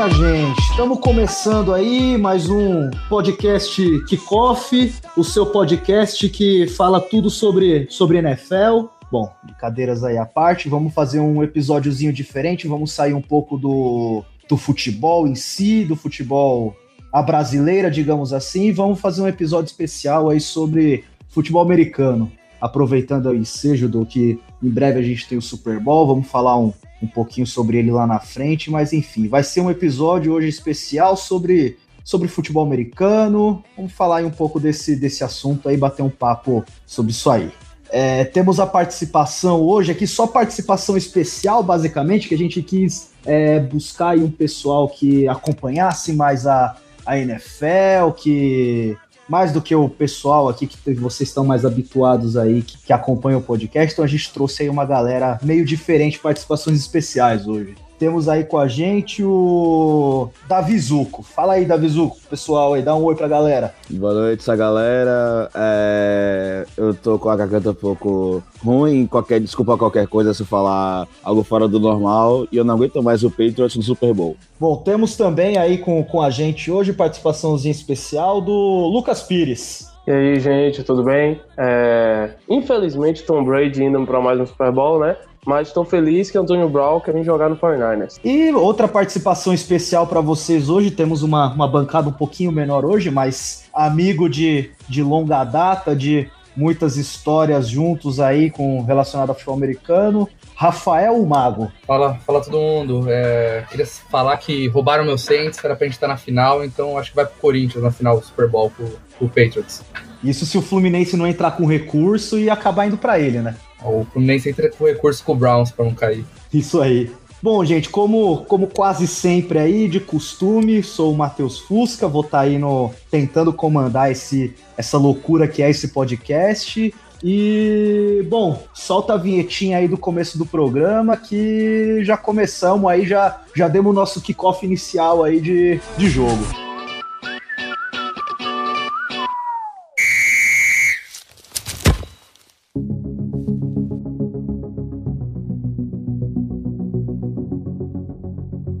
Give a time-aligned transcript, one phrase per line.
[0.00, 0.58] minha gente?
[0.70, 8.16] Estamos começando aí mais um podcast Kickoff, o seu podcast que fala tudo sobre, sobre
[8.16, 8.86] NFL.
[9.12, 14.24] Bom, brincadeiras aí à parte, vamos fazer um episódiozinho diferente, vamos sair um pouco do,
[14.48, 16.74] do futebol em si, do futebol
[17.12, 22.32] a brasileira, digamos assim, e vamos fazer um episódio especial aí sobre futebol americano.
[22.60, 26.58] Aproveitando o ensejo do que em breve a gente tem o Super Bowl, vamos falar
[26.58, 30.48] um, um pouquinho sobre ele lá na frente, mas enfim, vai ser um episódio hoje
[30.48, 33.64] especial sobre, sobre futebol americano.
[33.76, 37.50] Vamos falar aí um pouco desse, desse assunto aí, bater um papo sobre isso aí.
[37.92, 43.58] É, temos a participação hoje aqui, só participação especial, basicamente, que a gente quis é,
[43.58, 48.96] buscar aí um pessoal que acompanhasse mais a, a NFL, que
[49.30, 53.38] mais do que o pessoal aqui que vocês estão mais habituados aí, que, que acompanham
[53.38, 57.76] o podcast, então a gente trouxe aí uma galera meio diferente, participações especiais hoje.
[58.00, 61.22] Temos aí com a gente o Davizuco.
[61.22, 63.74] Fala aí, Davizuco, pessoal aí, dá um oi pra galera.
[63.90, 65.50] Boa noite, essa galera.
[65.54, 66.64] É...
[66.78, 71.42] Eu tô com a garganta um pouco ruim, qualquer desculpa qualquer coisa se falar algo
[71.42, 74.34] fora do normal, e eu não aguento mais o Patriots no Super Bowl.
[74.58, 79.90] Bom, temos também aí com, com a gente hoje participaçãozinha especial do Lucas Pires.
[80.06, 81.38] E aí, gente, tudo bem?
[81.58, 82.30] É...
[82.48, 85.16] Infelizmente, Tom Brady indo para mais um Super Bowl, né?
[85.46, 88.18] Mas estou feliz que Antônio Brown quer vir jogar no 49ers.
[88.24, 93.10] E outra participação especial para vocês hoje, temos uma, uma bancada um pouquinho menor hoje,
[93.10, 99.54] mas amigo de, de longa data, de muitas histórias juntos aí com relacionado ao futebol
[99.54, 100.28] americano.
[100.54, 101.72] Rafael Mago.
[101.86, 103.06] Fala, fala todo mundo.
[103.08, 107.10] É, queria falar que roubaram meu Saints, era pra gente estar na final, então acho
[107.10, 108.84] que vai pro Corinthians na final do Super Bowl com
[109.24, 109.82] o Patriots.
[110.22, 113.56] Isso se o Fluminense não entrar com recurso e acabar indo para ele, né?
[113.84, 116.24] O Fluminense entra com recurso com o Browns para não cair.
[116.52, 117.10] Isso aí.
[117.42, 122.38] Bom, gente, como, como quase sempre aí, de costume, sou o Matheus Fusca, vou estar
[122.38, 126.92] tá aí no, tentando comandar esse, essa loucura que é esse podcast.
[127.22, 133.40] E, bom, solta a vinhetinha aí do começo do programa que já começamos aí, já,
[133.54, 136.69] já demos o nosso kickoff inicial aí de, de jogo.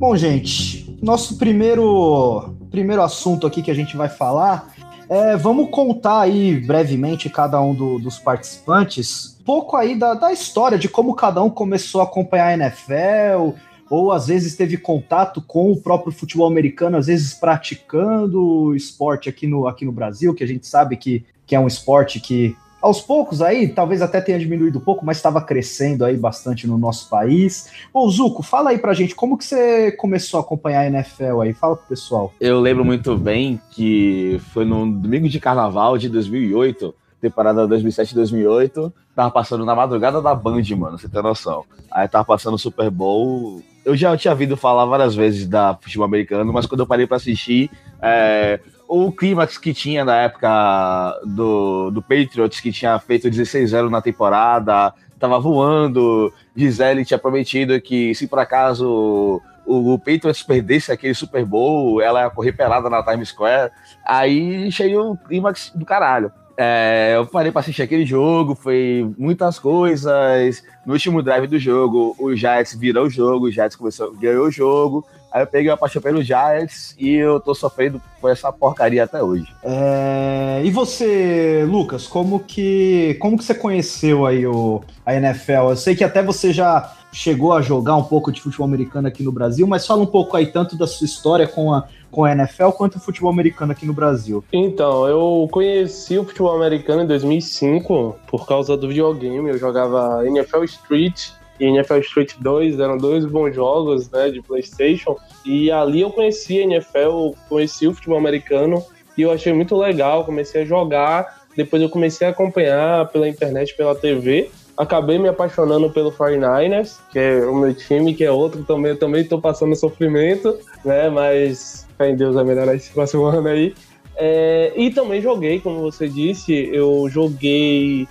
[0.00, 4.74] Bom, gente, nosso primeiro, primeiro assunto aqui que a gente vai falar
[5.10, 10.78] é, vamos contar aí brevemente cada um do, dos participantes pouco aí da, da história
[10.78, 13.58] de como cada um começou a acompanhar a NFL,
[13.90, 19.46] ou às vezes teve contato com o próprio futebol americano, às vezes praticando esporte aqui
[19.46, 23.00] no, aqui no Brasil, que a gente sabe que, que é um esporte que aos
[23.00, 27.08] poucos aí, talvez até tenha diminuído um pouco, mas estava crescendo aí bastante no nosso
[27.08, 27.70] país.
[27.92, 31.52] Ô, Zuco, fala aí pra gente, como que você começou a acompanhar a NFL aí?
[31.52, 32.32] Fala pro pessoal.
[32.40, 39.30] Eu lembro muito bem que foi no domingo de carnaval de 2008, temporada 2007-2008, tava
[39.30, 41.64] passando na madrugada da Band, mano, você tem noção.
[41.90, 43.62] Aí tava passando o Super Bowl.
[43.84, 47.16] Eu já tinha ouvido falar várias vezes da futebol americano, mas quando eu parei para
[47.16, 47.70] assistir,
[48.00, 48.60] é,
[48.90, 54.92] o clímax que tinha na época do, do Patriots, que tinha feito 16-0 na temporada,
[55.16, 56.32] tava voando.
[56.56, 62.22] Gisele tinha prometido que se por acaso o, o Patriots perdesse aquele Super Bowl, ela
[62.22, 63.70] ia correr pelada na Times Square.
[64.04, 66.32] Aí chegou o clímax do caralho.
[66.56, 70.64] É, eu parei para assistir aquele jogo, foi muitas coisas.
[70.84, 74.50] No último drive do jogo, o Jets virou o jogo, o Jets começou, ganhou o
[74.50, 75.06] jogo.
[75.30, 79.22] Aí eu peguei a paixão pelo Giants e eu tô sofrendo com essa porcaria até
[79.22, 79.46] hoje.
[79.62, 80.60] É...
[80.64, 85.70] E você, Lucas, como que como que você conheceu aí o, a NFL?
[85.70, 89.22] Eu sei que até você já chegou a jogar um pouco de futebol americano aqui
[89.22, 92.32] no Brasil, mas fala um pouco aí tanto da sua história com a, com a
[92.32, 94.44] NFL quanto o futebol americano aqui no Brasil.
[94.52, 99.50] Então, eu conheci o futebol americano em 2005 por causa do videogame.
[99.50, 101.30] Eu jogava NFL Street
[101.60, 105.16] e NFL Street 2 eram dois bons jogos né, de PlayStation.
[105.44, 108.82] E ali eu conheci a NFL, conheci o futebol americano
[109.16, 110.24] e eu achei muito legal.
[110.24, 114.50] Comecei a jogar, depois eu comecei a acompanhar pela internet, pela TV.
[114.76, 118.92] Acabei me apaixonando pelo 49ers, que é o meu time, que é outro também.
[118.92, 121.10] Eu também estou passando sofrimento, né?
[121.10, 123.74] Mas fé em Deus vai melhorar esse próximo ano aí.
[124.16, 128.08] É, e também joguei, como você disse, eu joguei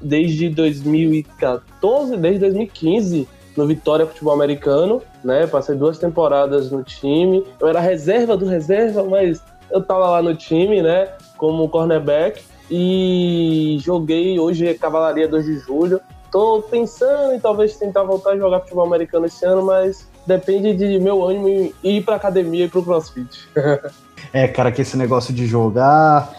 [0.00, 5.46] desde 2014, desde 2015 no Vitória Futebol Americano, né?
[5.46, 7.44] Passei duas temporadas no time.
[7.60, 11.08] Eu era reserva do reserva, mas eu tava lá no time, né?
[11.36, 12.40] Como cornerback.
[12.70, 16.00] E joguei hoje Cavalaria 2 de Julho.
[16.30, 20.98] Tô pensando em talvez tentar voltar a jogar futebol americano esse ano, mas depende de
[21.00, 23.48] meu ânimo ir pra academia e pro crossfit.
[24.32, 26.32] é, cara, que esse negócio de jogar.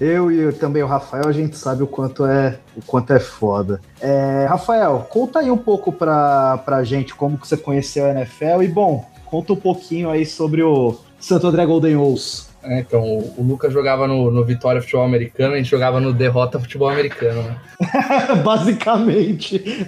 [0.00, 3.80] Eu e também o Rafael, a gente sabe o quanto é o quanto é foda.
[4.00, 8.62] É, Rafael, conta aí um pouco pra, pra gente como que você conheceu a NFL
[8.62, 12.54] e, bom, conta um pouquinho aí sobre o Santo André Golden Owls.
[12.66, 16.58] É, então, o, Lucas jogava no, no Vitória Futebol Americano, a gente jogava no Derrota
[16.58, 17.56] Futebol Americano, né?
[18.42, 19.86] Basicamente.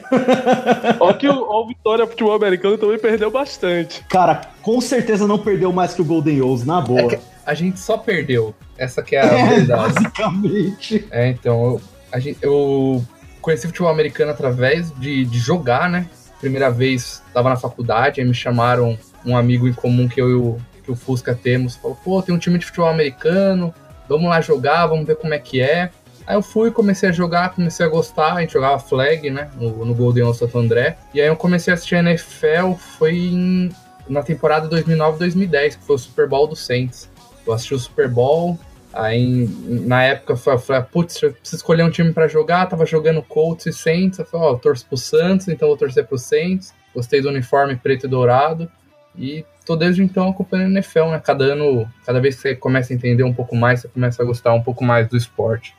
[1.01, 4.05] Ó que o, o, Vitória Futebol Americano também perdeu bastante.
[4.09, 7.15] Cara, com certeza não perdeu mais que o Golden Owls, na boa.
[7.15, 8.55] É a gente só perdeu.
[8.77, 9.95] Essa que é a é, verdade.
[9.95, 11.07] Basicamente.
[11.11, 11.81] É, então, eu,
[12.13, 13.03] a gente, eu
[13.41, 16.11] conheci futebol americano através de, de jogar, né?
[16.41, 20.35] Primeira vez, estava na faculdade, aí me chamaram um amigo em comum que eu e
[20.35, 23.75] o que o Fusca temos, falou, pô, tem um time de futebol americano,
[24.09, 25.91] vamos lá jogar, vamos ver como é que é.
[26.25, 29.85] Aí eu fui, comecei a jogar, comecei a gostar, a gente jogava flag, né, no,
[29.85, 30.97] no Golden Santo André.
[31.13, 33.71] E aí eu comecei a assistir a NFL, foi em,
[34.09, 37.09] na temporada 2009-2010, que foi o Super Bowl do Saints.
[37.47, 38.59] Eu assisti o Super Bowl,
[38.93, 43.23] aí na época eu falei, putz, eu preciso escolher um time para jogar, tava jogando
[43.23, 46.75] Colts e Saints, eu falei, ó, oh, torço pro Santos, então vou torcer pro Saints.
[46.95, 48.71] Gostei do uniforme preto e dourado.
[49.19, 51.21] E tô desde então acompanhando o NFL, né?
[51.23, 54.27] Cada ano, cada vez que você começa a entender um pouco mais, você começa a
[54.27, 55.75] gostar um pouco mais do esporte.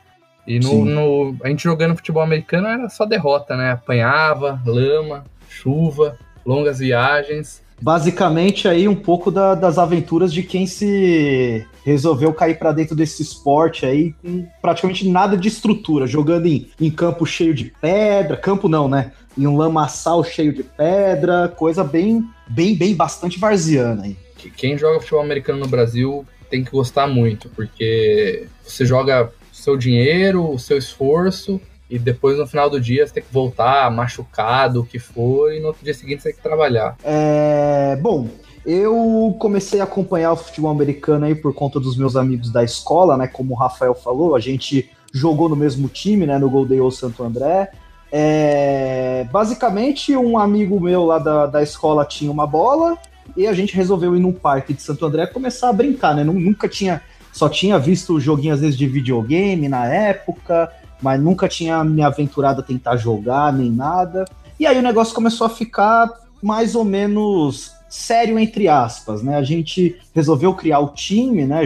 [0.46, 3.72] E no, no, a gente jogando futebol americano era só derrota, né?
[3.72, 6.16] Apanhava, lama, chuva,
[6.46, 7.62] longas viagens.
[7.80, 13.22] Basicamente aí um pouco da, das aventuras de quem se resolveu cair para dentro desse
[13.22, 18.68] esporte aí com praticamente nada de estrutura, jogando em, em campo cheio de pedra, campo
[18.68, 19.12] não, né?
[19.36, 24.16] Em um lamaçal cheio de pedra, coisa bem bem, bem, bastante varziana aí.
[24.56, 30.50] Quem joga futebol americano no Brasil tem que gostar muito, porque você joga seu dinheiro,
[30.50, 31.60] o seu esforço,
[31.90, 35.60] e depois no final do dia você tem que voltar machucado, o que for, e
[35.60, 36.96] no outro dia seguinte você tem que trabalhar.
[37.02, 38.28] É, bom,
[38.66, 43.16] eu comecei a acompanhar o futebol americano aí por conta dos meus amigos da escola,
[43.16, 43.26] né?
[43.26, 46.38] Como o Rafael falou, a gente jogou no mesmo time, né?
[46.38, 47.70] No Golden Santo André.
[48.10, 52.96] É, basicamente, um amigo meu lá da, da escola tinha uma bola
[53.36, 56.24] e a gente resolveu ir num parque de Santo André começar a brincar, né?
[56.24, 57.02] Nunca tinha,
[57.32, 60.70] só tinha visto joguinho às vezes de videogame na época,
[61.00, 64.24] mas nunca tinha me aventurado a tentar jogar nem nada.
[64.58, 66.10] E aí o negócio começou a ficar
[66.42, 69.36] mais ou menos sério entre aspas, né?
[69.36, 71.62] A gente resolveu criar o time, né?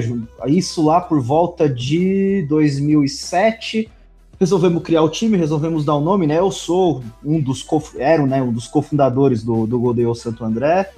[0.47, 3.91] Isso lá por volta de 2007
[4.39, 6.39] resolvemos criar o time, resolvemos dar o um nome, né?
[6.39, 7.65] Eu sou um dos
[7.97, 10.91] era, né, um dos cofundadores do, do Godeio Santo André.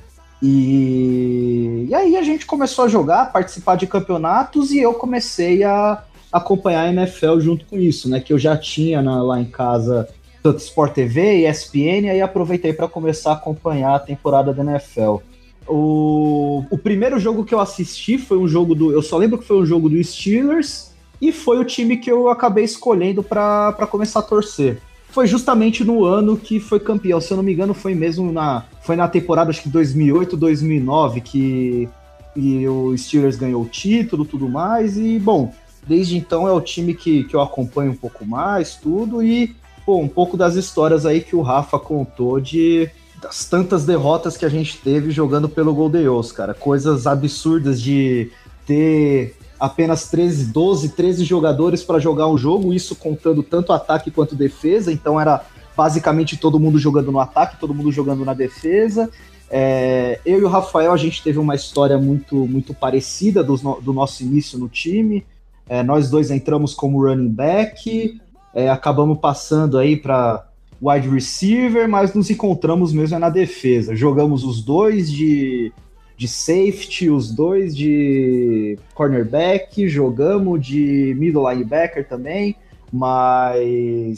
[0.42, 1.86] E...
[1.88, 6.02] e aí a gente começou a jogar, participar de campeonatos e eu comecei a
[6.34, 8.18] acompanhar a NFL junto com isso, né?
[8.18, 10.08] Que eu já tinha na, lá em casa
[10.42, 15.18] tanto Sport TV e ESPN, aí aproveitei para começar a acompanhar a temporada da NFL.
[15.66, 18.92] O, o primeiro jogo que eu assisti foi um jogo do.
[18.92, 20.92] Eu só lembro que foi um jogo do Steelers
[21.22, 24.82] e foi o time que eu acabei escolhendo para começar a torcer.
[25.08, 28.64] Foi justamente no ano que foi campeão, se eu não me engano, foi mesmo na
[28.82, 31.88] foi na temporada acho que 2008, 2009 que
[32.36, 35.54] e o Steelers ganhou o título, tudo mais e bom,
[35.86, 39.98] desde então é o time que, que eu acompanho um pouco mais, tudo e pô,
[39.98, 44.48] um pouco das histórias aí que o Rafa contou de das tantas derrotas que a
[44.50, 48.30] gente teve jogando pelo Golden Eagles, cara, coisas absurdas de
[48.66, 54.34] ter apenas 13, 12, 13 jogadores para jogar um jogo, isso contando tanto ataque quanto
[54.34, 55.42] defesa, então era
[55.74, 59.10] basicamente todo mundo jogando no ataque, todo mundo jogando na defesa.
[59.50, 63.92] É, eu e o Rafael, a gente teve uma história muito, muito parecida do, do
[63.92, 65.24] nosso início no time.
[65.68, 68.20] É, nós dois entramos como running back,
[68.54, 70.46] é, acabamos passando aí para
[70.80, 73.96] wide receiver, mas nos encontramos mesmo na defesa.
[73.96, 75.72] Jogamos os dois de
[76.16, 82.54] de safety, os dois de cornerback, jogamos de middle linebacker também,
[82.92, 84.14] mas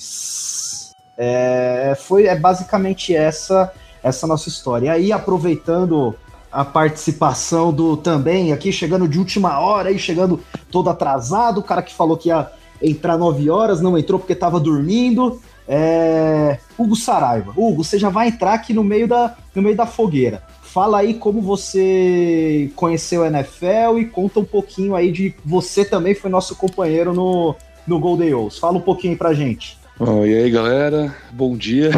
[1.16, 3.72] é, foi é basicamente essa
[4.02, 4.86] essa nossa história.
[4.86, 6.14] E aí, aproveitando
[6.56, 11.82] a participação do também aqui, chegando de última hora, aí chegando todo atrasado, o cara
[11.82, 12.50] que falou que ia
[12.82, 15.38] entrar 9 horas, não entrou porque estava dormindo.
[15.68, 16.58] É...
[16.78, 17.52] Hugo Saraiva.
[17.54, 20.44] Hugo, você já vai entrar aqui no meio da, no meio da fogueira.
[20.62, 26.14] Fala aí como você conheceu a NFL e conta um pouquinho aí de você também
[26.14, 27.54] foi nosso companheiro no,
[27.86, 28.58] no Golden Owls.
[28.58, 29.76] Fala um pouquinho pra gente.
[30.00, 31.14] Oh, e aí, galera?
[31.32, 31.90] Bom dia.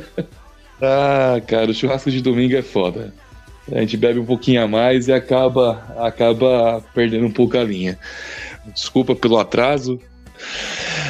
[0.80, 3.12] ah, cara, o churrasco de domingo é foda.
[3.72, 7.98] A gente bebe um pouquinho a mais e acaba, acaba perdendo um pouco a linha.
[8.72, 9.98] Desculpa pelo atraso.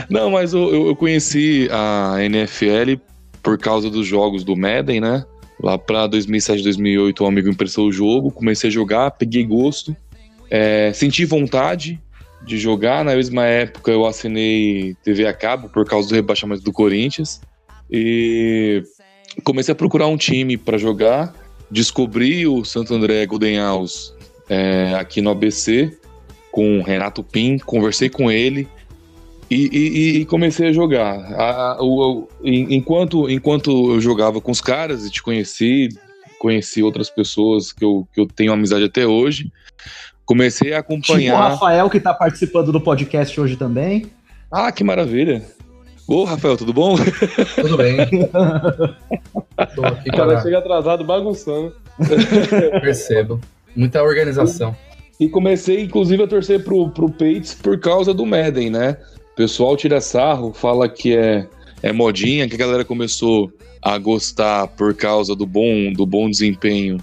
[0.08, 3.00] Não, mas eu, eu conheci a NFL
[3.42, 5.24] por causa dos jogos do Madden, né?
[5.62, 9.96] Lá para 2007, 2008, um amigo emprestou o jogo, comecei a jogar, peguei gosto,
[10.50, 12.00] é, senti vontade
[12.44, 13.04] de jogar.
[13.04, 17.40] Na mesma época, eu assinei TV a cabo por causa do rebaixamento do Corinthians
[17.90, 18.82] e
[19.42, 21.34] comecei a procurar um time para jogar.
[21.70, 24.14] Descobri o Santo André Golden House
[24.48, 25.96] é, aqui no ABC
[26.52, 28.68] com o Renato Pim, conversei com ele
[29.50, 31.16] e, e, e comecei a jogar.
[31.34, 35.88] A, o, enquanto, enquanto eu jogava com os caras e te conheci,
[36.38, 39.50] conheci outras pessoas que eu, que eu tenho amizade até hoje,
[40.24, 41.34] comecei a acompanhar.
[41.34, 44.06] Tipo o Rafael que está participando do podcast hoje também.
[44.50, 45.42] Ah, que maravilha!
[46.06, 46.96] Ô, Rafael, tudo bom?
[47.54, 47.96] Tudo bem.
[49.74, 50.40] Tô aqui, cara.
[50.42, 51.72] chega atrasado bagunçando.
[52.82, 53.40] Percebo.
[53.74, 54.76] Muita organização.
[55.18, 58.98] E comecei, inclusive, a torcer pro, pro Pates por causa do Madden, né?
[59.32, 61.46] O pessoal tira sarro, fala que é,
[61.82, 66.98] é modinha, que a galera começou a gostar por causa do bom, do bom desempenho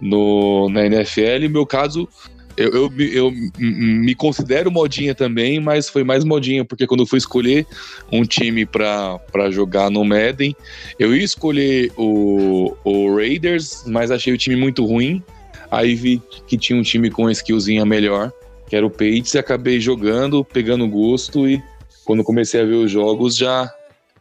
[0.00, 1.44] no, na NFL.
[1.44, 2.08] E meu caso,
[2.56, 7.18] eu, eu, eu, me considero modinha também, mas foi mais modinha, porque quando eu fui
[7.18, 7.66] escolher
[8.10, 10.56] um time para jogar no Madden,
[10.98, 15.22] eu ia escolher o, o Raiders, mas achei o time muito ruim.
[15.70, 18.30] Aí vi que tinha um time com skillzinha melhor,
[18.68, 21.62] que era o Pates, e acabei jogando, pegando gosto e
[22.04, 23.72] quando comecei a ver os jogos já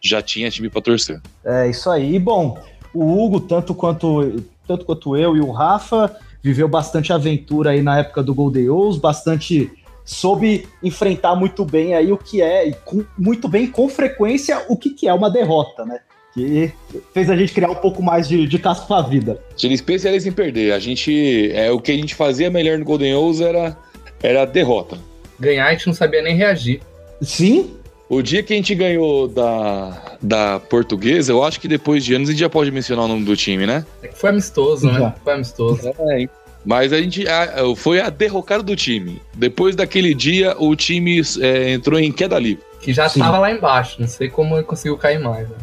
[0.04, 1.22] já tinha time para torcer.
[1.46, 2.18] É isso aí.
[2.18, 2.58] Bom,
[2.94, 8.00] o Hugo, tanto quanto tanto quanto eu e o Rafa, viveu bastante aventura aí na
[8.00, 9.72] época do Golden Owls, bastante
[10.04, 14.76] soube enfrentar muito bem aí o que é, e com, muito bem com frequência, o
[14.76, 16.00] que, que é uma derrota, né?
[16.34, 16.72] que
[17.14, 19.42] fez a gente criar um pouco mais de, de casco pra vida.
[19.56, 20.72] Seria especialista em perder.
[20.74, 21.52] A gente.
[21.52, 23.78] É, o que a gente fazia melhor no Golden Owls era,
[24.24, 24.98] era a derrota.
[25.40, 26.82] Ganhar a gente não sabia nem reagir.
[27.22, 27.76] Sim.
[28.12, 32.28] O dia que a gente ganhou da, da portuguesa, eu acho que depois de anos
[32.28, 33.86] a gente já pode mencionar o nome do time, né?
[34.04, 34.94] É que foi amistoso, né?
[34.96, 35.00] já.
[35.00, 35.14] né?
[35.24, 35.88] Foi amistoso.
[35.88, 36.28] É,
[36.66, 39.22] mas a gente a, foi a derrocada do time.
[39.34, 42.62] Depois daquele dia, o time é, entrou em queda livre.
[42.82, 43.96] Que já estava lá embaixo.
[44.02, 45.48] Não sei como ele conseguiu cair mais.
[45.48, 45.56] Né?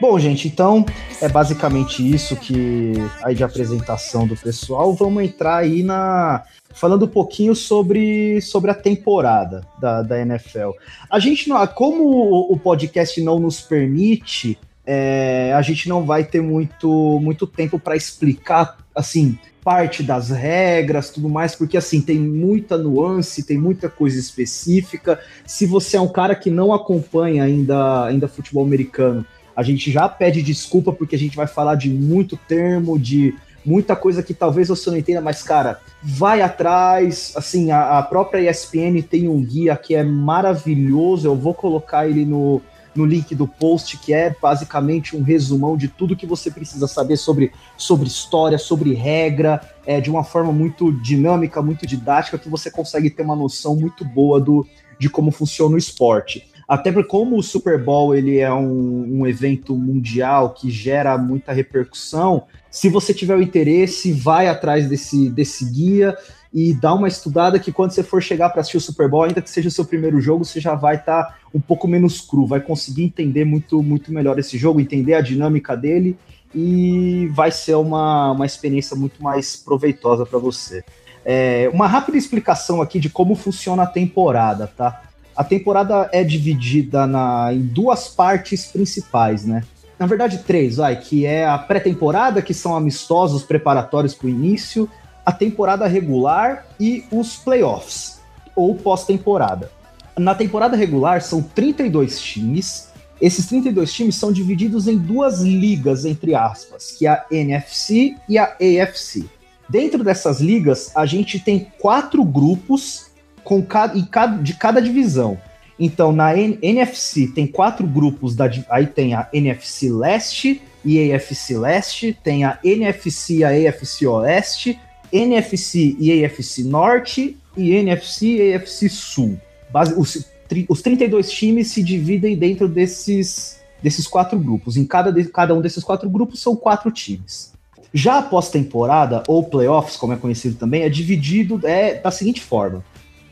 [0.00, 0.84] Bom, gente, então
[1.22, 4.92] é basicamente isso que aí de apresentação do pessoal.
[4.92, 10.72] Vamos entrar aí na falando um pouquinho sobre, sobre a temporada da, da NFL.
[11.10, 16.40] A gente não, como o podcast não nos permite é, a gente não vai ter
[16.40, 22.78] muito, muito tempo para explicar assim parte das regras, tudo mais, porque assim tem muita
[22.78, 25.18] nuance, tem muita coisa específica.
[25.44, 30.06] Se você é um cara que não acompanha ainda, ainda futebol americano, a gente já
[30.08, 33.34] pede desculpa porque a gente vai falar de muito termo, de
[33.64, 37.32] muita coisa que talvez você não entenda, mas cara, vai atrás.
[37.34, 41.26] Assim, a, a própria ESPN tem um guia que é maravilhoso.
[41.26, 42.60] Eu vou colocar ele no,
[42.94, 47.16] no link do post, que é basicamente um resumão de tudo que você precisa saber
[47.16, 52.70] sobre, sobre história, sobre regra, é, de uma forma muito dinâmica, muito didática, que você
[52.70, 54.66] consegue ter uma noção muito boa do,
[54.98, 56.46] de como funciona o esporte.
[56.68, 61.52] Até porque como o Super Bowl ele é um, um evento mundial que gera muita
[61.52, 66.16] repercussão, se você tiver o interesse, vai atrás desse, desse guia
[66.52, 69.40] e dá uma estudada que quando você for chegar para assistir o Super Bowl, ainda
[69.40, 72.46] que seja o seu primeiro jogo, você já vai estar tá um pouco menos cru,
[72.46, 76.18] vai conseguir entender muito, muito melhor esse jogo, entender a dinâmica dele
[76.54, 80.82] e vai ser uma, uma experiência muito mais proveitosa para você.
[81.24, 85.02] É, uma rápida explicação aqui de como funciona a temporada, tá?
[85.36, 89.62] A temporada é dividida na, em duas partes principais, né?
[89.98, 94.88] Na verdade, três, vai, que é a pré-temporada, que são amistosos preparatórios para o início,
[95.24, 98.20] a temporada regular e os playoffs,
[98.54, 99.70] ou pós-temporada.
[100.18, 102.88] Na temporada regular são 32 times.
[103.20, 108.38] Esses 32 times são divididos em duas ligas, entre aspas, que é a NFC e
[108.38, 109.24] a AFC.
[109.68, 113.05] Dentro dessas ligas, a gente tem quatro grupos
[113.46, 113.94] com cada,
[114.42, 115.38] de cada divisão.
[115.78, 121.56] Então, na N NFC tem quatro grupos, da, aí tem a NFC Leste e AFC
[121.56, 124.78] Leste, tem a NFC e a AFC Oeste,
[125.12, 129.38] NFC e AFC Norte e NFC e AFC Sul.
[129.70, 130.26] Base, os,
[130.68, 134.76] os 32 times se dividem dentro desses, desses quatro grupos.
[134.76, 137.52] Em cada, cada um desses quatro grupos são quatro times.
[137.94, 142.84] Já a pós-temporada, ou playoffs, como é conhecido também, é dividido é, da seguinte forma: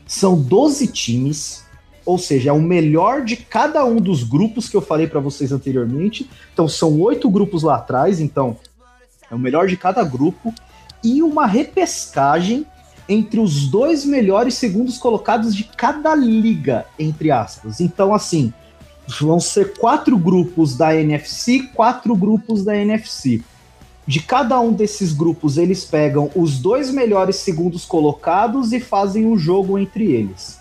[0.05, 1.63] são 12 times,
[2.05, 5.51] ou seja, é o melhor de cada um dos grupos que eu falei para vocês
[5.51, 6.29] anteriormente.
[6.53, 8.57] Então, são oito grupos lá atrás, então
[9.29, 10.53] é o melhor de cada grupo
[11.03, 12.65] e uma repescagem
[13.07, 17.79] entre os dois melhores segundos colocados de cada liga, entre aspas.
[17.79, 18.51] Então, assim,
[19.21, 23.43] vão ser quatro grupos da NFC, quatro grupos da NFC.
[24.07, 29.35] De cada um desses grupos, eles pegam os dois melhores segundos colocados e fazem um
[29.35, 30.59] jogo entre eles.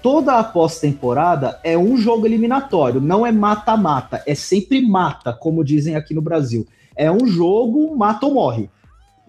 [0.00, 5.96] Toda a pós-temporada é um jogo eliminatório, não é mata-mata, é sempre mata, como dizem
[5.96, 6.66] aqui no Brasil.
[6.94, 8.70] É um jogo mata ou morre.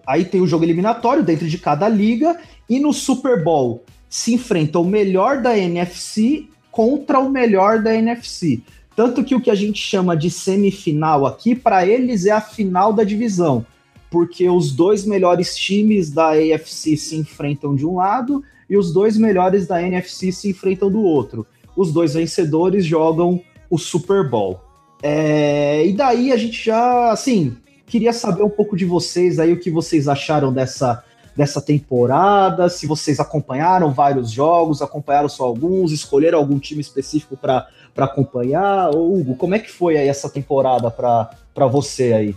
[0.06, 4.78] Aí tem o jogo eliminatório dentro de cada liga e no Super Bowl se enfrenta
[4.78, 8.62] o melhor da NFC contra o melhor da NFC.
[8.96, 12.94] Tanto que o que a gente chama de semifinal aqui, para eles é a final
[12.94, 13.66] da divisão,
[14.10, 19.18] porque os dois melhores times da AFC se enfrentam de um lado e os dois
[19.18, 21.46] melhores da NFC se enfrentam do outro.
[21.76, 24.60] Os dois vencedores jogam o Super Bowl.
[25.02, 29.60] É, e daí a gente já, assim, queria saber um pouco de vocês aí, o
[29.60, 31.04] que vocês acharam dessa,
[31.36, 37.68] dessa temporada, se vocês acompanharam vários jogos, acompanharam só alguns, escolheram algum time específico para
[37.96, 38.94] acompanhar?
[38.94, 42.34] Ô, Hugo, como é que foi aí essa temporada para você aí?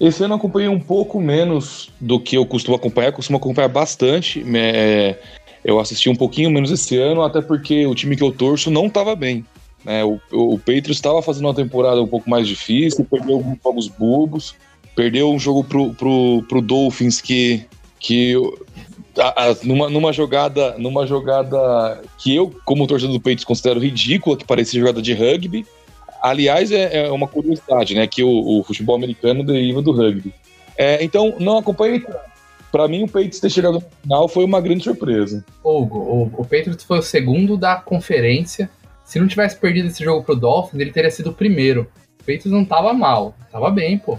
[0.00, 3.68] Esse ano eu acompanhei um pouco menos do que eu costumo acompanhar, eu costumo acompanhar
[3.68, 4.44] bastante.
[4.56, 5.18] É,
[5.64, 8.86] eu assisti um pouquinho menos esse ano, até porque o time que eu torço não
[8.86, 9.44] estava bem.
[9.84, 10.04] Né?
[10.04, 14.54] O, o Patriots estava fazendo uma temporada um pouco mais difícil, perdeu alguns jogos bobos,
[14.94, 17.64] perdeu um jogo pro, pro, pro Dolphins que,
[17.98, 18.34] que
[19.18, 24.36] a, a, numa, numa jogada numa jogada que eu, como torcedor do Patriots, considero ridícula,
[24.36, 25.66] que parecia jogada de rugby.
[26.22, 28.06] Aliás, é, é uma curiosidade, né?
[28.06, 30.32] Que o, o, futebol americano deriva do rugby.
[30.76, 32.04] É, então, não acompanhei
[32.70, 35.44] para mim, o Patriots ter chegado no final foi uma grande surpresa.
[35.64, 38.68] Hugo, o, o Patriots foi o segundo da conferência.
[39.04, 41.90] Se não tivesse perdido esse jogo pro Dolphins, ele teria sido o primeiro.
[42.16, 44.18] O Patriots não tava mal, tava bem, pô.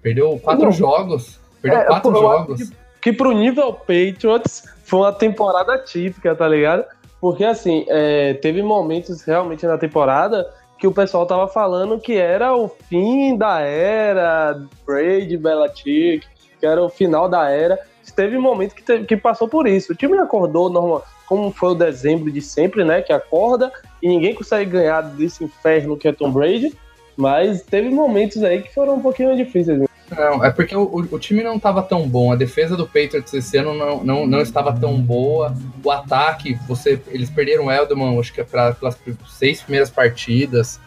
[0.00, 0.72] Perdeu quatro não.
[0.72, 1.38] jogos.
[1.60, 6.84] Perdeu é, quatro jogos que pro nível Patriots foi uma temporada típica, tá ligado?
[7.20, 12.56] Porque assim, é, teve momentos realmente na temporada que o pessoal tava falando que era
[12.56, 16.26] o fim da era Brady, Belichick,
[16.58, 17.78] que era o final da era.
[18.14, 19.92] Teve momentos que, teve, que passou por isso.
[19.92, 23.00] O time acordou normal, como foi o dezembro de sempre, né?
[23.00, 26.76] Que acorda e ninguém consegue ganhar desse inferno que é Tom Brady.
[27.16, 29.80] Mas teve momentos aí que foram um pouquinho difíceis.
[30.10, 32.32] Não, é porque o, o, time não estava tão bom.
[32.32, 35.54] A defesa do Patriots esse ano não, não, não estava tão boa.
[35.82, 38.98] O ataque, você, eles perderam o Elderman, acho que é pra, pelas
[39.30, 40.78] seis primeiras partidas.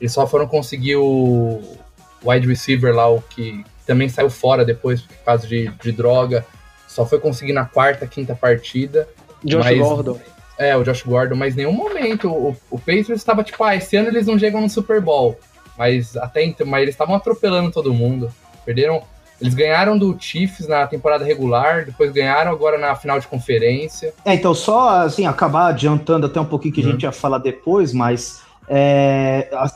[0.00, 1.62] Eles só foram conseguir o
[2.24, 6.44] wide receiver lá, o que também saiu fora depois por causa de, de droga.
[6.88, 9.08] Só foi conseguir na quarta, quinta partida.
[9.44, 10.20] Josh mas, Gordon.
[10.58, 14.08] É, o Josh Gordon, mas nenhum momento o, o Patriots estava tipo, ah, esse ano
[14.08, 15.38] eles não chegam no Super Bowl.
[15.76, 18.32] Mas até então, mas eles estavam atropelando todo mundo.
[18.64, 19.02] Perderam.
[19.40, 24.14] Eles ganharam do Chiefs na temporada regular, depois ganharam agora na final de conferência.
[24.24, 26.88] É, então, só assim, acabar adiantando até um pouquinho que uhum.
[26.88, 29.68] a gente ia falar depois, mas é, a,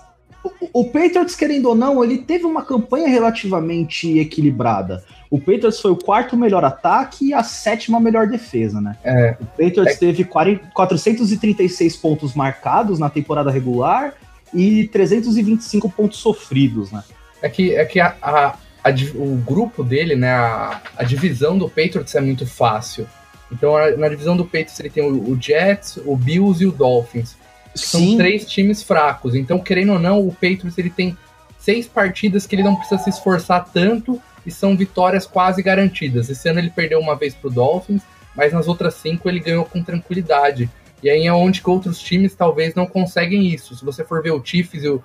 [0.44, 5.03] o, o Patriots, querendo ou não, ele teve uma campanha relativamente equilibrada.
[5.29, 8.96] O Patriots foi o quarto melhor ataque e a sétima melhor defesa, né?
[9.03, 9.37] É.
[9.40, 9.96] O Patriots é.
[9.96, 14.14] teve 40, 436 pontos marcados na temporada regular
[14.55, 17.03] e 325 pontos sofridos, né?
[17.42, 18.55] É que, é que a, a,
[18.87, 23.07] a, o grupo dele, né, a, a divisão do Patriots é muito fácil.
[23.51, 27.37] Então, na divisão do Patriots ele tem o, o Jets, o Bills e o Dolphins.
[27.75, 29.35] São três times fracos.
[29.35, 31.16] Então, querendo ou não, o Patriots ele tem
[31.59, 36.31] seis partidas que ele não precisa se esforçar tanto e são vitórias quase garantidas.
[36.31, 38.03] Esse ano ele perdeu uma vez pro Dolphins,
[38.35, 40.70] mas nas outras cinco ele ganhou com tranquilidade.
[41.03, 43.77] E aí é onde que outros times talvez não conseguem isso.
[43.77, 45.03] Se você for ver o Chiefs o,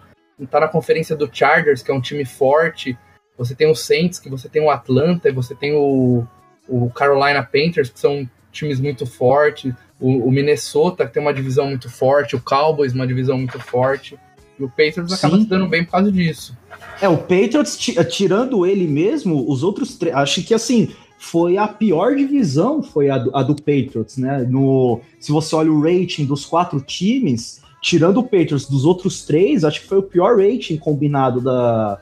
[0.50, 2.98] tá na conferência do Chargers, que é um time forte,
[3.42, 6.24] você tem o Saints, que você tem o Atlanta, e você tem o,
[6.70, 11.66] o Carolina Panthers, que são times muito fortes, o, o, Minnesota, que tem uma divisão
[11.66, 14.16] muito forte, o Cowboys, uma divisão muito forte,
[14.60, 16.56] e o Patriots acaba se dando bem por causa disso.
[17.02, 17.76] É, o Patriots,
[18.12, 23.18] tirando ele mesmo, os outros três, acho que assim, foi a pior divisão, foi a
[23.18, 24.46] do, a do Patriots, né?
[24.48, 29.64] No, se você olha o rating dos quatro times, tirando o Patriots dos outros três,
[29.64, 32.02] acho que foi o pior rating combinado da.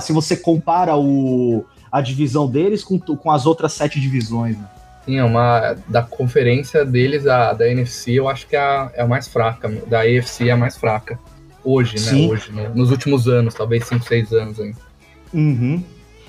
[0.00, 4.56] Se você compara o, a divisão deles com, com as outras sete divisões.
[4.56, 4.64] Né?
[5.04, 5.76] Sim, é uma.
[5.88, 9.68] Da conferência deles, a, da NFC, eu acho que é a, é a mais fraca.
[9.86, 11.18] Da AFC é a mais fraca.
[11.64, 11.98] Hoje, né?
[11.98, 12.30] Sim.
[12.30, 12.70] Hoje, né?
[12.74, 14.78] nos últimos anos, talvez 5, 6 anos ainda.
[15.32, 15.82] Uhum.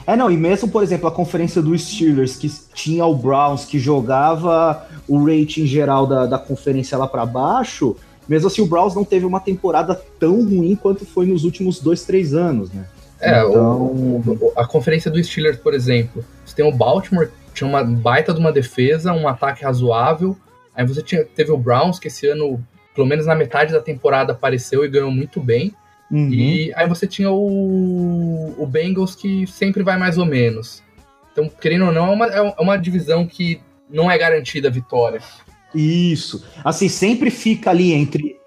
[0.06, 3.78] É, não, e mesmo, por exemplo, a conferência dos Steelers, que tinha o Browns, que
[3.78, 7.96] jogava o rating geral da, da conferência lá para baixo,
[8.28, 12.04] mesmo assim, o Browns não teve uma temporada tão ruim quanto foi nos últimos dois,
[12.04, 12.86] três anos, né?
[13.22, 13.82] É, então...
[13.82, 18.40] o, a conferência do Steelers, por exemplo, você tem o Baltimore, tinha uma baita de
[18.40, 20.38] uma defesa, um ataque razoável.
[20.76, 22.64] Aí você tinha, teve o Browns, que esse ano,
[22.96, 25.74] pelo menos na metade da temporada, apareceu e ganhou muito bem.
[26.10, 26.30] Uhum.
[26.30, 30.82] E aí você tinha o, o Bengals, que sempre vai mais ou menos.
[31.32, 35.22] Então, querendo ou não, é uma, é uma divisão que não é garantida a vitória.
[35.74, 36.46] Isso.
[36.64, 38.38] Assim, sempre fica ali entre.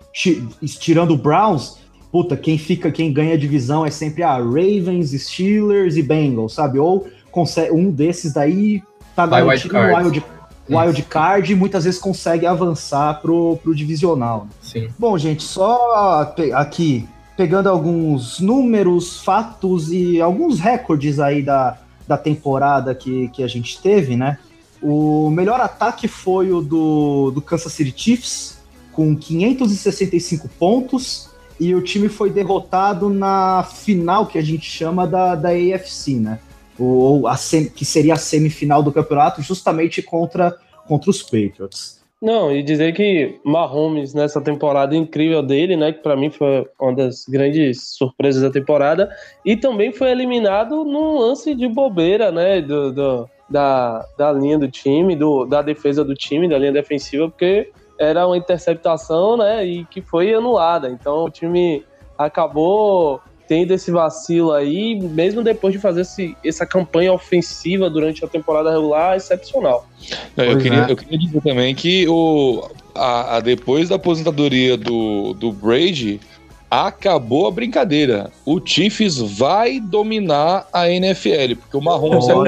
[0.79, 1.79] Tirando o Browns,
[2.15, 6.55] puta, quem fica, quem ganha a divisão é sempre a ah, Ravens, Steelers e Bengals,
[6.55, 6.79] sabe?
[6.79, 8.85] Ou consegue, um desses daí
[9.17, 10.25] tá garantido no wild,
[10.71, 14.47] wild card e muitas vezes consegue avançar pro, pro divisional.
[14.63, 14.91] Sim.
[14.97, 17.05] Bom, gente, só aqui
[17.37, 23.83] pegando alguns números, fatos e alguns recordes aí da, da temporada que, que a gente
[23.83, 24.39] teve, né?
[24.81, 28.59] O melhor ataque foi o do, do Kansas City Chiefs,
[28.93, 35.35] com 565 pontos, e o time foi derrotado na final que a gente chama da,
[35.35, 36.39] da AFC, né?
[36.79, 42.03] Ou a sem, que seria a semifinal do campeonato, justamente contra, contra os Patriots.
[42.21, 46.95] Não, e dizer que Mahomes nessa temporada incrível dele, né, que para mim foi uma
[46.95, 49.15] das grandes surpresas da temporada,
[49.45, 54.71] e também foi eliminado num lance de bobeira, né, do, do da, da linha do
[54.71, 59.85] time, do, da defesa do time, da linha defensiva, porque era uma interceptação, né, e
[59.85, 60.89] que foi anulada.
[60.89, 61.85] Então o time
[62.19, 68.29] acabou tendo esse vacilo aí, mesmo depois de fazer esse, essa campanha ofensiva durante a
[68.29, 69.87] temporada regular, excepcional.
[70.37, 70.91] Não, eu, queria, é.
[70.91, 76.21] eu queria dizer também que o, a, a, depois da aposentadoria do, do Brady,
[76.71, 78.31] acabou a brincadeira.
[78.45, 82.45] O Chiefs vai dominar a NFL, porque o Mahomes é um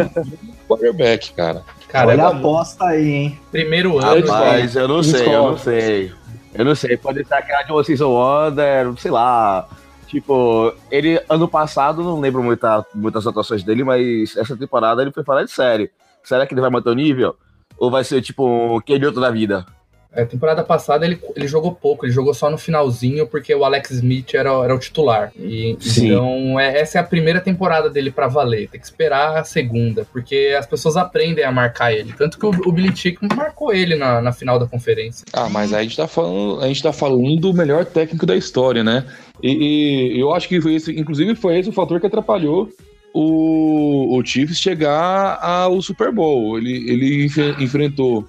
[0.69, 1.63] quarterback, cara.
[1.89, 3.41] Cara, Olha é a aposta aí, hein?
[3.51, 4.27] Primeiro ano.
[4.27, 6.13] Rapaz, eu não sei, eu não sei.
[6.55, 9.69] Eu não sei, pode ser aquela de uma season wonder, sei lá.
[10.07, 15.25] Tipo, ele, ano passado, não lembro muita, muitas atuações dele, mas essa temporada ele foi
[15.25, 15.91] falar de série.
[16.23, 17.37] Será que ele vai manter o nível?
[17.79, 19.67] Ou vai ser, tipo, um outro da vida?
[20.13, 23.91] É, temporada passada ele, ele jogou pouco, ele jogou só no finalzinho porque o Alex
[23.91, 25.33] Smith era, era o titular.
[25.39, 28.69] E, então, é, essa é a primeira temporada dele para valer.
[28.69, 32.13] Tem que esperar a segunda, porque as pessoas aprendem a marcar ele.
[32.13, 35.25] Tanto que o, o Billy Chick marcou ele na, na final da conferência.
[35.33, 38.37] Ah, mas aí a gente tá falando, a gente tá falando do melhor técnico da
[38.37, 39.05] história, né?
[39.43, 42.71] E, e eu acho que foi esse, inclusive, foi esse o fator que atrapalhou
[43.13, 46.59] o, o Chiefs chegar ao Super Bowl.
[46.59, 47.27] Ele, ele
[47.59, 48.27] enfrentou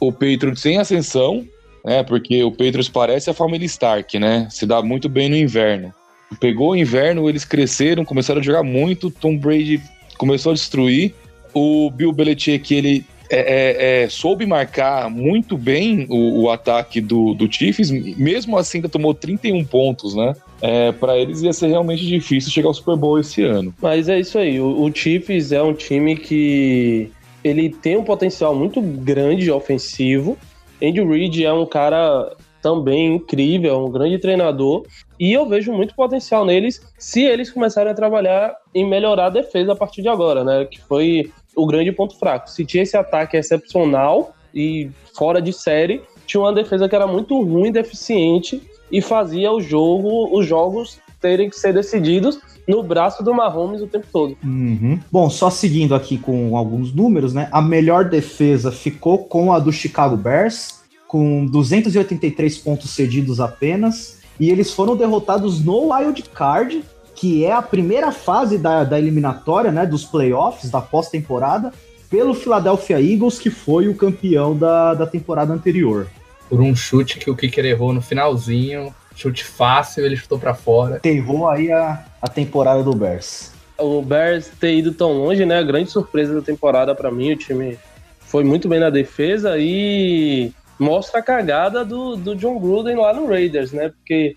[0.00, 1.46] o Patriots sem ascensão,
[1.84, 2.02] né?
[2.02, 4.48] Porque o Patriots parece a família Stark, né?
[4.50, 5.92] Se dá muito bem no inverno.
[6.40, 9.10] Pegou o inverno, eles cresceram, começaram a jogar muito.
[9.10, 9.80] Tom Brady
[10.16, 11.14] começou a destruir.
[11.52, 17.32] O Bill Belichick, ele é, é, é, soube marcar muito bem o, o, ataque do,
[17.32, 20.34] do Chiefs, mesmo assim ainda tomou 31 pontos, né?
[20.60, 23.72] É, para eles ia ser realmente difícil chegar ao Super Bowl esse ano.
[23.80, 27.10] Mas é isso aí, o, o Chiefs é um time que
[27.42, 30.36] ele tem um potencial muito grande ofensivo.
[30.82, 34.84] Andy Reid é um cara também incrível, um grande treinador,
[35.18, 39.72] e eu vejo muito potencial neles se eles começarem a trabalhar em melhorar a defesa
[39.72, 40.66] a partir de agora, né?
[40.66, 42.50] Que foi o grande ponto fraco.
[42.50, 47.40] Se tinha esse ataque excepcional e fora de série, tinha uma defesa que era muito
[47.42, 52.38] ruim, deficiente e fazia o jogo, os jogos terem que ser decididos
[52.70, 54.36] no braço do Mahomes o tempo todo.
[54.44, 54.98] Uhum.
[55.10, 57.48] Bom, só seguindo aqui com alguns números, né?
[57.50, 64.20] A melhor defesa ficou com a do Chicago Bears, com 283 pontos cedidos apenas.
[64.38, 66.82] E eles foram derrotados no Wild Card,
[67.14, 69.84] que é a primeira fase da, da eliminatória, né?
[69.84, 71.72] Dos playoffs, da pós-temporada,
[72.08, 76.06] pelo Philadelphia Eagles, que foi o campeão da, da temporada anterior.
[76.48, 80.98] Por um chute que o Kicker errou no finalzinho, chute fácil, ele chutou para fora.
[81.00, 83.52] Terrou aí a, a temporada do Bears.
[83.78, 85.58] O Bears ter ido tão longe, né?
[85.58, 87.78] A grande surpresa da temporada para mim, o time
[88.20, 93.26] foi muito bem na defesa e mostra a cagada do, do John Gruden lá no
[93.26, 93.90] Raiders, né?
[93.90, 94.34] Porque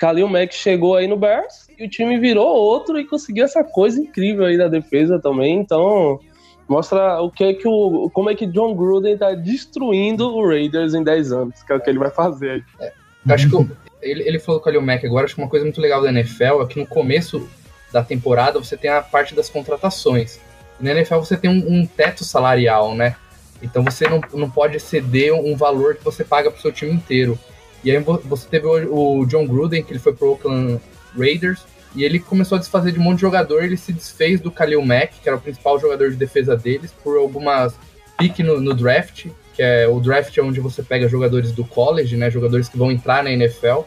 [0.00, 4.00] Khalil Mack chegou aí no Bears e o time virou outro e conseguiu essa coisa
[4.00, 5.58] incrível aí da defesa também.
[5.58, 6.20] Então,
[6.68, 10.94] mostra o que é que o como é que John Gruden tá destruindo o Raiders
[10.94, 12.64] em 10 anos, que é o que ele vai fazer.
[12.80, 12.92] É,
[13.28, 15.80] acho que ele, ele falou com o Khalil Mack agora, acho que uma coisa muito
[15.80, 17.48] legal da NFL é que no começo
[17.92, 20.40] da temporada você tem a parte das contratações.
[20.78, 23.16] Na NFL você tem um, um, teto salarial, né?
[23.62, 27.38] Então você não, não pode exceder um valor que você paga pro seu time inteiro.
[27.84, 30.80] E aí você teve o, o John Gruden, que ele foi pro Oakland
[31.16, 34.50] Raiders, e ele começou a desfazer de um monte de jogador, ele se desfez do
[34.50, 37.74] Khalil Mack, que era o principal jogador de defesa deles, por algumas
[38.16, 39.26] piques no, no draft,
[39.60, 42.90] que é o draft é onde você pega jogadores do college, né, jogadores que vão
[42.90, 43.80] entrar na NFL,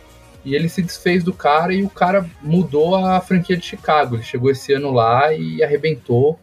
[0.46, 4.16] e ele se desfez do cara e o cara mudou a franquia de Chicago.
[4.16, 6.40] Ele chegou esse ano lá e arrebentou.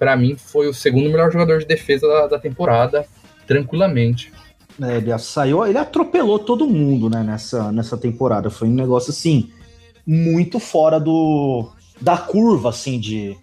[0.00, 3.06] para mim foi o segundo melhor jogador de defesa da, da temporada,
[3.46, 4.32] tranquilamente.
[4.82, 8.50] É, ele saiu, ele atropelou todo mundo, né, nessa, nessa temporada.
[8.50, 9.52] Foi um negócio assim
[10.04, 13.36] muito fora do da curva, assim, de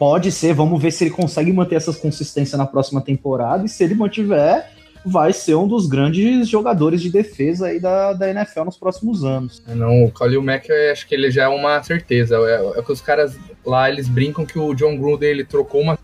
[0.00, 3.84] pode ser, vamos ver se ele consegue manter essa consistência na próxima temporada, e se
[3.84, 8.76] ele mantiver, vai ser um dos grandes jogadores de defesa aí da, da NFL nos
[8.76, 9.62] próximos anos.
[9.66, 12.36] É, não, o Khalil Mack, acho que ele já é uma certeza.
[12.36, 15.98] É, é que os caras lá, eles brincam que o John Gruden, ele trocou uma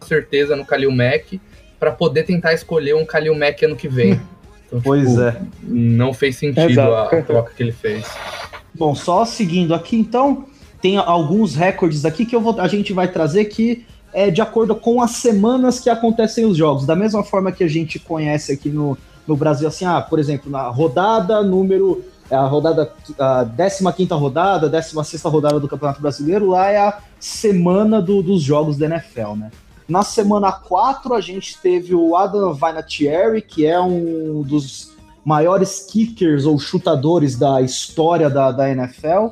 [0.00, 1.40] certeza no Khalil Mack
[1.78, 4.20] para poder tentar escolher um Khalil Mack ano que vem.
[4.68, 5.40] Então, pois tipo, é.
[5.62, 8.04] Não fez sentido a, a troca que ele fez.
[8.74, 10.44] Bom, só seguindo aqui, então,
[10.78, 14.74] tem alguns recordes aqui que eu vou, a gente vai trazer que é de acordo
[14.74, 16.86] com as semanas que acontecem os jogos.
[16.86, 20.50] Da mesma forma que a gente conhece aqui no, no Brasil, assim, ah, por exemplo,
[20.50, 22.04] na rodada número.
[22.30, 28.22] A rodada, a 15 rodada, 16 rodada do Campeonato Brasileiro, lá é a semana do,
[28.22, 29.50] dos jogos da NFL, né?
[29.88, 34.92] Na semana 4, a gente teve o Adam Vinatieri, que é um dos
[35.24, 39.28] maiores kickers ou chutadores da história da, da NFL.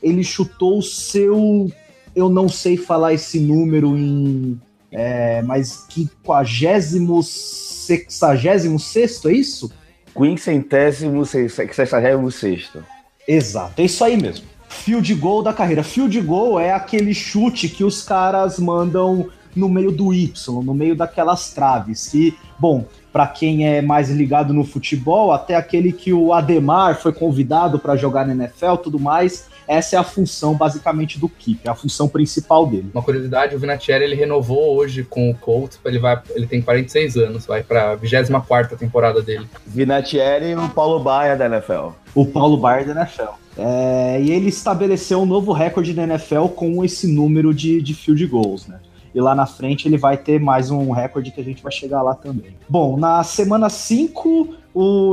[0.00, 1.68] Ele chutou o seu
[2.16, 4.58] eu não sei falar esse número em.
[4.90, 9.70] É, mas quinquagésimo, sexagésimo sexto, é isso?
[10.16, 12.82] Quincentésimo, sexagésimo sexto.
[13.28, 14.46] Exato, é isso aí mesmo.
[14.68, 15.82] Field goal da carreira.
[15.82, 20.96] Field goal é aquele chute que os caras mandam no meio do Y, no meio
[20.96, 22.08] daquelas traves.
[22.08, 27.14] Que, bom, para quem é mais ligado no futebol, até aquele que o Ademar foi
[27.14, 31.70] convidado para jogar na NFL, tudo mais, essa é a função basicamente do keeper, é
[31.70, 32.90] a função principal dele.
[32.92, 37.16] Uma curiosidade, o Vinatieri ele renovou hoje com o Colts, ele vai, ele tem 46
[37.16, 39.46] anos, vai para a 24 temporada dele.
[39.66, 41.92] Vinatieri e o Paulo Baia da NFL.
[42.14, 43.32] O Paulo Baia da NFL.
[43.56, 48.26] É, e ele estabeleceu um novo recorde da NFL com esse número de, de field
[48.26, 48.78] goals, né?
[49.16, 52.02] E lá na frente ele vai ter mais um recorde que a gente vai chegar
[52.02, 52.54] lá também.
[52.68, 54.54] Bom, na semana 5,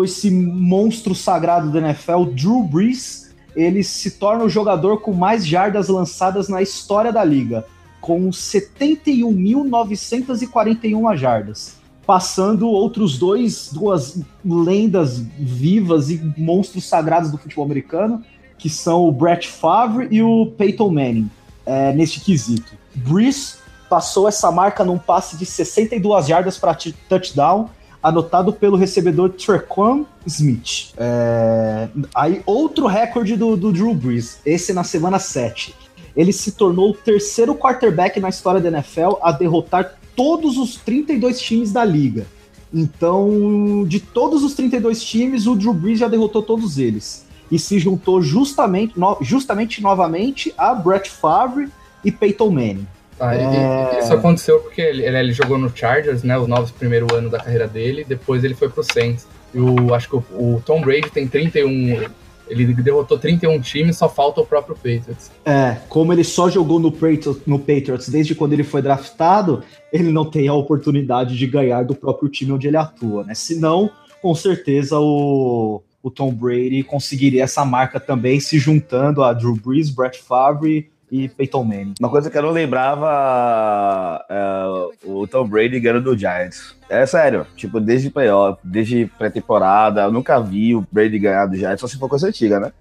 [0.04, 5.88] esse monstro sagrado da NFL, Drew Brees, ele se torna o jogador com mais jardas
[5.88, 7.66] lançadas na história da liga,
[8.02, 18.22] com 71.941 jardas, passando outros dois, duas lendas vivas e monstros sagrados do futebol americano,
[18.58, 21.32] que são o Brett Favre e o Peyton Manning,
[21.66, 22.74] é, neste quesito.
[22.94, 23.63] Brees
[23.94, 26.76] passou essa marca num passe de 62 jardas para
[27.08, 27.70] touchdown,
[28.02, 30.96] anotado pelo recebedor Trequan Smith.
[30.98, 31.88] É...
[32.16, 35.76] Aí, outro recorde do, do Drew Brees, esse na semana 7.
[36.16, 41.40] Ele se tornou o terceiro quarterback na história da NFL a derrotar todos os 32
[41.40, 42.26] times da liga.
[42.74, 47.28] Então, de todos os 32 times, o Drew Brees já derrotou todos eles.
[47.52, 51.70] E se juntou justamente, no, justamente novamente a Brett Favre
[52.04, 52.88] e Peyton Manning.
[53.20, 54.00] Ah, é...
[54.00, 56.38] Isso aconteceu porque ele, ele, jogou no Chargers, né?
[56.38, 59.28] Os novos primeiro ano da carreira dele, depois ele foi pro Saints.
[59.54, 62.10] E o, acho que o, o Tom Brady tem 31.
[62.48, 65.32] Ele derrotou 31 times, só falta o próprio Patriots.
[65.46, 70.12] É, como ele só jogou no Patriots, no Patriots desde quando ele foi draftado, ele
[70.12, 73.34] não tem a oportunidade de ganhar do próprio time onde ele atua, né?
[73.34, 73.90] Senão,
[74.22, 79.90] com certeza, o, o Tom Brady conseguiria essa marca também, se juntando a Drew Brees,
[79.90, 81.94] Brett Favre e Peyton Manning.
[82.00, 84.64] Uma coisa que eu não lembrava é
[85.06, 86.76] o Tom Brady ganhando do Giants.
[86.90, 91.82] É sério, tipo, desde playoff, desde pré-temporada, eu nunca vi o Brady ganhar do Giants,
[91.82, 92.72] só se for coisa antiga, né?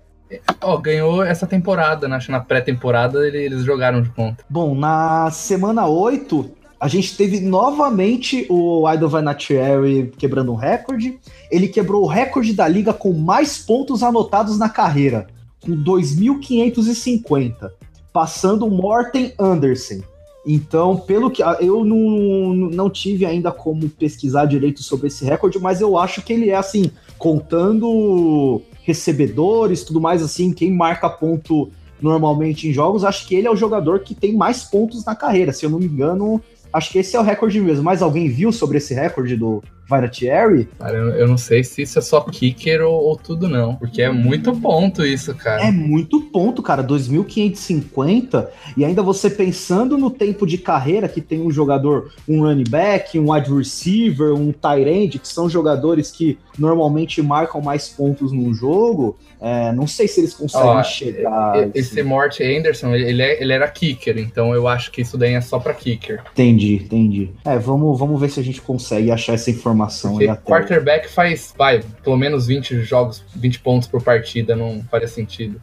[0.62, 2.16] Ó, oh, ganhou essa temporada, né?
[2.16, 4.42] Acho que na pré-temporada eles jogaram de conta.
[4.48, 11.18] Bom, na semana 8, a gente teve novamente o Idol Vanatieri quebrando um recorde.
[11.50, 15.26] Ele quebrou o recorde da liga com mais pontos anotados na carreira,
[15.60, 20.00] com 2.550 passando Morten Anderson.
[20.44, 25.80] Então, pelo que eu não, não tive ainda como pesquisar direito sobre esse recorde, mas
[25.80, 31.70] eu acho que ele é assim, contando recebedores, tudo mais assim, quem marca ponto
[32.00, 35.52] normalmente em jogos, acho que ele é o jogador que tem mais pontos na carreira.
[35.52, 37.84] Se eu não me engano, acho que esse é o recorde mesmo.
[37.84, 39.62] Mas alguém viu sobre esse recorde do
[39.94, 40.68] Vinatieri?
[40.78, 44.10] Cara, eu não sei se isso é só kicker ou, ou, tudo não, porque é
[44.10, 45.64] muito ponto isso, cara.
[45.66, 51.40] É muito ponto, cara, 2.550 e ainda você pensando no tempo de carreira que tem
[51.40, 56.38] um jogador, um running back, um wide receiver, um tight end, que são jogadores que
[56.58, 61.68] normalmente marcam mais pontos num jogo, é, não sei se eles conseguem Ó, chegar.
[61.74, 62.08] Esse assim.
[62.08, 65.58] Mort Anderson, ele, é, ele era kicker, então eu acho que isso daí é só
[65.58, 66.22] para kicker.
[66.32, 67.30] Entendi, entendi.
[67.44, 70.42] É, vamos, vamos ver se a gente consegue achar essa informação informação aí até.
[70.42, 75.60] quarterback faz, vai, pelo menos 20 jogos, 20 pontos por partida, não faria sentido.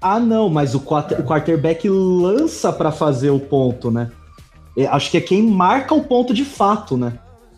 [0.00, 4.10] Ah, não, mas o, quarter, o quarterback lança para fazer o ponto, né?
[4.76, 7.14] É, acho que é quem marca o ponto de fato, né?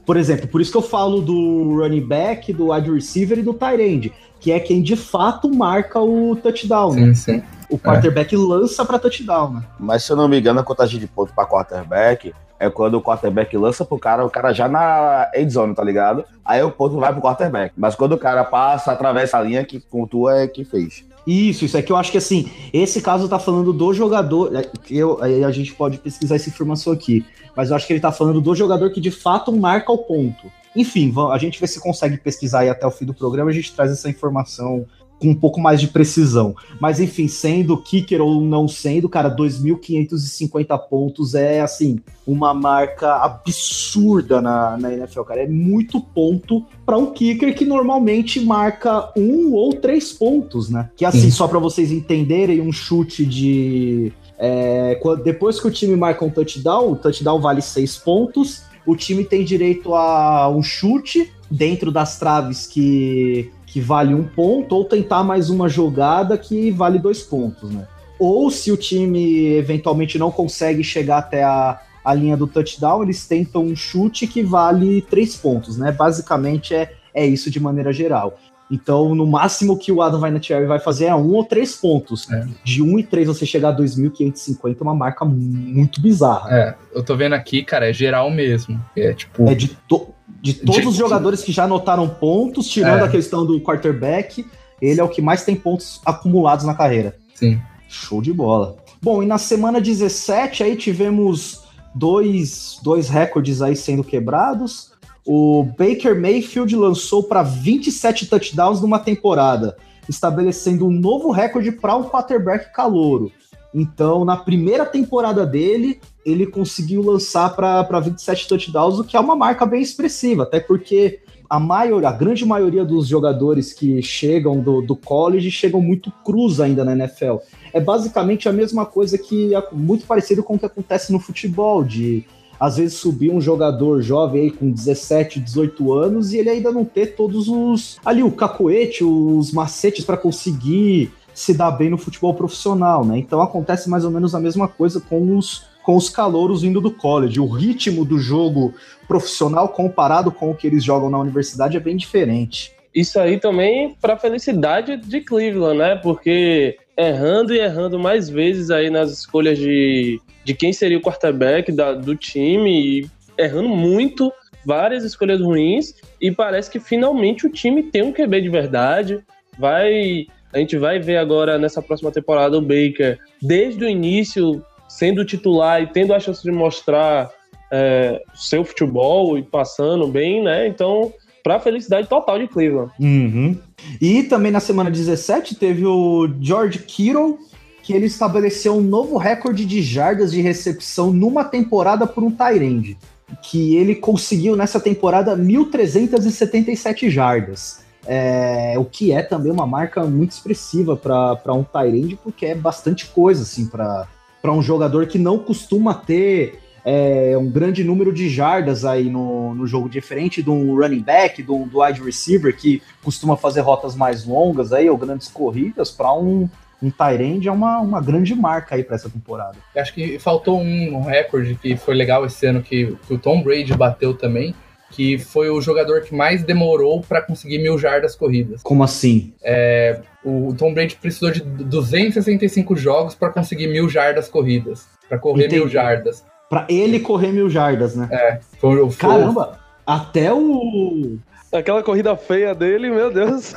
[0.06, 3.52] Por exemplo, por isso que eu falo do running back, do wide receiver e do
[3.52, 7.14] tight end, que é quem de fato marca o touchdown, Sim, né?
[7.14, 7.42] sim.
[7.70, 9.62] O quarterback lança para touchdown, né?
[9.78, 13.02] Mas se eu não me engano, a contagem de ponto pra quarterback é quando o
[13.02, 16.24] quarterback lança pro cara, o cara já na end zone, tá ligado?
[16.44, 17.72] Aí o ponto vai pro quarterback.
[17.76, 21.04] Mas quando o cara passa, atravessa a linha, que pontua é que fez.
[21.26, 24.56] Isso, isso é que eu acho que assim, esse caso tá falando do jogador.
[24.56, 27.24] é, Eu, aí a gente pode pesquisar essa informação aqui.
[27.54, 30.50] Mas eu acho que ele tá falando do jogador que de fato marca o ponto.
[30.74, 33.74] Enfim, a gente vê se consegue pesquisar aí até o fim do programa, a gente
[33.74, 34.86] traz essa informação
[35.18, 36.54] com um pouco mais de precisão.
[36.80, 44.40] Mas enfim, sendo kicker ou não sendo, cara, 2.550 pontos é assim, uma marca absurda
[44.40, 45.42] na, na NFL, cara.
[45.42, 50.90] É muito ponto para um kicker que normalmente marca um ou três pontos, né?
[50.96, 51.30] Que assim, Sim.
[51.30, 54.12] só para vocês entenderem, um chute de.
[54.38, 58.62] é, quando- depois que o time marca um touchdown, o touchdown vale seis pontos.
[58.86, 64.74] O time tem direito a um chute dentro das traves que, que vale um ponto,
[64.74, 67.86] ou tentar mais uma jogada que vale dois pontos, né?
[68.18, 73.26] Ou se o time eventualmente não consegue chegar até a, a linha do touchdown, eles
[73.26, 75.92] tentam um chute que vale três pontos, né?
[75.92, 78.38] Basicamente é, é isso de maneira geral.
[78.70, 82.30] Então, no máximo que o Adam Vinatieri vai fazer é um ou três pontos.
[82.30, 82.46] É.
[82.62, 86.50] De um e três você chegar a 2.550 é uma marca muito bizarra.
[86.54, 88.78] É, eu tô vendo aqui, cara, é geral mesmo.
[88.96, 89.48] É tipo.
[89.48, 90.08] É de, to-
[90.40, 93.04] de todos De- os jogadores que já anotaram pontos, tirando É.
[93.04, 94.44] a questão do quarterback,
[94.80, 97.16] ele é o que mais tem pontos acumulados na carreira.
[97.34, 97.60] Sim.
[97.88, 98.76] Show de bola.
[99.02, 101.62] Bom, e na semana 17 aí tivemos
[101.94, 104.92] dois, dois recordes aí sendo quebrados.
[105.26, 109.76] O Baker Mayfield lançou para 27 touchdowns numa temporada,
[110.08, 113.30] estabelecendo um novo recorde para um quarterback calouro.
[113.74, 119.36] Então, na primeira temporada dele, ele conseguiu lançar para 27 touchdowns, o que é uma
[119.36, 124.82] marca bem expressiva, até porque a maioria, a grande maioria dos jogadores que chegam do,
[124.82, 127.36] do college chegam muito cruz ainda na NFL.
[127.72, 131.82] É basicamente a mesma coisa que é muito parecido com o que acontece no futebol,
[131.82, 132.24] de
[132.60, 136.84] às vezes subir um jogador jovem aí com 17, 18 anos e ele ainda não
[136.84, 142.34] ter todos os ali o cacoete, os macetes para conseguir se dar bem no futebol
[142.34, 143.16] profissional, né?
[143.16, 146.90] Então acontece mais ou menos a mesma coisa com os com os calouros vindo do
[146.90, 147.40] college.
[147.40, 148.74] O ritmo do jogo
[149.06, 152.72] profissional comparado com o que eles jogam na universidade é bem diferente.
[152.94, 155.96] Isso aí também para felicidade de Cleveland, né?
[155.96, 161.72] Porque errando e errando mais vezes aí nas escolhas de, de quem seria o quarterback
[161.72, 164.30] da, do time, errando muito,
[164.66, 169.24] várias escolhas ruins, e parece que finalmente o time tem um QB de verdade.
[169.58, 170.26] Vai.
[170.52, 175.82] A gente vai ver agora nessa próxima temporada o Baker, desde o início, sendo titular
[175.82, 177.30] e tendo a chance de mostrar
[177.70, 180.66] é, seu futebol e passando bem, né?
[180.66, 182.90] Então, para felicidade total de Cleveland.
[182.98, 183.56] Uhum.
[184.00, 187.38] E também na semana 17 teve o George Kittle,
[187.82, 192.96] que ele estabeleceu um novo recorde de jardas de recepção numa temporada por um Tyrande.
[193.42, 197.84] Que ele conseguiu nessa temporada 1.377 jardas.
[198.10, 203.06] É, o que é também uma marca muito expressiva para um Tyrande, porque é bastante
[203.06, 204.08] coisa assim para
[204.46, 209.66] um jogador que não costuma ter é, um grande número de jardas aí no, no
[209.66, 213.94] jogo, diferente de um running back, de um do wide receiver que costuma fazer rotas
[213.94, 216.48] mais longas aí, ou grandes corridas, para um,
[216.82, 219.56] um Tyrande é uma, uma grande marca aí para essa temporada.
[219.76, 223.74] Acho que faltou um recorde que foi legal esse ano que, que o Tom Brady
[223.74, 224.54] bateu também,
[224.90, 228.62] que foi o jogador que mais demorou para conseguir mil jardas corridas.
[228.62, 229.32] Como assim?
[229.42, 235.46] É, o Tom Brady precisou de 265 jogos para conseguir mil jardas corridas, para correr
[235.46, 235.60] Entendi.
[235.60, 236.24] mil jardas.
[236.48, 238.40] Para ele correr mil jardas, né?
[238.58, 239.58] Foi, foi, Caramba!
[239.86, 241.16] Até o.
[241.50, 243.54] Aquela corrida feia dele, meu Deus.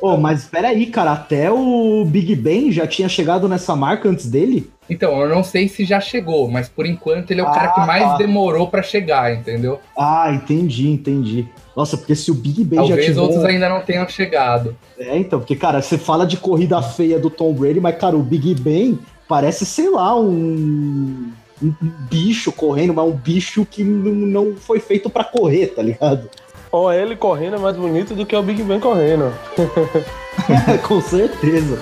[0.00, 1.12] Oh, mas espera aí, cara.
[1.12, 4.70] Até o Big Ben já tinha chegado nessa marca antes dele?
[4.92, 7.68] Então, eu não sei se já chegou, mas por enquanto ele é o Ah, cara
[7.68, 8.16] que mais tá.
[8.18, 9.80] demorou para chegar, entendeu?
[9.98, 11.48] Ah, entendi, entendi.
[11.74, 13.20] Nossa, porque se o Big Ben já Talvez tiver...
[13.20, 14.76] outros ainda não tenham chegado.
[14.98, 18.22] É, então, porque, cara, você fala de corrida feia do Tom Brady, mas, cara, o
[18.22, 21.32] Big Ben parece, sei lá, um,
[21.62, 21.74] um
[22.10, 24.12] bicho correndo, mas um bicho que não,
[24.50, 26.28] não foi feito pra correr, tá ligado?
[26.70, 29.32] Ó, ele correndo é mais bonito do que o Big Ben correndo.
[30.86, 31.78] Com certeza.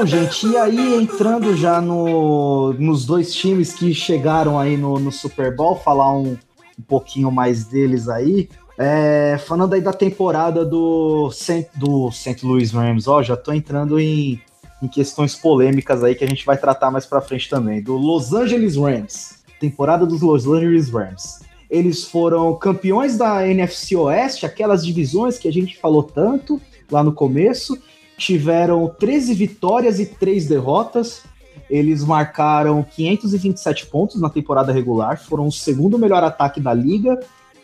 [0.00, 5.12] Bom, gente, e aí entrando já no, nos dois times que chegaram aí no, no
[5.12, 6.38] Super Bowl, falar um,
[6.78, 8.48] um pouquinho mais deles aí.
[8.78, 11.30] É, falando aí da temporada do,
[11.74, 12.46] do St.
[12.46, 14.40] Louis Rams, ó, já tô entrando em,
[14.82, 17.82] em questões polêmicas aí que a gente vai tratar mais pra frente também.
[17.82, 21.40] Do Los Angeles Rams, temporada dos Los Angeles Rams.
[21.68, 26.58] Eles foram campeões da NFC Oeste, aquelas divisões que a gente falou tanto
[26.90, 27.78] lá no começo.
[28.20, 31.22] Tiveram 13 vitórias e 3 derrotas.
[31.70, 37.18] Eles marcaram 527 pontos na temporada regular, foram o segundo melhor ataque da liga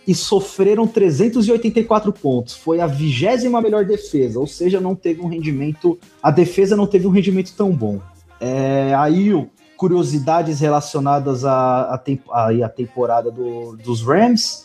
[0.09, 2.55] e sofreram 384 pontos.
[2.55, 5.99] Foi a vigésima melhor defesa, ou seja, não teve um rendimento.
[6.23, 8.01] A defesa não teve um rendimento tão bom.
[8.41, 9.31] É, aí,
[9.77, 14.65] curiosidades relacionadas à, à temporada do, dos Rams.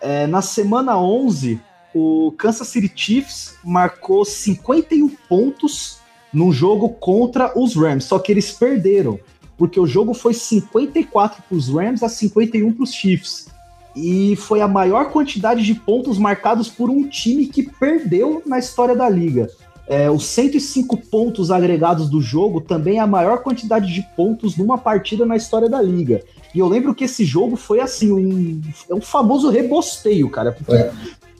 [0.00, 1.60] É, na semana 11,
[1.94, 5.98] o Kansas City Chiefs marcou 51 pontos
[6.32, 9.18] num jogo contra os Rams, só que eles perderam,
[9.58, 13.52] porque o jogo foi 54 para os Rams a 51 para os Chiefs
[13.94, 18.96] e foi a maior quantidade de pontos marcados por um time que perdeu na história
[18.96, 19.50] da liga.
[19.86, 24.78] É, os 105 pontos agregados do jogo também é a maior quantidade de pontos numa
[24.78, 26.22] partida na história da liga.
[26.54, 30.72] E eu lembro que esse jogo foi assim, um, é um famoso rebosteio, cara, porque
[30.72, 30.92] é.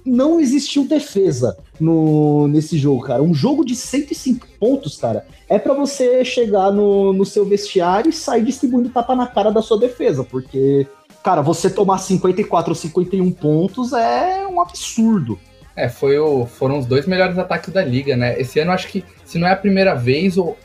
[0.04, 3.22] Não existiu defesa no, nesse jogo, cara.
[3.22, 8.12] Um jogo de 105 pontos, cara, é para você chegar no, no seu vestiário e
[8.12, 10.86] sair distribuindo tapa na cara da sua defesa, porque
[11.22, 15.38] cara, você tomar 54 ou 51 pontos é um absurdo.
[15.74, 18.38] É, foi o, foram os dois melhores ataques da liga, né?
[18.38, 20.56] Esse ano acho que, se não é a primeira vez, ou,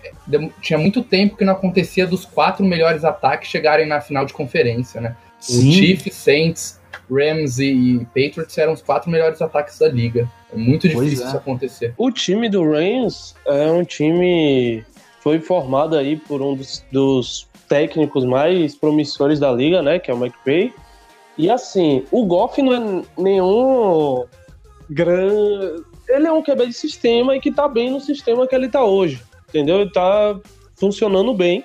[0.61, 4.99] tinha muito tempo que não acontecia dos quatro melhores ataques chegarem na final de conferência,
[4.99, 5.15] né?
[5.39, 5.69] Sim.
[5.69, 6.76] O Chiefs, Saints,
[7.09, 10.29] Rams e Patriots eram os quatro melhores ataques da liga.
[10.51, 11.27] É muito difícil é.
[11.27, 11.93] isso acontecer.
[11.97, 14.83] O time do Rams é um time
[15.21, 19.99] foi formado aí por um dos, dos técnicos mais promissores da liga, né?
[19.99, 20.73] Que é o McVay.
[21.37, 24.25] E assim, o Goff não é nenhum
[24.89, 25.83] grande.
[26.07, 28.83] Ele é um QB de sistema e que tá bem no sistema que ele tá
[28.83, 29.21] hoje.
[29.49, 29.81] Entendeu?
[29.81, 30.39] Ele tá
[30.75, 31.63] funcionando bem.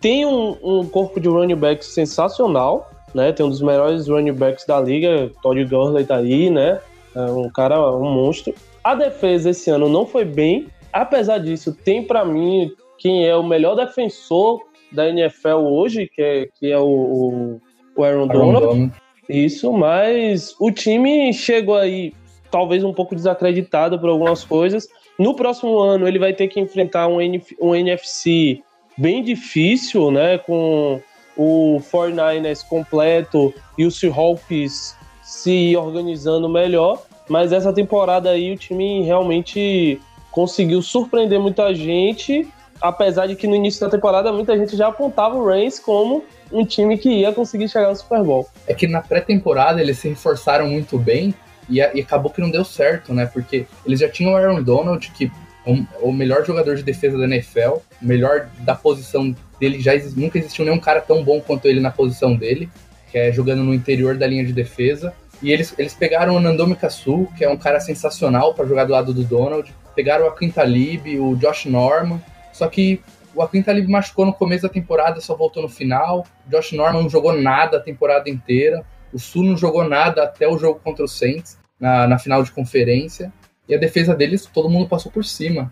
[0.00, 3.32] Tem um, um corpo de running backs sensacional, né?
[3.32, 6.78] Tem um dos melhores running backs da liga, Todd Gurley tá aí, né?
[7.14, 8.54] É um cara, um monstro.
[8.84, 10.66] A defesa esse ano não foi bem.
[10.92, 14.60] Apesar disso, tem para mim quem é o melhor defensor
[14.92, 17.58] da NFL hoje, que é, que é o,
[17.96, 18.92] o Aaron, Donald.
[19.28, 22.12] Isso, mas o time chegou aí
[22.50, 24.86] talvez um pouco desacreditado por algumas coisas.
[25.18, 28.60] No próximo ano ele vai ter que enfrentar um, NF, um NFC
[28.96, 30.36] bem difícil, né?
[30.38, 31.00] Com
[31.36, 37.02] o 49ers completo e o Seahawks se organizando melhor.
[37.28, 42.48] Mas essa temporada aí o time realmente conseguiu surpreender muita gente
[42.80, 46.64] apesar de que no início da temporada muita gente já apontava o Reigns como um
[46.64, 48.48] time que ia conseguir chegar no Super Bowl.
[48.66, 51.34] É que na pré-temporada eles se reforçaram muito bem
[51.68, 53.26] e, e, acabou que não deu certo, né?
[53.26, 55.30] Porque eles já tinham o Aaron Donald, que
[55.66, 60.38] é o melhor jogador de defesa da NFL, o melhor da posição dele, já nunca
[60.38, 62.68] existiu nenhum cara tão bom quanto ele na posição dele,
[63.10, 65.12] que é jogando no interior da linha de defesa.
[65.42, 68.92] E eles, eles pegaram o Nandomi Kasu, que é um cara sensacional para jogar do
[68.92, 69.72] lado do Donald.
[69.94, 72.20] Pegaram o Quintalib, o Josh Norman,
[72.52, 73.00] só que
[73.36, 76.26] o Aquin Talib machucou no começo da temporada, só voltou no final.
[76.46, 78.82] O Josh Norman não jogou nada a temporada inteira.
[79.12, 82.50] O Sul não jogou nada até o jogo contra o Saints, na, na final de
[82.50, 83.30] conferência.
[83.68, 85.70] E a defesa deles, todo mundo passou por cima.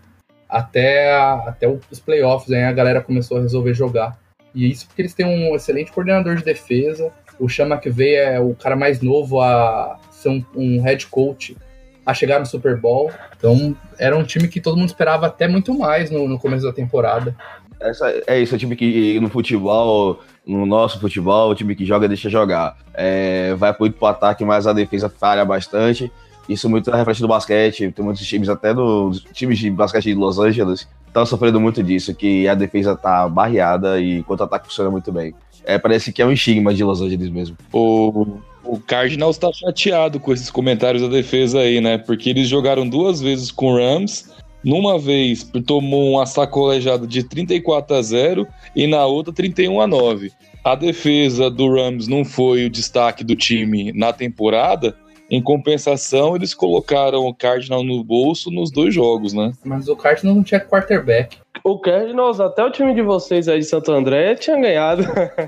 [0.55, 4.17] Até, até os playoffs, aí a galera começou a resolver jogar.
[4.53, 7.11] E isso porque eles têm um excelente coordenador de defesa.
[7.37, 11.57] O Chama que veio é o cara mais novo a ser um, um head coach
[12.05, 13.11] a chegar no Super Bowl.
[13.35, 16.71] Então, era um time que todo mundo esperava até muito mais no, no começo da
[16.71, 17.35] temporada.
[17.77, 21.85] Essa, é isso, é um time que no futebol, no nosso futebol, o time que
[21.85, 22.77] joga deixa jogar.
[22.93, 26.09] É, vai muito pro ataque, mas a defesa falha bastante.
[26.47, 27.91] Isso muito reflete do basquete.
[27.91, 32.13] Tem muitos times, até dos times de basquete de Los Angeles, estão sofrendo muito disso,
[32.13, 35.33] que a defesa tá barreada e enquanto o ataque funciona muito bem.
[35.63, 37.57] É, parece que é um estigma de Los Angeles mesmo.
[37.73, 41.97] O, o Cardinals está chateado com esses comentários da defesa aí, né?
[41.97, 44.31] Porque eles jogaram duas vezes com o Rams.
[44.63, 50.31] Numa vez tomou uma sacolejada de 34 a 0 e na outra 31 a 9.
[50.63, 54.95] A defesa do Rams não foi o destaque do time na temporada,
[55.29, 59.51] em compensação, eles colocaram o Cardinal no bolso nos dois jogos, né?
[59.63, 61.37] Mas o Cardinal não tinha quarterback.
[61.63, 65.03] O Cardinals, até o time de vocês aí de Santo André tinha ganhado.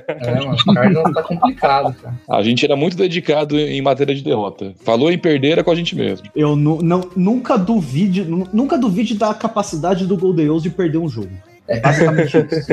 [0.08, 2.16] É, mano, o Cardinals tá complicado, cara.
[2.28, 4.74] A gente era muito dedicado em matéria de derrota.
[4.84, 6.28] Falou em perder, é com a gente mesmo.
[6.36, 6.80] Eu não,
[7.16, 11.30] nunca duvide, nunca duvide da capacidade do Golden de perder um jogo.
[11.68, 12.70] É basicamente isso.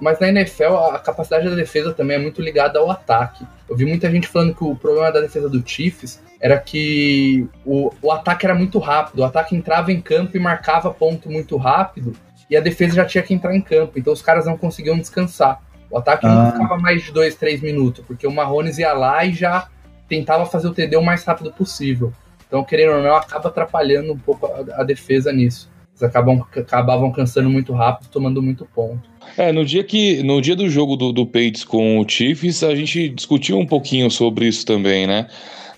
[0.00, 3.46] Mas na NFL, a capacidade da defesa também é muito ligada ao ataque.
[3.68, 7.90] Eu vi muita gente falando que o problema da defesa do Chiefs era que o,
[8.02, 9.20] o ataque era muito rápido.
[9.20, 12.12] O ataque entrava em campo e marcava ponto muito rápido.
[12.48, 13.98] E a defesa já tinha que entrar em campo.
[13.98, 15.60] Então os caras não conseguiam descansar.
[15.90, 16.34] O ataque Ah.
[16.34, 18.04] não ficava mais de dois, três minutos.
[18.06, 19.68] Porque o Marrones ia lá e já
[20.08, 22.12] tentava fazer o TD o mais rápido possível.
[22.46, 25.70] Então, querendo ou não, acaba atrapalhando um pouco a, a defesa nisso.
[25.94, 29.08] Eles acabam, acabavam cansando muito rápido, tomando muito ponto.
[29.36, 31.28] É, no dia que no dia do jogo do, do
[31.66, 35.28] com o Chiefs, a gente discutiu um pouquinho sobre isso também, né?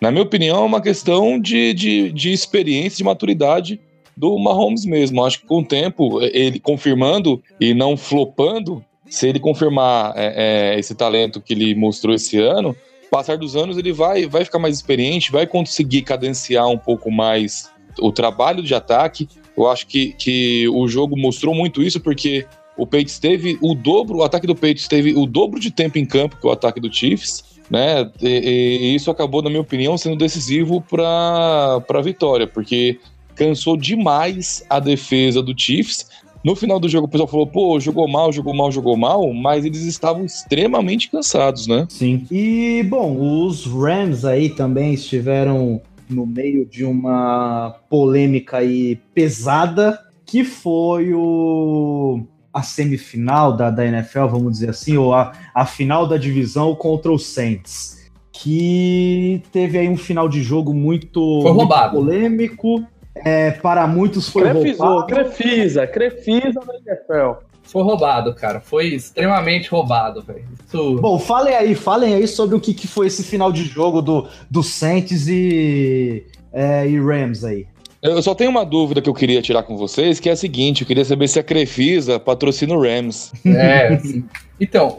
[0.01, 3.81] Na minha opinião, é uma questão de, de, de experiência, de maturidade
[4.17, 5.25] do Mahomes mesmo.
[5.25, 10.79] Acho que com o tempo, ele confirmando e não flopando, se ele confirmar é, é,
[10.79, 12.75] esse talento que ele mostrou esse ano,
[13.11, 17.71] passar dos anos ele vai, vai ficar mais experiente, vai conseguir cadenciar um pouco mais
[18.01, 19.29] o trabalho de ataque.
[19.57, 22.47] Eu acho que, que o jogo mostrou muito isso, porque
[22.77, 26.05] o Patriots teve o dobro, o ataque do Patriots teve o dobro de tempo em
[26.05, 28.11] campo que o ataque do Chiefs, né?
[28.21, 32.99] E, e isso acabou, na minha opinião, sendo decisivo para a vitória, porque
[33.35, 36.09] cansou demais a defesa do Chiefs.
[36.45, 39.65] No final do jogo, o pessoal falou: pô, jogou mal, jogou mal, jogou mal, mas
[39.65, 41.87] eles estavam extremamente cansados, né?
[41.89, 42.27] Sim.
[42.31, 50.45] E, bom, os Rams aí também estiveram no meio de uma polêmica aí pesada, que
[50.45, 52.21] foi o
[52.53, 57.13] a semifinal da, da NFL, vamos dizer assim, ou a, a final da divisão contra
[57.13, 58.11] os Saints.
[58.33, 61.97] Que teve aí um final de jogo muito, Foi roubado.
[61.97, 62.83] muito polêmico.
[63.15, 65.07] É, para muitos foi Crefizou, roubado.
[65.07, 67.45] Crefisa, Crefisa na NFL.
[67.67, 68.61] Foi roubado, cara.
[68.61, 70.45] Foi extremamente roubado, velho.
[70.67, 70.95] Isso...
[71.01, 74.27] Bom, falem aí, falem aí sobre o que, que foi esse final de jogo do,
[74.51, 77.67] do Saints e, é, e Rams aí.
[78.03, 80.83] Eu só tenho uma dúvida que eu queria tirar com vocês, que é a seguinte:
[80.83, 83.33] eu queria saber se a Crefisa patrocina o Rams.
[83.45, 84.25] É, assim.
[84.61, 84.99] Então,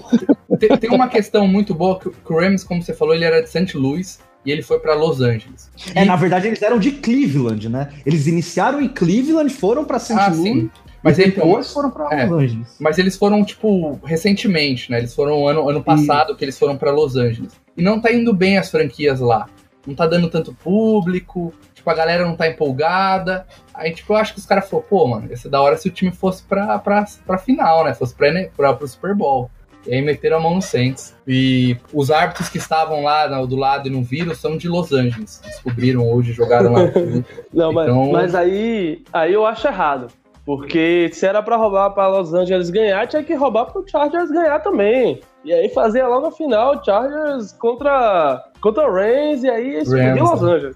[0.60, 3.24] tem, tem uma questão muito boa que, o- que o Rams, como você falou, ele
[3.24, 3.76] era de St.
[3.78, 5.70] Louis e ele foi pra Los Angeles.
[5.94, 7.90] É, E- na verdade, eles eram de Cleveland, né?
[8.06, 10.14] Eles iniciaram em Cleveland, foram pra St.
[10.14, 10.70] Ah, Louis, sim.
[11.04, 12.26] Mas então, depois foram pra é.
[12.26, 12.76] Los Angeles.
[12.80, 15.00] Mas eles foram, tipo, recentemente, né?
[15.00, 17.52] Eles foram ano, ano passado que eles foram pra Los Angeles.
[17.76, 19.48] E não tá indo bem as franquias lá.
[19.86, 23.46] Não tá dando tanto público, tipo, a galera não tá empolgada.
[23.74, 25.88] Aí, tipo, eu acho que os caras falaram, pô, mano, ia ser da hora se
[25.88, 27.94] o time fosse pra, pra, pra final, né?
[27.94, 29.50] Fosse pra, pra, pro Super Bowl.
[29.88, 31.16] E aí meteram a mão no Saints.
[31.28, 35.42] E os árbitros que estavam lá do lado e não viram são de Los Angeles.
[35.46, 36.82] Descobriram hoje, jogaram lá.
[37.54, 40.08] Não, mas, Então- mas aí, aí eu acho errado.
[40.46, 44.60] Porque se era pra roubar pra Los Angeles ganhar, tinha que roubar pro Chargers ganhar
[44.60, 45.20] também.
[45.44, 50.44] E aí fazia logo a final Chargers contra, contra o Rams e aí explodiu Los?
[50.44, 50.76] Angeles.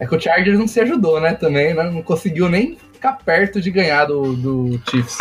[0.00, 1.34] É que o Chargers não se ajudou, né?
[1.34, 1.82] Também, né?
[1.90, 5.18] Não conseguiu nem ficar perto de ganhar do, do Chiefs.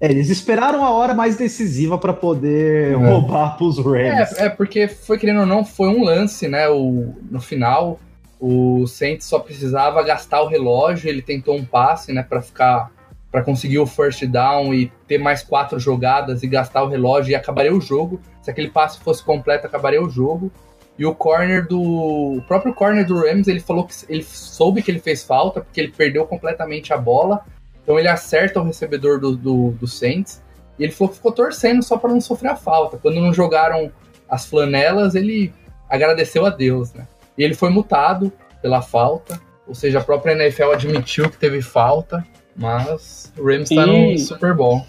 [0.00, 2.94] É, eles esperaram a hora mais decisiva pra poder É.
[2.94, 4.38] roubar pros Rams.
[4.38, 6.68] É, é porque foi querendo ou não, foi um lance, né?
[6.68, 7.98] O, no final,
[8.40, 12.90] o Saints só precisava gastar o relógio, ele tentou um passe, né, Pra ficar
[13.30, 17.34] para conseguir o first down e ter mais quatro jogadas e gastar o relógio e
[17.34, 18.20] acabaria o jogo.
[18.40, 20.52] Se aquele passe fosse completo, acabaria o jogo.
[20.96, 24.88] E o corner do o próprio corner do Rams, ele falou que ele soube que
[24.88, 27.44] ele fez falta porque ele perdeu completamente a bola.
[27.84, 30.42] Então ele acerta o recebedor do, do, do Saints
[30.78, 32.96] e ele falou que ficou torcendo só para não sofrer a falta.
[32.98, 33.92] Quando não jogaram
[34.28, 35.52] as flanelas, ele
[35.88, 37.06] agradeceu a Deus, né?
[37.38, 38.32] E ele foi multado
[38.62, 42.26] pela falta, ou seja, a própria NFL admitiu que teve falta,
[42.56, 44.84] mas o Rams está no Super Bowl.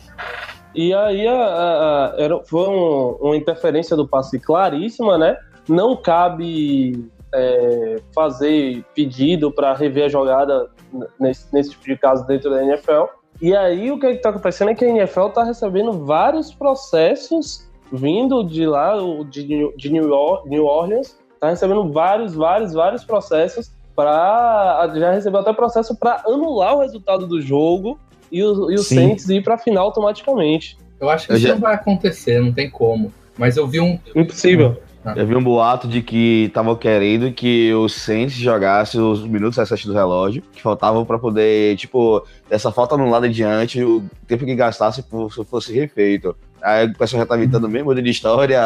[0.73, 5.37] E aí a- a- a- era, foi um- uma interferência do passe claríssima, né?
[5.67, 10.69] Não cabe é, fazer pedido para rever a jogada
[11.19, 13.03] nesse, nesse tipo de caso dentro da NFL.
[13.41, 18.43] E aí o que está acontecendo é que a NFL está recebendo vários processos vindo
[18.43, 18.93] de lá,
[19.29, 25.11] de, New- de New, Or- New Orleans, está recebendo vários, vários, vários processos para já
[25.11, 27.99] recebeu até processo para anular o resultado do jogo
[28.31, 28.79] e o, e o.
[28.79, 30.77] Saints ir para a final automaticamente.
[30.99, 33.13] Eu acho que Eu isso já- não vai acontecer, não tem como.
[33.37, 33.99] Mas eu vi um.
[34.15, 34.77] Impossível.
[35.15, 39.85] Eu vi um boato de que estavam querendo que o Saints jogasse os minutos recessos
[39.85, 44.55] do relógio, que faltavam pra poder, tipo, dessa falta anulada em diante, o tempo que
[44.55, 45.03] gastasse
[45.49, 46.35] fosse refeito.
[46.65, 48.59] Aí o pessoal já tá inventando mesmo de história,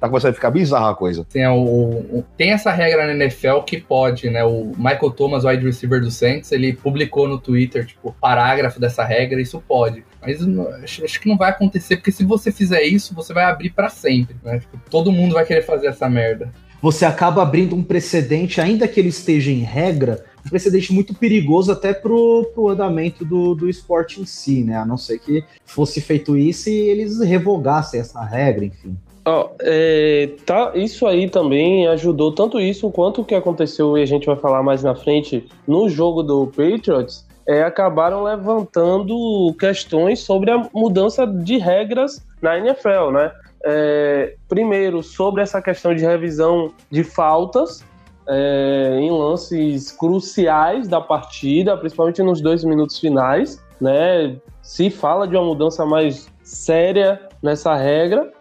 [0.00, 1.26] tá começando a ficar bizarra a coisa.
[1.30, 4.42] Tem, o, o- tem essa regra na NFL que pode, né?
[4.42, 9.40] O Michael Thomas, wide receiver do Saints, ele publicou no Twitter, tipo, parágrafo dessa regra,
[9.40, 10.02] isso pode.
[10.20, 10.40] Mas
[10.82, 13.88] acho, acho que não vai acontecer, porque se você fizer isso, você vai abrir pra
[13.90, 14.58] sempre, né?
[14.58, 16.50] Tipo, todo mundo vai querer fazer essa merda.
[16.80, 21.92] Você acaba abrindo um precedente, ainda que ele esteja em regra, precedente muito perigoso até
[21.92, 24.76] pro, pro andamento do, do esporte em si, né?
[24.76, 28.96] A não ser que fosse feito isso e eles revogassem essa regra, enfim.
[29.24, 34.06] Oh, é, tá, isso aí também ajudou tanto isso quanto o que aconteceu e a
[34.06, 37.24] gente vai falar mais na frente no jogo do Patriots.
[37.46, 43.32] É, acabaram levantando questões sobre a mudança de regras na NFL, né?
[43.64, 47.84] É, primeiro, sobre essa questão de revisão de faltas
[48.28, 54.36] é, em lances cruciais da partida, principalmente nos dois minutos finais, né?
[54.62, 58.32] Se fala de uma mudança mais séria nessa regra.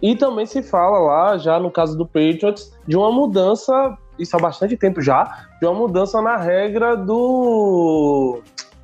[0.00, 4.38] E também se fala lá, já no caso do Patriots, de uma mudança, isso há
[4.38, 8.40] bastante tempo já, de uma mudança na regra do,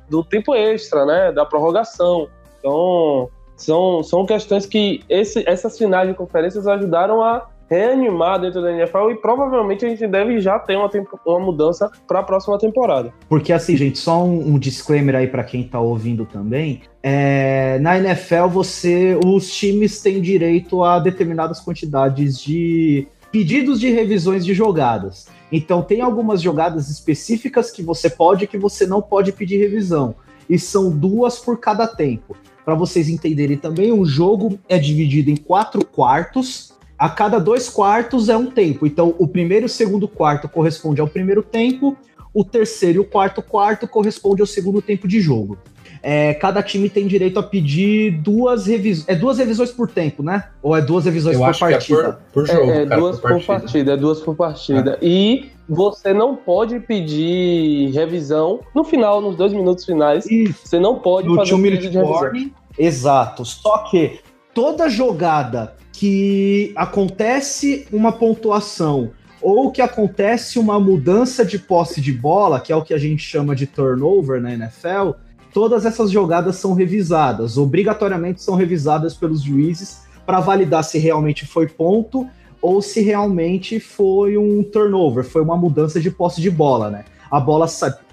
[0.09, 1.31] do tempo extra, né?
[1.31, 2.27] Da prorrogação.
[2.59, 8.71] Então, são, são questões que esse, essas finais de conferências ajudaram a reanimar dentro da
[8.71, 10.89] NFL e provavelmente a gente deve já ter uma,
[11.25, 13.13] uma mudança para a próxima temporada.
[13.27, 16.81] Porque assim, gente, só um, um disclaimer aí para quem está ouvindo também.
[17.01, 24.45] É, na NFL, você, os times têm direito a determinadas quantidades de pedidos de revisões
[24.45, 25.27] de jogadas.
[25.51, 30.15] Então, tem algumas jogadas específicas que você pode e que você não pode pedir revisão.
[30.49, 32.35] E são duas por cada tempo.
[32.63, 38.29] Para vocês entenderem também, o jogo é dividido em quatro quartos a cada dois quartos
[38.29, 38.85] é um tempo.
[38.85, 41.97] Então, o primeiro e o segundo quarto corresponde ao primeiro tempo,
[42.33, 45.57] o terceiro e o quarto quarto corresponde ao segundo tempo de jogo.
[46.01, 49.09] É, cada time tem direito a pedir duas revisões.
[49.09, 50.49] É duas revisões por tempo, né?
[50.61, 51.79] Ou é duas revisões Eu por acho partida?
[51.79, 53.59] Que é por, por jogo, é, é cara, duas por por partida.
[53.59, 54.99] partida, é duas por partida.
[55.01, 60.25] E você não pode pedir revisão no final, nos dois minutos finais.
[60.29, 60.67] Isso.
[60.67, 62.51] Você não pode No fazer um pedido de revisão.
[62.77, 63.43] Exato.
[63.43, 64.19] Só que
[64.53, 72.59] toda jogada que acontece uma pontuação ou que acontece uma mudança de posse de bola,
[72.59, 75.11] que é o que a gente chama de turnover na NFL,
[75.53, 81.67] todas essas jogadas são revisadas, obrigatoriamente são revisadas pelos juízes para validar se realmente foi
[81.67, 82.27] ponto
[82.61, 87.05] ou se realmente foi um turnover, foi uma mudança de posse de bola, né?
[87.31, 87.67] A bola,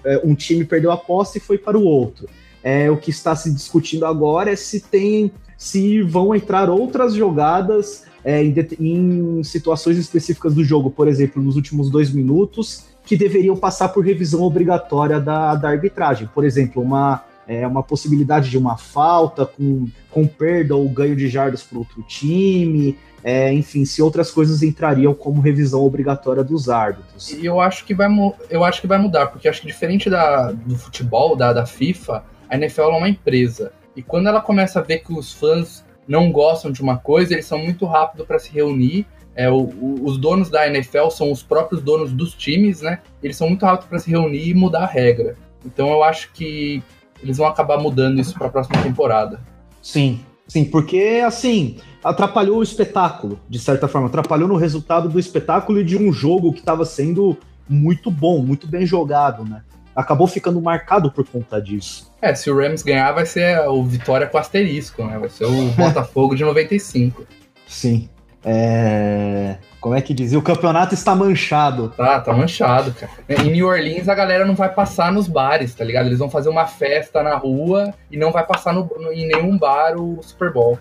[0.05, 2.29] é, um time perdeu a posse e foi para o outro.
[2.63, 5.31] É, o que está se discutindo agora é se tem,
[5.63, 11.55] se vão entrar outras jogadas é, em, em situações específicas do jogo, por exemplo, nos
[11.55, 16.29] últimos dois minutos, que deveriam passar por revisão obrigatória da, da arbitragem.
[16.35, 21.29] Por exemplo, uma, é, uma possibilidade de uma falta com, com perda ou ganho de
[21.29, 27.31] jardas para outro time, é, enfim, se outras coisas entrariam como revisão obrigatória dos árbitros.
[27.31, 28.09] E eu acho que vai,
[28.49, 32.21] eu acho que vai mudar, porque acho que diferente da, do futebol, da, da FIFA,
[32.49, 33.71] a NFL é uma empresa.
[33.95, 37.45] E quando ela começa a ver que os fãs não gostam de uma coisa, eles
[37.45, 39.05] são muito rápidos para se reunir.
[39.35, 42.99] É, o- o- os donos da NFL são os próprios donos dos times, né?
[43.21, 45.35] Eles são muito rápidos para se reunir e mudar a regra.
[45.65, 46.83] Então eu acho que
[47.21, 49.39] eles vão acabar mudando isso para a próxima temporada.
[49.81, 55.79] Sim, sim, porque assim atrapalhou o espetáculo, de certa forma, atrapalhou no resultado do espetáculo
[55.79, 57.37] e de um jogo que estava sendo
[57.67, 59.63] muito bom, muito bem jogado, né?
[59.95, 62.11] Acabou ficando marcado por conta disso.
[62.21, 65.17] É, se o Rams ganhar, vai ser o Vitória com asterisco, né?
[65.19, 67.25] Vai ser o Botafogo de 95.
[67.67, 68.09] Sim.
[68.45, 69.55] É...
[69.79, 70.37] Como é que dizia?
[70.39, 71.89] O campeonato está manchado.
[71.95, 73.11] Tá, tá manchado, cara.
[73.27, 76.05] Em New Orleans a galera não vai passar nos bares, tá ligado?
[76.05, 79.57] Eles vão fazer uma festa na rua e não vai passar no- no- em nenhum
[79.57, 80.79] bar o Super Bowl.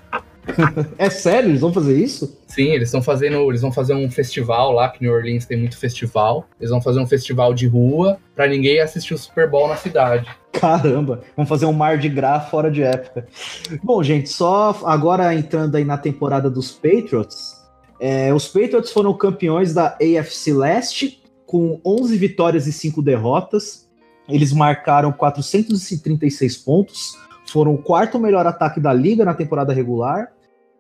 [0.99, 1.51] É sério?
[1.51, 2.38] Eles vão fazer isso?
[2.47, 5.78] Sim, eles estão fazendo, eles vão fazer um festival lá, que New Orleans tem muito
[5.78, 6.47] festival.
[6.61, 10.26] Eles vão fazer um festival de rua pra ninguém assistir o Super Bowl na cidade.
[10.53, 13.26] Caramba, vamos fazer um mar de gra fora de época.
[13.82, 17.57] Bom, gente, só agora entrando aí na temporada dos Patriots.
[18.01, 23.88] é, os Patriots foram campeões da AFC Leste com 11 vitórias e 5 derrotas.
[24.28, 27.16] Eles marcaram 436 pontos,
[27.53, 30.32] foram o quarto melhor ataque da liga na temporada regular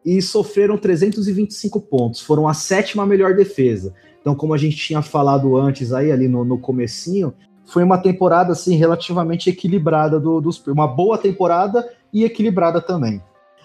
[0.04, 2.22] e sofreram 325 pontos.
[2.22, 3.92] Foram a sétima melhor defesa.
[4.20, 7.34] Então, como a gente tinha falado antes aí ali no, no comecinho,
[7.66, 13.22] foi uma temporada assim relativamente equilibrada do- dos uma boa temporada e equilibrada também.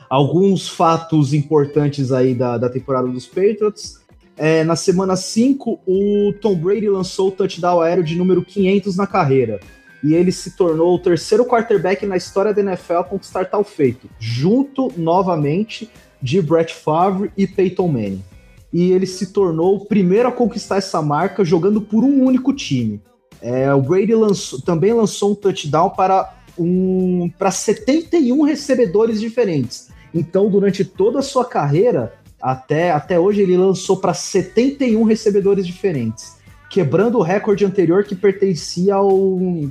[0.09, 4.01] Alguns fatos importantes aí da, da temporada dos Patriots.
[4.35, 9.07] É, na semana 5, o Tom Brady lançou o touchdown aéreo de número 500 na
[9.07, 9.59] carreira.
[10.03, 14.09] E ele se tornou o terceiro quarterback na história da NFL a conquistar tal feito,
[14.19, 15.89] junto novamente
[16.21, 18.23] de Brett Favre e Peyton Manning.
[18.71, 23.01] E ele se tornou o primeiro a conquistar essa marca jogando por um único time.
[23.41, 29.89] É, o Brady lançou- também lançou um touchdown para, um, para 71 recebedores diferentes.
[30.13, 36.37] Então, durante toda a sua carreira, até, até hoje, ele lançou para 71 recebedores diferentes.
[36.69, 39.09] Quebrando o recorde anterior que pertencia ao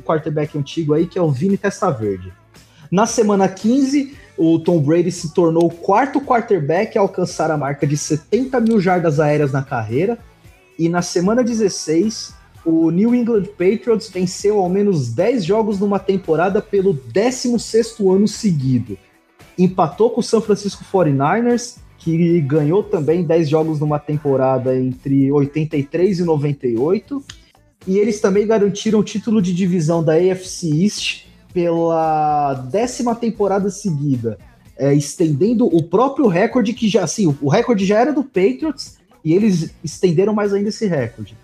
[0.05, 2.33] quarterback antigo aí, que é o Vini Testaverde.
[2.91, 7.87] Na semana 15, o Tom Brady se tornou o quarto quarterback a alcançar a marca
[7.87, 10.19] de 70 mil jardas aéreas na carreira.
[10.79, 12.35] E na semana 16,
[12.65, 18.99] o New England Patriots venceu ao menos 10 jogos numa temporada pelo 16º ano seguido.
[19.59, 26.21] Empatou com o San Francisco 49ers, que ganhou também 10 jogos numa temporada entre 83
[26.21, 27.21] e 98.
[27.85, 34.39] E eles também garantiram o título de divisão da AFC East pela décima temporada seguida,
[34.79, 39.35] é, estendendo o próprio recorde que já, assim, o recorde já era do Patriots e
[39.35, 41.37] eles estenderam mais ainda esse recorde.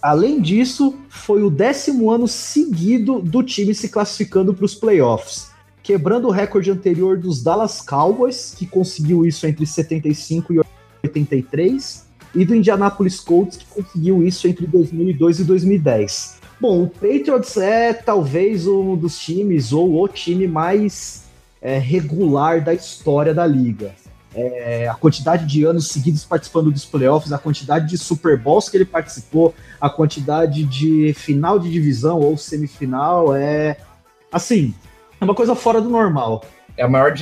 [0.00, 5.48] Além disso, foi o décimo ano seguido do time se classificando para os playoffs,
[5.84, 10.60] quebrando o recorde anterior dos Dallas Cowboys, que conseguiu isso entre 75 e
[11.04, 16.40] 83, e do Indianapolis Colts, que conseguiu isso entre 2002 e 2010.
[16.58, 21.24] Bom, o Patriots é talvez um dos times ou o time mais
[21.60, 23.94] é, regular da história da liga.
[24.34, 28.78] É, a quantidade de anos seguidos participando dos playoffs, a quantidade de Super Bowls que
[28.78, 33.76] ele participou, a quantidade de final de divisão ou semifinal, é
[34.32, 34.74] assim,
[35.20, 36.44] é uma coisa fora do normal.
[36.76, 37.14] É a maior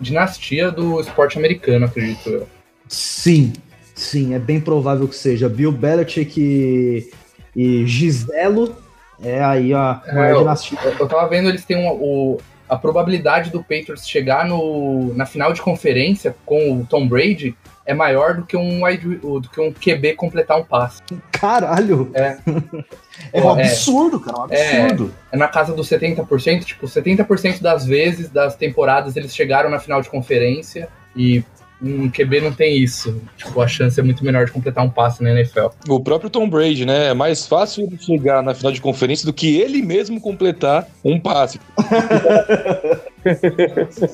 [0.00, 2.48] dinastia do esporte americano, acredito eu.
[2.88, 3.52] Sim,
[3.94, 5.48] sim, é bem provável que seja.
[5.48, 7.10] Bill Belichick e,
[7.54, 8.76] e Giselo
[9.22, 10.78] é aí a maior é, dinastia.
[10.84, 15.26] Eu, eu tava vendo, eles têm um, o, a probabilidade do Patriots chegar no, na
[15.26, 19.60] final de conferência com o Tom Brady é maior do que um wide, do que
[19.60, 21.02] um QB completar um passe.
[21.32, 22.10] Caralho!
[22.14, 22.38] É.
[23.32, 25.14] é um absurdo, cara, um absurdo.
[25.30, 29.78] É, é na casa dos 70%, tipo, 70% das vezes das temporadas eles chegaram na
[29.78, 31.44] final de conferência e
[31.82, 33.20] um QB não tem isso.
[33.36, 35.66] Tipo, a chance é muito menor de completar um passe na NFL.
[35.88, 37.08] O próprio Tom Brady, né?
[37.08, 41.18] É mais fácil ele chegar na final de conferência do que ele mesmo completar um
[41.18, 41.60] passe.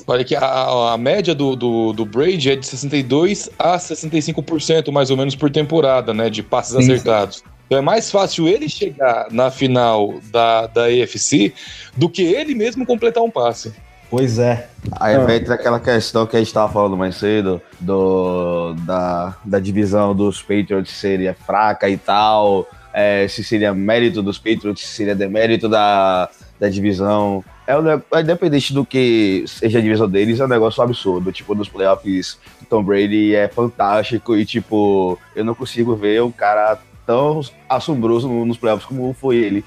[0.06, 5.10] Olha que a, a média do, do, do, Brady é de 62 a 65% mais
[5.10, 6.28] ou menos por temporada, né?
[6.30, 7.42] De passes sim, acertados.
[7.66, 11.52] Então é mais fácil ele chegar na final da, da AFC
[11.96, 13.72] do que ele mesmo completar um passe.
[14.10, 14.68] Pois é.
[14.92, 15.36] Aí ah.
[15.36, 20.40] entra aquela questão que a gente estava falando mais cedo, do, da, da divisão dos
[20.40, 26.30] Patriots seria fraca e tal, é, se seria mérito dos Patriots, se seria demérito da,
[26.58, 27.44] da divisão.
[27.66, 27.72] É,
[28.16, 31.32] é independente do que seja a divisão deles, é um negócio absurdo.
[31.32, 32.38] Tipo, nos playoffs,
[32.68, 38.58] Tom Brady é fantástico e, tipo, eu não consigo ver um cara tão assombroso nos
[38.58, 39.64] playoffs como foi ele.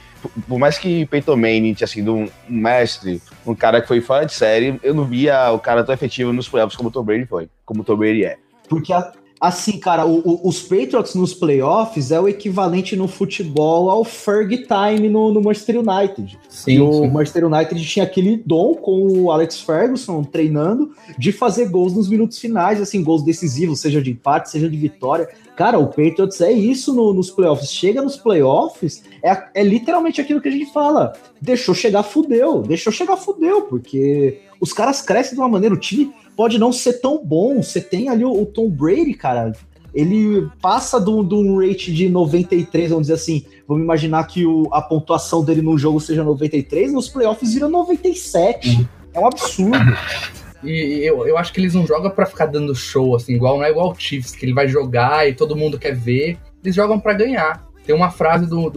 [0.48, 4.34] Por mais que Peyton Manning tinha sido um mestre, um cara que foi fora de
[4.34, 7.82] série, eu não via o cara tão efetivo nos playoffs como Tom Brady foi, como
[7.82, 8.38] o Tom Brady é.
[8.70, 9.12] Porque a,
[9.42, 14.68] Assim, cara, o, o, os Patriots nos playoffs é o equivalente no futebol ao Ferg
[14.68, 16.38] Time no, no Manchester United.
[16.48, 17.08] Sim, e o sim.
[17.10, 22.38] Manchester United tinha aquele dom com o Alex Ferguson treinando de fazer gols nos minutos
[22.38, 25.28] finais, assim, gols decisivos, seja de empate, seja de vitória.
[25.56, 27.72] Cara, o Patriots é isso no, nos playoffs.
[27.72, 31.14] Chega nos playoffs, é, é literalmente aquilo que a gente fala.
[31.42, 32.62] Deixou chegar, fudeu.
[32.62, 36.94] Deixou chegar, fudeu, porque os caras crescem de uma maneira, o time pode não ser
[36.94, 37.62] tão bom.
[37.62, 39.52] Você tem ali o, o Tom Brady, cara.
[39.94, 43.46] Ele passa de um rate de 93, vamos dizer assim.
[43.68, 48.70] Vamos imaginar que o, a pontuação dele no jogo seja 93, nos playoffs vira 97.
[48.70, 48.88] Uhum.
[49.14, 49.78] É um absurdo.
[50.64, 53.66] E eu, eu acho que eles não jogam para ficar dando show, assim, igual não
[53.66, 56.38] é igual o Chiefs, que ele vai jogar e todo mundo quer ver.
[56.64, 57.68] Eles jogam para ganhar.
[57.86, 58.70] Tem uma frase de um,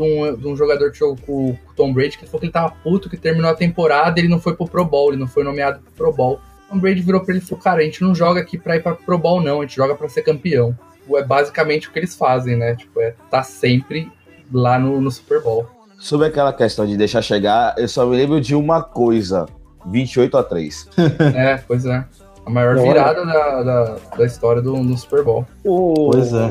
[0.50, 3.18] um, jogador que jogou com o Tom Brady que falou que ele tava puto, que
[3.18, 6.12] terminou a temporada ele não foi pro Pro Bowl, ele não foi nomeado pro Pro
[6.12, 6.40] Bowl.
[6.74, 8.82] Tom Brady virou pra ele e falou: Cara, a gente não joga aqui pra ir
[8.82, 10.76] pra Pro Bowl, não, a gente joga pra ser campeão.
[11.14, 12.74] É basicamente o que eles fazem, né?
[12.74, 14.10] Tipo, é tá sempre
[14.52, 15.66] lá no, no Super Bowl.
[15.98, 19.46] Sobre aquela questão de deixar chegar, eu só me lembro de uma coisa:
[19.86, 20.88] 28 a 3.
[21.36, 22.04] é, pois é.
[22.46, 25.46] A maior virada da, da, da, história do, do, Super Bowl.
[25.64, 26.46] O, pois é.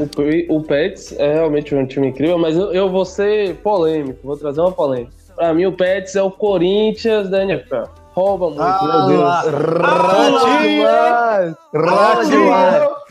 [0.49, 4.35] O, o Pets é realmente um time incrível, mas eu, eu vou ser polêmico, vou
[4.35, 5.11] trazer uma polêmica.
[5.35, 7.83] Pra mim, o Pets é o Corinthians da NFL.
[8.15, 9.27] Rouba muito, ah, meu Deus.
[10.13, 10.85] Ratinho!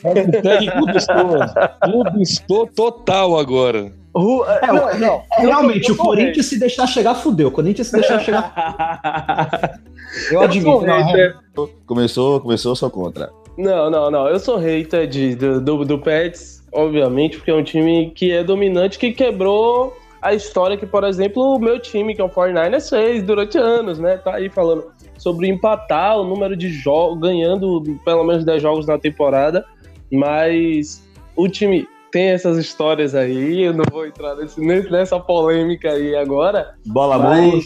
[0.05, 0.72] Ratinho!
[0.72, 1.26] Clube estou.
[1.82, 3.92] Clube estou total agora.
[4.61, 7.48] é, não, não, é, realmente, o Corinthians se deixar chegar, fudeu.
[7.48, 9.80] O Corinthians se deixar chegar.
[10.30, 10.82] eu admito.
[10.82, 11.34] Não, é.
[11.84, 13.30] começou, começou, sou contra.
[13.59, 14.28] Não, não, não.
[14.28, 18.44] Eu sou hater de, do, do, do Pets, obviamente, porque é um time que é
[18.44, 22.89] dominante, que quebrou a história que, por exemplo, o meu time, que é o 49ers,
[22.89, 24.16] fez durante anos, né?
[24.18, 28.99] Tá aí falando sobre empatar o número de jogos, ganhando pelo menos 10 jogos na
[28.99, 29.64] temporada,
[30.11, 31.05] mas
[31.35, 36.75] o time tem essas histórias aí, eu não vou entrar nesse, nessa polêmica aí agora.
[36.87, 37.64] Bola mas,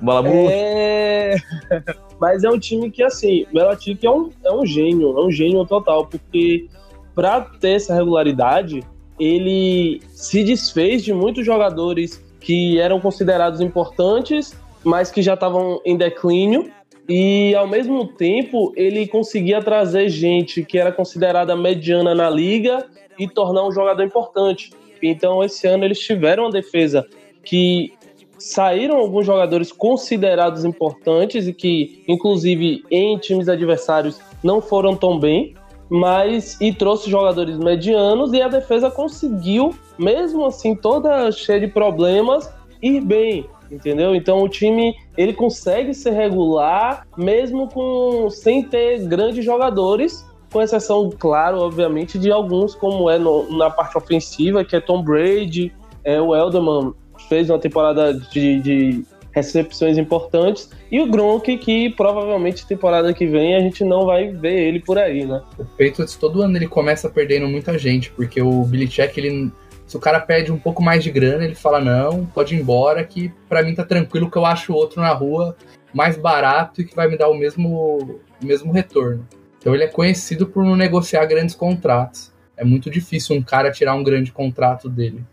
[0.00, 0.52] Bola murcha.
[0.52, 1.36] É...
[2.20, 5.32] mas é um time que, assim, o Belichick é um, é um gênio, é um
[5.32, 6.68] gênio total, porque
[7.14, 8.84] para ter essa regularidade,
[9.18, 15.96] ele se desfez de muitos jogadores que eram considerados importantes, mas que já estavam em
[15.96, 16.70] declínio.
[17.08, 22.86] E ao mesmo tempo, ele conseguia trazer gente que era considerada mediana na liga
[23.18, 24.70] e tornar um jogador importante.
[25.02, 27.06] Então, esse ano eles tiveram uma defesa
[27.42, 27.92] que
[28.38, 35.54] saíram alguns jogadores considerados importantes e que, inclusive, em times adversários não foram tão bem,
[35.88, 42.52] mas e trouxe jogadores medianos e a defesa conseguiu, mesmo assim, toda cheia de problemas,
[42.82, 44.14] ir bem, entendeu?
[44.14, 51.10] Então o time ele consegue ser regular, mesmo com sem ter grandes jogadores, com exceção,
[51.18, 55.72] claro, obviamente, de alguns, como é no, na parte ofensiva, que é Tom Brady,
[56.04, 56.94] é, o Elderman
[57.28, 59.04] fez uma temporada de, de
[59.46, 60.70] recepções importantes.
[60.90, 64.98] E o Gronk, que provavelmente temporada que vem a gente não vai ver ele por
[64.98, 65.42] aí, né?
[65.58, 69.50] O Patriots todo ano ele começa perdendo muita gente, porque o Belichick, ele.
[69.86, 73.02] Se o cara pede um pouco mais de grana, ele fala: não, pode ir embora,
[73.04, 75.56] que para mim tá tranquilo que eu acho outro na rua
[75.92, 79.26] mais barato e que vai me dar o mesmo, o mesmo retorno.
[79.58, 82.32] Então ele é conhecido por não negociar grandes contratos.
[82.56, 85.24] É muito difícil um cara tirar um grande contrato dele.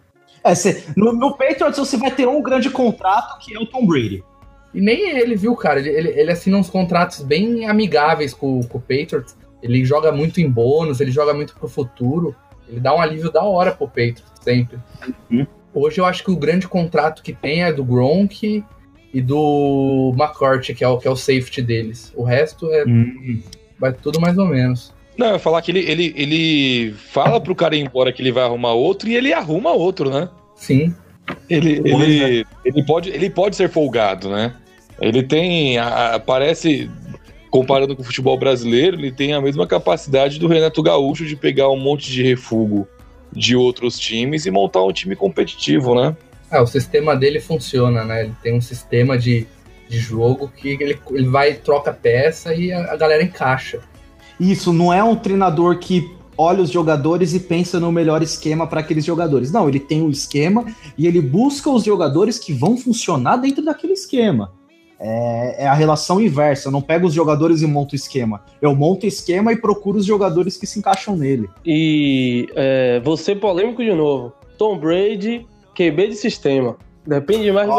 [0.46, 3.88] É, cê, no, no Patriots você vai ter um grande contrato que é o Tom
[3.88, 4.24] Brady.
[4.72, 5.80] E nem ele, viu, cara?
[5.80, 9.36] Ele, ele, ele assina uns contratos bem amigáveis com, com o Patriots.
[9.64, 12.36] Ele joga muito em bônus, ele joga muito pro futuro.
[12.70, 14.78] Ele dá um alívio da hora pro Patriots, sempre.
[15.32, 15.48] Uhum.
[15.74, 18.64] Hoje eu acho que o grande contrato que tem é do Gronk
[19.14, 22.14] e do McCourty, que é o, que é o safety deles.
[22.16, 22.84] O resto é.
[22.84, 23.42] Uhum.
[23.80, 24.94] Vai tudo mais ou menos.
[25.18, 28.44] Não, eu falar que ele, ele, ele fala pro cara ir embora que ele vai
[28.44, 30.30] arrumar outro e ele arruma outro, né?
[30.56, 30.94] Sim.
[31.50, 34.54] Ele, ele, ele, pode, ele pode ser folgado, né?
[35.00, 35.78] Ele tem.
[35.78, 36.90] A, parece.
[37.50, 41.70] Comparando com o futebol brasileiro, ele tem a mesma capacidade do Renato Gaúcho de pegar
[41.70, 42.86] um monte de refúgio
[43.32, 46.18] de outros times e montar um time competitivo, né?
[46.52, 48.26] Ah, o sistema dele funciona, né?
[48.26, 49.48] Ele tem um sistema de,
[49.88, 53.80] de jogo que ele, ele vai, troca peça e a, a galera encaixa.
[54.40, 58.82] Isso, não é um treinador que olha os jogadores e pensa no melhor esquema para
[58.82, 59.52] aqueles jogadores.
[59.52, 60.66] Não, ele tem um esquema
[60.98, 64.52] e ele busca os jogadores que vão funcionar dentro daquele esquema.
[65.00, 66.68] É, é a relação inversa.
[66.68, 68.42] Eu não pego os jogadores e monto esquema.
[68.62, 71.50] Eu monto esquema e procuro os jogadores que se encaixam nele.
[71.66, 74.34] E é, você polêmico de novo.
[74.58, 76.78] Tom Brady, QB de sistema.
[77.06, 77.78] Depende mais oh, do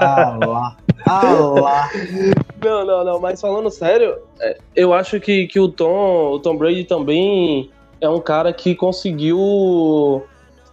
[0.00, 0.76] Ah lá.
[1.06, 1.90] Ah lá.
[2.62, 3.20] Não, não, não.
[3.20, 8.08] Mas falando sério, é, eu acho que, que o, Tom, o Tom Brady também é
[8.08, 10.24] um cara que conseguiu,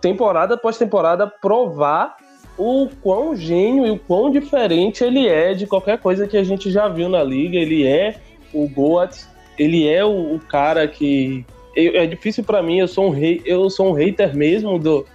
[0.02, 2.18] temporada após temporada, provar
[2.58, 6.72] o quão gênio e o quão diferente ele é de qualquer coisa que a gente
[6.72, 7.58] já viu na liga.
[7.58, 8.20] Ele é
[8.54, 9.26] o Goat,
[9.58, 11.46] ele é o, o cara que.
[11.76, 15.06] É difícil para mim, eu sou um rei, eu sou um hater mesmo do,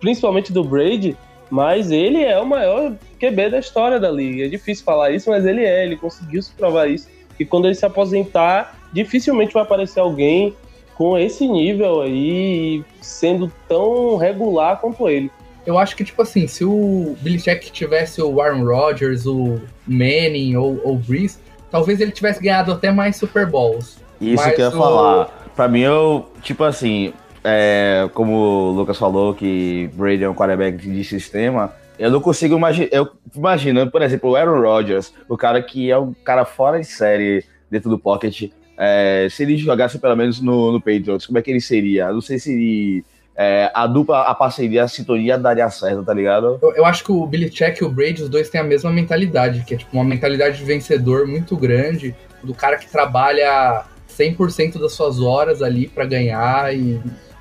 [0.00, 1.14] principalmente do Brady,
[1.50, 4.44] mas ele é o maior QB da história da liga.
[4.46, 7.08] É difícil falar isso, mas ele é, ele conseguiu se provar isso.
[7.38, 10.54] E quando ele se aposentar, dificilmente vai aparecer alguém
[10.94, 15.30] com esse nível aí, sendo tão regular quanto ele.
[15.66, 20.80] Eu acho que, tipo assim, se o Belichick tivesse o Aaron Rodgers, o Manning ou
[20.84, 21.38] o Breeze,
[21.70, 23.98] talvez ele tivesse ganhado até mais Super Bowls.
[24.20, 24.78] Isso Mas que eu ia o...
[24.78, 25.48] falar.
[25.54, 27.12] Pra mim, eu, tipo assim,
[27.48, 32.56] é, como o Lucas falou, que Brady é um quarterback de sistema, eu não consigo
[32.56, 32.88] imaginar.
[32.90, 36.86] Eu imagino, por exemplo, o Aaron Rodgers, o cara que é um cara fora de
[36.86, 38.50] série dentro do pocket.
[38.76, 42.12] É, se ele jogasse pelo menos no, no Patriots, como é que ele seria?
[42.12, 43.04] Não sei se ele,
[43.36, 46.58] é, a dupla, a parceria, a sintonia daria certo, tá ligado?
[46.60, 48.90] Eu, eu acho que o Billy Check e o Brady, os dois têm a mesma
[48.90, 54.80] mentalidade, que é tipo uma mentalidade de vencedor muito grande, do cara que trabalha 100%
[54.80, 57.00] das suas horas ali para ganhar e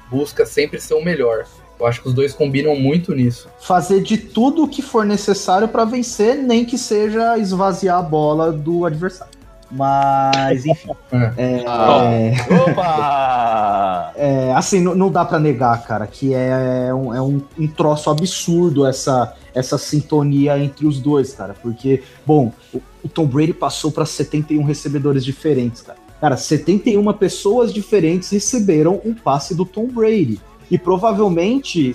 [0.10, 1.46] busca sempre ser o melhor.
[1.80, 3.50] Eu acho que os dois combinam muito nisso.
[3.60, 8.52] Fazer de tudo o que for necessário para vencer, nem que seja esvaziar a bola
[8.52, 9.34] do adversário.
[9.70, 10.92] Mas, enfim.
[11.38, 12.34] é, é,
[12.72, 14.14] Opa!
[14.16, 18.10] É, assim, não, não dá para negar, cara, que é, um, é um, um troço
[18.10, 21.54] absurdo essa, essa sintonia entre os dois, cara.
[21.62, 26.05] Porque, bom, o, o Tom Brady passou para 71 recebedores diferentes, cara.
[26.20, 30.40] Cara, 71 pessoas diferentes receberam um passe do Tom Brady.
[30.70, 31.94] E provavelmente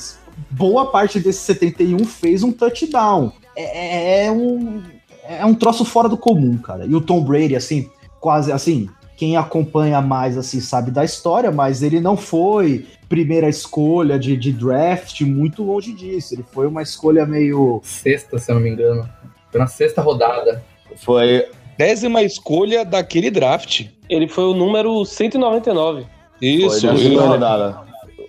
[0.50, 3.32] boa parte desses 71 fez um touchdown.
[3.56, 4.82] É, é, um,
[5.24, 6.86] é um troço fora do comum, cara.
[6.86, 7.90] E o Tom Brady, assim,
[8.20, 14.18] quase assim, quem acompanha mais assim sabe da história, mas ele não foi primeira escolha
[14.18, 16.34] de, de draft, muito longe disso.
[16.34, 17.80] Ele foi uma escolha meio.
[17.82, 19.06] Sexta, se eu não me engano.
[19.50, 20.62] Foi na sexta rodada.
[20.96, 21.46] Foi
[21.80, 23.86] Décima escolha daquele draft.
[24.06, 26.04] Ele foi o número 199.
[26.42, 27.78] Isso, foi na segunda rodada.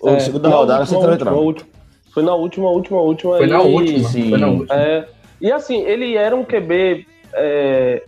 [0.02, 1.70] O É, segunda na rodada, última, você última, última.
[2.14, 3.38] Foi na última, última, última.
[3.38, 4.08] Foi na e- última.
[4.08, 4.30] sim.
[4.30, 4.74] Foi na última.
[4.74, 5.06] É,
[5.42, 8.04] e assim, ele era um QB é,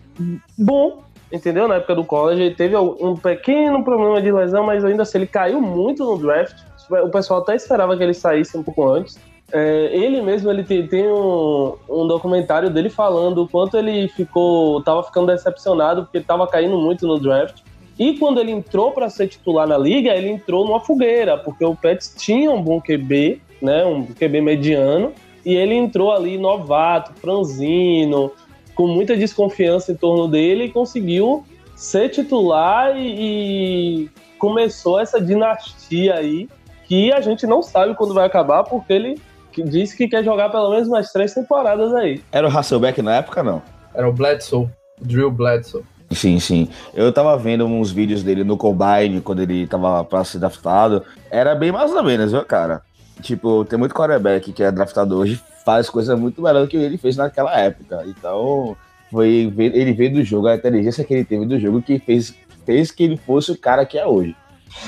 [0.58, 1.68] bom, entendeu?
[1.68, 5.28] Na época do college, ele teve um pequeno problema de lesão, mas ainda assim ele
[5.28, 6.56] caiu muito no draft.
[6.89, 9.20] O pessoal até esperava que ele saísse um pouco antes.
[9.56, 14.82] É, ele mesmo ele tem, tem um, um documentário dele falando o quanto ele ficou,
[14.82, 17.62] tava ficando decepcionado porque tava caindo muito no draft.
[17.99, 21.76] E quando ele entrou para ser titular na liga, ele entrou numa fogueira, porque o
[21.76, 25.14] Pets tinha um bom QB, né, um QB mediano,
[25.45, 28.32] e ele entrou ali novato, franzino,
[28.74, 31.45] com muita desconfiança em torno dele e conseguiu
[31.76, 36.49] ser titular e, e começou essa dinastia aí
[36.88, 39.22] que a gente não sabe quando vai acabar porque ele
[39.54, 42.22] que- disse que quer jogar pelo menos umas três temporadas aí.
[42.32, 43.62] Era o Hasselbeck na época, não?
[43.93, 44.68] Era o Bledsoe.
[45.01, 45.84] Drill Bledsoe.
[46.12, 46.68] Sim, sim.
[46.93, 51.04] Eu tava vendo uns vídeos dele no Combine, quando ele tava pra ser draftado.
[51.32, 52.82] Era bem mais ou menos, viu, cara?
[53.22, 56.97] Tipo, tem muito quarterback que é draftado hoje, faz coisa muito melhor do que ele
[56.97, 58.04] fez naquela época.
[58.06, 58.76] Então,
[59.12, 62.36] foi ele veio do jogo, a inteligência que ele teve do jogo que fez,
[62.66, 64.36] fez que ele fosse o cara que é hoje.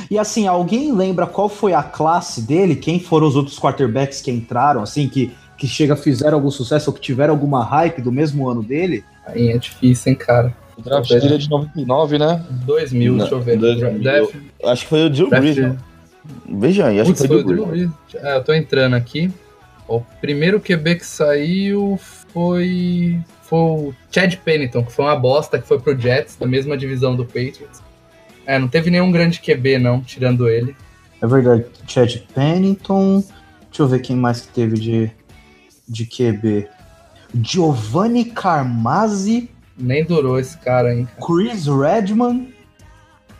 [0.09, 2.75] E assim, alguém lembra qual foi a classe dele?
[2.75, 6.93] Quem foram os outros quarterbacks que entraram, assim, que, que chega, fizeram algum sucesso ou
[6.93, 9.03] que tiveram alguma hype do mesmo ano dele?
[9.25, 10.55] Aí é difícil, hein, cara.
[10.77, 12.43] O draft dele é de 99, né?
[12.65, 13.57] 2000, Não, deixa eu ver.
[13.57, 13.99] 2000.
[14.01, 15.57] Draft, Acho que foi o Drew Brees.
[15.57, 15.77] né?
[16.49, 17.65] Veja aí, acho Putz, que foi foi o Drew.
[17.65, 17.89] Brees.
[18.15, 19.31] É, eu tô entrando aqui.
[19.87, 21.97] O primeiro QB que saiu
[22.33, 26.75] foi, foi o Chad Pennington, que foi uma bosta, que foi pro Jets, da mesma
[26.75, 27.81] divisão do Patriots.
[28.45, 30.75] É, não teve nenhum grande QB, não, tirando ele.
[31.21, 33.23] É verdade, Chad Pennington.
[33.69, 35.11] Deixa eu ver quem mais que teve de,
[35.87, 36.67] de QB.
[37.41, 41.07] Giovanni Carmazzi, Nem durou esse cara, hein.
[41.25, 42.53] Chris Redman.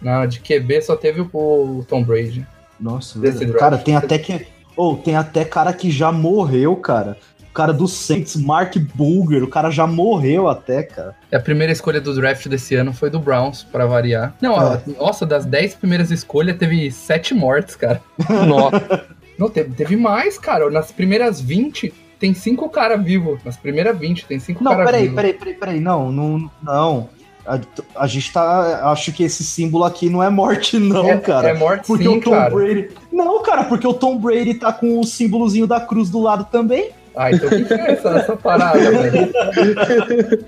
[0.02, 2.46] Não, de QB só teve o, Tom Brady.
[2.80, 3.20] Nossa,
[3.58, 4.48] cara, tem até que.
[4.76, 7.18] Ou tem até cara que já morreu, cara.
[7.56, 11.16] O cara do Saints, Mark Bulger, o cara já morreu até, cara.
[11.32, 14.36] A primeira escolha do draft desse ano foi do Browns, pra variar.
[14.42, 14.74] Não, É.
[14.76, 18.02] a- nossa, das 10 primeiras escolhas teve 7 mortes, cara.
[18.46, 19.06] Nossa,
[19.40, 20.70] Não, teve, teve mais, cara.
[20.70, 23.40] Nas primeiras 20, tem 5 caras vivos.
[23.46, 25.16] Nas primeiras 20, tem 5 Não, caras peraí, vivos.
[25.16, 25.80] peraí, peraí, peraí.
[25.80, 27.10] Não, não, não.
[27.48, 27.58] A,
[27.96, 28.92] a gente tá.
[28.92, 31.52] Acho que esse símbolo aqui não é morte, não, é, cara.
[31.52, 32.50] É morte porque sim, o Tom cara.
[32.54, 32.90] Brady.
[33.14, 36.90] Não, cara, porque o Tom Brady tá com o símbolozinho da cruz do lado também.
[37.16, 39.32] Ah, então o que é essa, essa parada, velho?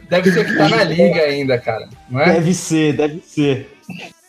[0.09, 1.87] Deve ser que tá na liga ainda, cara.
[2.09, 2.33] Não é?
[2.33, 3.69] Deve ser, deve ser.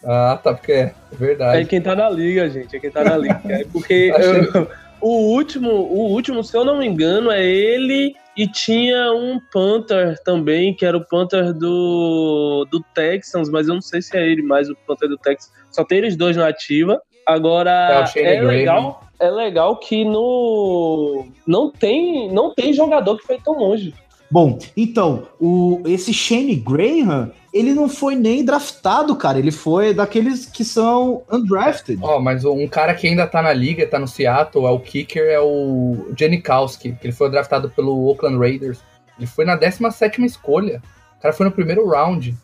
[0.04, 1.64] Ah, tá, porque é, é É verdade.
[1.66, 2.76] quem tá na liga, gente.
[2.76, 3.40] É quem tá na liga.
[3.48, 4.12] É porque
[4.54, 4.68] eu-
[5.00, 10.16] o último, o último, se eu não me engano, é ele e tinha um Panther
[10.24, 14.42] também, que era o Panther do, do Texans, mas eu não sei se é ele
[14.42, 15.52] mais o Panther do Texans.
[15.70, 17.00] Só tem eles dois na ativa.
[17.28, 18.46] É Agora é, Graham.
[18.46, 23.94] legal, é legal que no não tem não tem jogador que foi tão longe.
[24.30, 29.38] Bom, então, o, esse Shane Graham, ele não foi nem draftado, cara.
[29.38, 31.98] Ele foi daqueles que são undrafted.
[32.02, 35.24] Ó, mas um cara que ainda tá na liga, tá no Seattle, é o kicker,
[35.24, 38.80] é o Janikowski, que ele foi draftado pelo Oakland Raiders.
[39.16, 40.82] Ele foi na 17ª escolha.
[41.18, 42.36] O cara foi no primeiro round.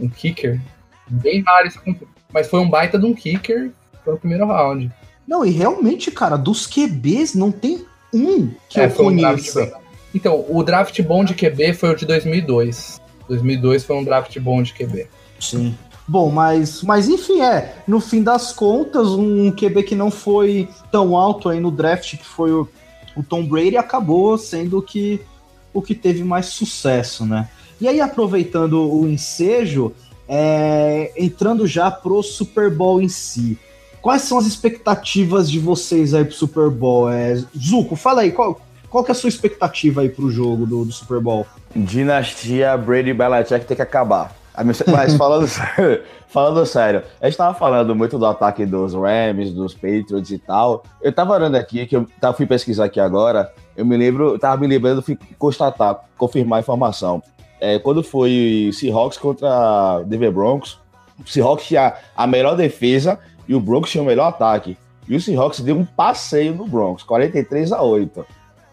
[0.00, 0.60] Um kicker.
[1.08, 1.80] Bem raro isso.
[2.32, 3.70] Mas foi um baita de um kicker,
[4.08, 4.90] foi no primeiro round.
[5.26, 9.60] Não, e realmente, cara, dos QBs não tem um que É, eu um conheça.
[9.66, 9.72] bem-
[10.14, 12.98] Então, o draft bom de QB foi o de 2002.
[13.28, 15.06] 2002 foi um draft bom de QB.
[15.38, 15.76] Sim.
[16.06, 17.74] Bom, mas, mas enfim, é.
[17.86, 22.24] No fim das contas, um QB que não foi tão alto aí no draft, que
[22.24, 22.66] foi o,
[23.14, 25.20] o Tom Brady, acabou sendo o que,
[25.74, 27.50] o que teve mais sucesso, né?
[27.78, 29.92] E aí, aproveitando o ensejo,
[30.26, 33.58] é, entrando já pro Super Bowl em si.
[34.00, 37.10] Quais são as expectativas de vocês aí pro Super Bowl?
[37.10, 40.84] É, Zuko, fala aí, qual, qual que é a sua expectativa aí pro jogo do,
[40.84, 41.46] do Super Bowl?
[41.74, 44.34] Dinastia Brady Belichick tem que acabar.
[44.64, 49.74] Mas falando sério, falando sério, a gente tava falando muito do ataque dos Rams, dos
[49.74, 50.82] Patriots e tal.
[51.00, 54.60] Eu tava olhando aqui, que eu tava, fui pesquisar aqui agora, eu me lembro, tava
[54.60, 57.22] me lembrando, fui constatar, confirmar a informação.
[57.60, 60.78] É, quando foi Seahawks contra Denver Broncos,
[61.26, 63.18] Seahawks tinha a melhor defesa
[63.48, 64.76] e o Broncos tinha o melhor ataque.
[65.08, 68.26] E o Seahawks deu um passeio no Broncos, 43 a 8.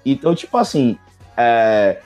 [0.05, 0.97] Então, tipo assim,
[1.37, 1.99] é,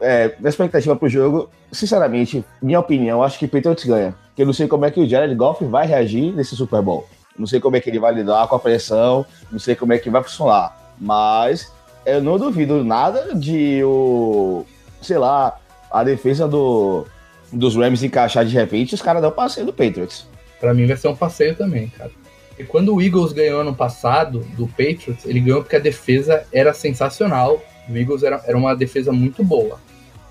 [0.00, 4.14] é, minha expectativa pro jogo, sinceramente, minha opinião, acho que Patriots ganha.
[4.34, 7.06] que eu não sei como é que o Jared Goff vai reagir nesse Super Bowl.
[7.36, 9.98] Não sei como é que ele vai lidar com a pressão, não sei como é
[9.98, 10.94] que vai funcionar.
[10.98, 11.70] Mas
[12.06, 14.64] eu não duvido nada de o,
[15.02, 15.58] sei lá,
[15.90, 17.04] a defesa do,
[17.52, 20.26] dos Rams encaixar de repente os caras dão passeio do Patriots.
[20.60, 22.10] Para mim vai ser um passeio também, cara.
[22.58, 26.72] E quando o Eagles ganhou ano passado do Patriots, ele ganhou porque a defesa era
[26.72, 27.62] sensacional.
[27.88, 29.78] O Eagles era, era uma defesa muito boa.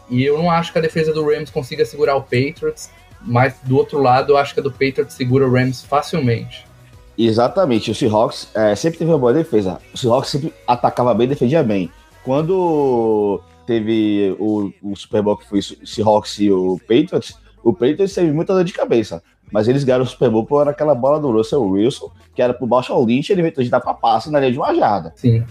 [0.10, 2.90] E eu não acho que a defesa do Rams consiga segurar o Patriots,
[3.22, 6.66] mas do outro lado eu acho que a do Patriots segura o Rams facilmente.
[7.18, 9.80] Exatamente, o Seahawks é, sempre teve uma boa defesa.
[9.94, 11.90] O Seahawks sempre atacava bem defendia bem.
[12.24, 18.14] Quando teve o, o Super Bowl que foi o Seahawks e o Patriots, o Patriots
[18.14, 19.24] teve muita dor de cabeça.
[19.52, 22.68] Mas eles ganharam o Super Bowl por aquela bola do Russell Wilson, que era pro
[22.68, 25.14] Marshall Lynch, ele inventou de dar pra passe na linha de uma jarda.
[25.16, 25.44] Sim.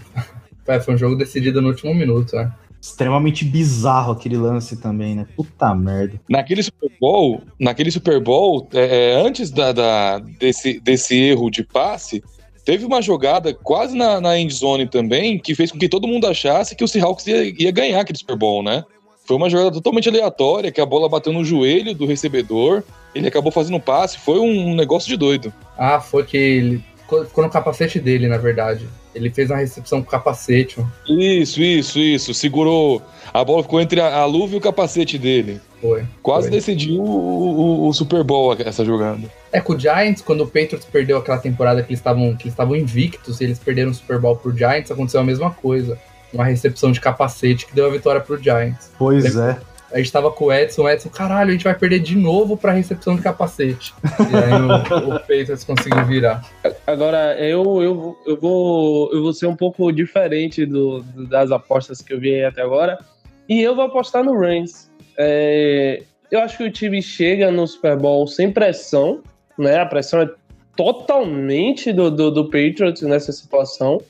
[0.83, 2.51] Foi um jogo decidido no último minuto, né?
[2.81, 5.25] Extremamente bizarro aquele lance também, né?
[5.35, 6.19] Puta merda.
[6.29, 11.63] Naquele Super Bowl, naquele Super Bowl, é, é antes da, da, desse, desse erro de
[11.63, 12.23] passe,
[12.63, 16.27] teve uma jogada quase na, na end zone também, que fez com que todo mundo
[16.27, 18.83] achasse que o Seahawks ia, ia ganhar aquele Super Bowl, né?
[19.25, 23.51] Foi uma jogada totalmente aleatória, que a bola bateu no joelho do recebedor, ele acabou
[23.51, 25.51] fazendo um passe, foi um negócio de doido.
[25.77, 26.83] Ah, foi que ele
[27.27, 28.87] ficou no capacete dele, na verdade.
[29.13, 30.77] Ele fez uma recepção com capacete.
[31.07, 32.33] Isso, isso, isso.
[32.33, 33.01] Segurou.
[33.33, 35.61] A bola ficou entre a, a luva e o capacete dele.
[35.81, 36.03] Foi.
[36.21, 36.57] Quase foi.
[36.57, 39.21] decidiu o, o, o, Super Bowl essa jogada.
[39.51, 42.53] É, com o Giants, quando o Patriots perdeu aquela temporada que eles estavam que eles
[42.53, 45.97] estavam invictos e eles perderam o Super Bowl pro Giants, aconteceu a mesma coisa.
[46.35, 48.91] Uma recepção de capacete que deu a vitória pro Giants.
[48.97, 49.59] Pois Lembra?
[49.71, 52.17] é a gente tava com o Edson, o Edson, caralho, a gente vai perder de
[52.17, 53.93] novo pra recepção de capacete.
[54.03, 56.43] e aí o, o Patriots conseguiu virar.
[56.85, 62.13] Agora, eu, eu, eu, vou, eu vou ser um pouco diferente do, das apostas que
[62.13, 62.99] eu vi até agora.
[63.47, 64.91] E eu vou apostar no Rams.
[65.17, 69.21] É, eu acho que o time chega no Super Bowl sem pressão,
[69.57, 69.79] né?
[69.79, 70.29] A pressão é
[70.75, 74.01] totalmente do, do, do Patriots nessa situação.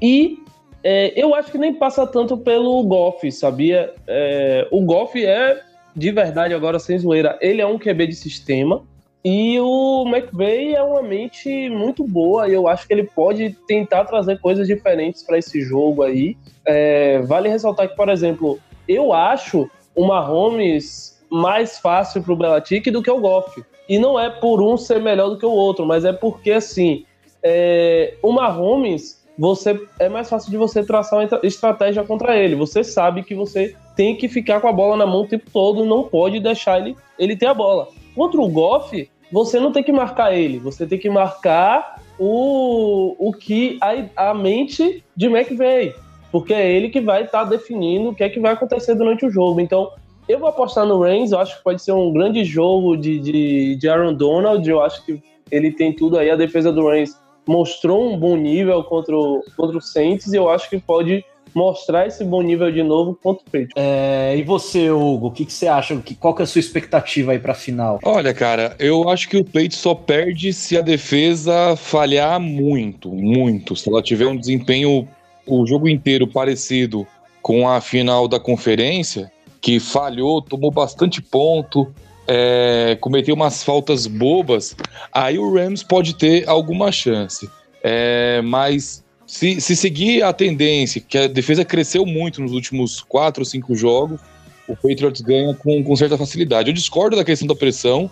[0.00, 0.38] E
[0.82, 3.92] é, eu acho que nem passa tanto pelo Goff, sabia?
[4.06, 5.60] É, o Goff é,
[5.94, 8.82] de verdade, agora sem zoeira, ele é um QB de sistema.
[9.24, 14.04] E o McVay é uma mente muito boa e eu acho que ele pode tentar
[14.04, 16.36] trazer coisas diferentes para esse jogo aí.
[16.66, 18.58] É, vale ressaltar que, por exemplo,
[18.88, 23.62] eu acho o Mahomes mais fácil para o Belichick do que o Goff.
[23.88, 27.04] E não é por um ser melhor do que o outro, mas é porque, assim,
[27.44, 32.54] é, o Mahomes você é mais fácil de você traçar uma estratégia contra ele.
[32.54, 35.84] Você sabe que você tem que ficar com a bola na mão o tempo todo,
[35.84, 37.88] não pode deixar ele, ele ter a bola.
[38.14, 43.32] Contra o Goff, você não tem que marcar ele, você tem que marcar o, o
[43.32, 45.94] que a, a mente de McVeigh,
[46.30, 49.24] porque é ele que vai estar tá definindo o que é que vai acontecer durante
[49.24, 49.60] o jogo.
[49.60, 49.90] Então,
[50.28, 53.76] eu vou apostar no Reigns, eu acho que pode ser um grande jogo de, de,
[53.76, 57.16] de Aaron Donald, eu acho que ele tem tudo aí, a defesa do Reigns
[57.46, 61.24] mostrou um bom nível contra o, contra o Saints e eu acho que pode
[61.54, 63.72] mostrar esse bom nível de novo contra o Patriots.
[63.76, 65.94] É, e você, Hugo, o que, que, você acha?
[65.96, 67.98] Que, qual que é a sua expectativa aí para a final?
[68.04, 73.76] Olha, cara, eu acho que o Patriots só perde se a defesa falhar muito, muito.
[73.76, 75.06] Se ela tiver um desempenho
[75.46, 77.06] o jogo inteiro parecido
[77.40, 79.30] com a final da conferência,
[79.60, 81.92] que falhou, tomou bastante ponto,
[82.26, 84.76] é, cometeu umas faltas bobas,
[85.12, 87.48] aí o Rams pode ter alguma chance.
[87.82, 93.42] É, mas se, se seguir a tendência, que a defesa cresceu muito nos últimos quatro
[93.42, 94.20] ou cinco jogos,
[94.68, 96.70] o Patriots ganha com, com certa facilidade.
[96.70, 98.10] Eu discordo da questão da pressão.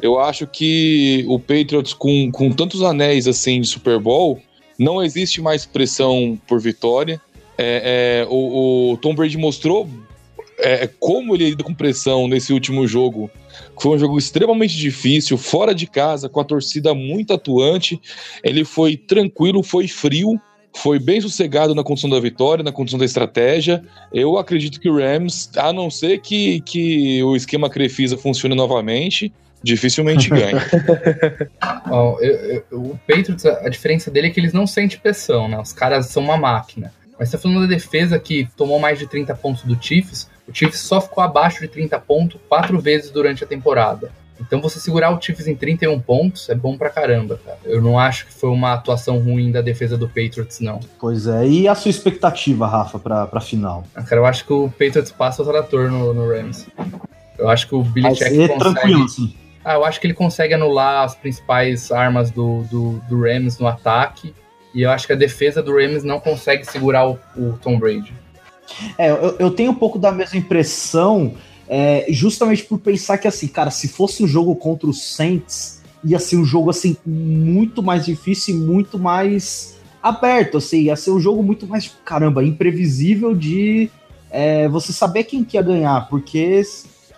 [0.00, 4.40] Eu acho que o Patriots, com, com tantos anéis assim de Super Bowl,
[4.78, 7.20] não existe mais pressão por vitória.
[7.58, 9.86] É, é, o, o, Tom Brady mostrou
[10.58, 13.30] é, como ele lida com pressão nesse último jogo
[13.80, 18.00] foi um jogo extremamente difícil, fora de casa, com a torcida muito atuante.
[18.44, 20.38] Ele foi tranquilo, foi frio,
[20.76, 23.82] foi bem sossegado na condição da vitória, na condição da estratégia.
[24.12, 29.32] Eu acredito que o Rams, a não ser que, que o esquema Crefisa funcione novamente,
[29.62, 30.62] dificilmente ganha.
[31.86, 35.58] Bom, eu, eu, o Patriots, a diferença dele é que eles não sentem pressão, né?
[35.58, 36.92] Os caras são uma máquina.
[37.18, 40.54] Mas você tá falando da defesa que tomou mais de 30 pontos do Chiefs, o
[40.54, 44.10] Chiefs só ficou abaixo de 30 pontos quatro vezes durante a temporada.
[44.40, 47.58] Então você segurar o Chiefs em 31 pontos é bom pra caramba, cara.
[47.64, 50.80] Eu não acho que foi uma atuação ruim da defesa do Patriots, não.
[50.98, 51.46] Pois é.
[51.46, 53.84] E a sua expectativa, Rafa, pra, pra final?
[53.94, 56.66] Ah, cara, eu acho que o Patriots passa o trator no, no Rams.
[57.38, 58.58] Eu acho que o Billy Check consegue...
[58.58, 59.34] tranquilo, sim.
[59.62, 63.66] Ah, eu acho que ele consegue anular as principais armas do, do, do Rams no
[63.66, 64.34] ataque.
[64.74, 68.14] E eu acho que a defesa do Rams não consegue segurar o, o Tom Brady.
[68.96, 71.34] É, eu, eu tenho um pouco da mesma impressão.
[71.68, 76.18] é, justamente por pensar que, assim, cara, se fosse um jogo contra os Saints, ia
[76.18, 81.20] ser um jogo, assim, muito mais difícil e muito mais aberto, assim, ia ser um
[81.20, 83.88] jogo muito mais, caramba, imprevisível de
[84.30, 86.62] é, você saber quem que ia ganhar, porque,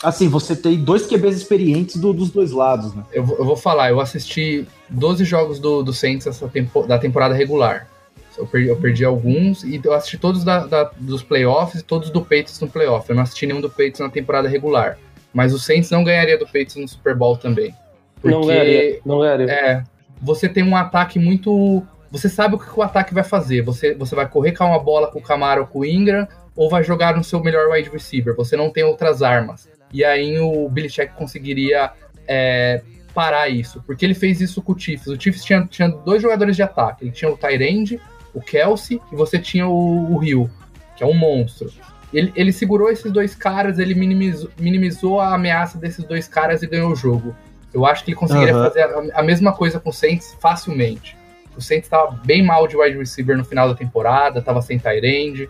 [0.03, 3.05] assim, você tem dois QBs experientes do, dos dois lados, né?
[3.11, 7.89] Eu, eu, vou falar, eu assisti 12 jogos do, do Saints tempo, da temporada regular.
[8.37, 12.11] Eu perdi, eu perdi, alguns e eu assisti todos da, da, dos playoffs e todos
[12.11, 13.09] do Patriots no playoff.
[13.09, 14.99] Eu não assisti nenhum do Patriots na temporada regular.
[15.33, 17.75] Mas o Saints não ganharia do Patriots no Super Bowl também.
[18.21, 19.51] Porque, não ganharia, não ganharia.
[19.51, 19.85] É,
[20.21, 21.83] você tem um ataque muito...
[22.11, 23.63] Você sabe o que o ataque vai fazer.
[23.63, 26.69] Você, você vai correr com uma bola com o Camaro ou com o Ingram ou
[26.69, 28.37] vai jogar no seu melhor wide receiver.
[28.37, 29.69] Você não tem outras armas.
[29.93, 31.91] E aí o Belichick conseguiria
[32.29, 32.83] é,
[33.15, 33.83] parar isso.
[33.87, 35.07] Porque ele fez isso com o Chiefs.
[35.07, 37.05] O Chiefs tinha, tinha dois jogadores de ataque.
[37.05, 37.99] Ele tinha o Tyrande
[38.35, 40.51] o Kelsey e você tinha o, o Rio,
[40.97, 41.71] que é um monstro.
[42.13, 46.67] Ele, ele segurou esses dois caras, ele minimizou, minimizou a ameaça desses dois caras e
[46.67, 47.35] ganhou o jogo.
[47.73, 48.65] Eu acho que ele conseguiria uhum.
[48.65, 51.17] fazer a, a, mesma coisa com o Saints facilmente.
[51.57, 55.49] O Saints estava bem mal de wide receiver no final da temporada, estava sem Tyrande.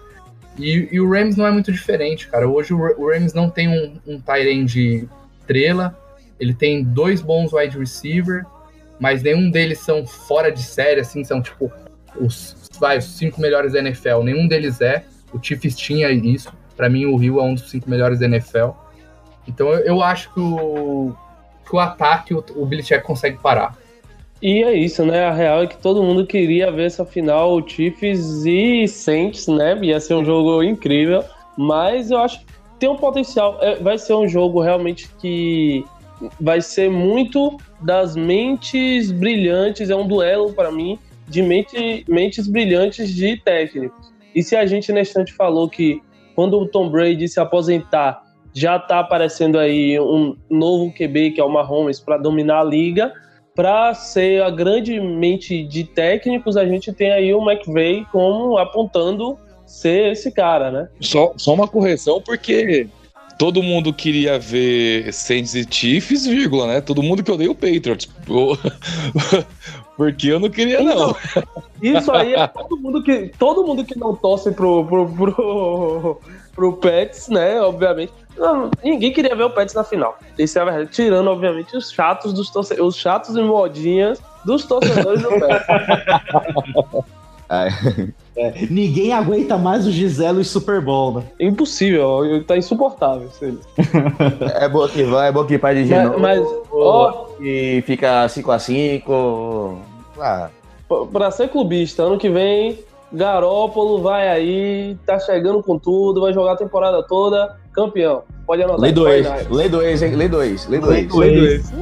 [0.56, 2.48] E, e, o Rams não é muito diferente, cara.
[2.48, 5.08] Hoje o, o Rams não tem um, um Tyrande
[5.40, 5.98] estrela,
[6.38, 8.44] ele tem dois bons wide receiver,
[9.00, 11.72] mas nenhum deles são fora de série, assim, são tipo
[12.16, 14.22] os vai, os cinco melhores da NFL.
[14.24, 15.04] Nenhum deles é.
[15.32, 16.52] O Chiefs tinha isso.
[16.76, 18.70] Para mim, o Rio é um dos cinco melhores da NFL.
[19.46, 21.14] Então, eu, eu acho que o,
[21.64, 23.78] que o ataque o, o Belichick consegue parar.
[24.42, 25.26] E é isso, né?
[25.26, 29.78] A real é que todo mundo queria ver essa final, o Chiefs e Saints, né?
[29.80, 31.22] Ia ser um jogo incrível,
[31.56, 32.46] mas eu acho que
[32.80, 33.58] tem um potencial.
[33.60, 35.84] É, vai ser um jogo realmente que
[36.40, 39.88] vai ser muito das mentes brilhantes.
[39.88, 40.98] É um duelo para mim
[41.28, 44.12] de mente, mentes brilhantes de técnicos.
[44.34, 46.00] E se a gente na instante falou que
[46.34, 48.22] quando o Tom Brady se aposentar,
[48.54, 53.12] já está aparecendo aí um novo QB, que é o Mahomes, para dominar a liga,
[53.54, 59.38] para ser a grande mente de técnicos, a gente tem aí o McVay como apontando
[59.66, 60.88] ser esse cara, né?
[61.00, 62.88] Só, só uma correção, porque
[63.38, 66.80] todo mundo queria ver Saints e Chiefs, vírgula, né?
[66.80, 68.08] Todo mundo que odeia o Patriots.
[70.02, 71.14] Porque eu não queria, não.
[71.80, 76.20] Isso aí é todo mundo que, todo mundo que não torce pro, pro, pro,
[76.52, 77.60] pro Pets, né?
[77.60, 78.12] Obviamente.
[78.36, 80.18] Não, ninguém queria ver o Pets na final.
[80.36, 80.90] Isso é a verdade.
[80.90, 82.80] Tirando, obviamente, os chatos dos torce...
[82.80, 85.66] os chatos e modinhas dos torcedores do Pets.
[88.34, 91.24] É, ninguém aguenta mais o Giselo e Super Bowl, né?
[91.38, 93.28] Impossível, tá insuportável.
[94.58, 96.18] é bom que vai, é bom que pai de Genoa.
[96.18, 99.76] Mas, mas ó, e fica 5x5.
[100.22, 100.50] Ah.
[101.12, 102.78] Pra ser clubista, ano que vem,
[103.12, 108.22] Garópolo vai aí, tá chegando com tudo, vai jogar a temporada toda, campeão.
[108.46, 108.80] Pode anotar.
[108.80, 110.14] Lei 2, lei 2, hein?
[110.14, 111.14] Lei 2, lei 2.
[111.14, 111.72] Lei 2.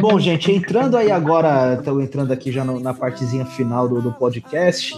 [0.00, 4.12] Bom, gente, entrando aí agora, estou entrando aqui já no, na partezinha final do, do
[4.12, 4.94] podcast,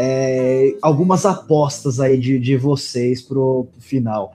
[0.00, 4.34] é, algumas apostas aí de, de vocês pro, pro final.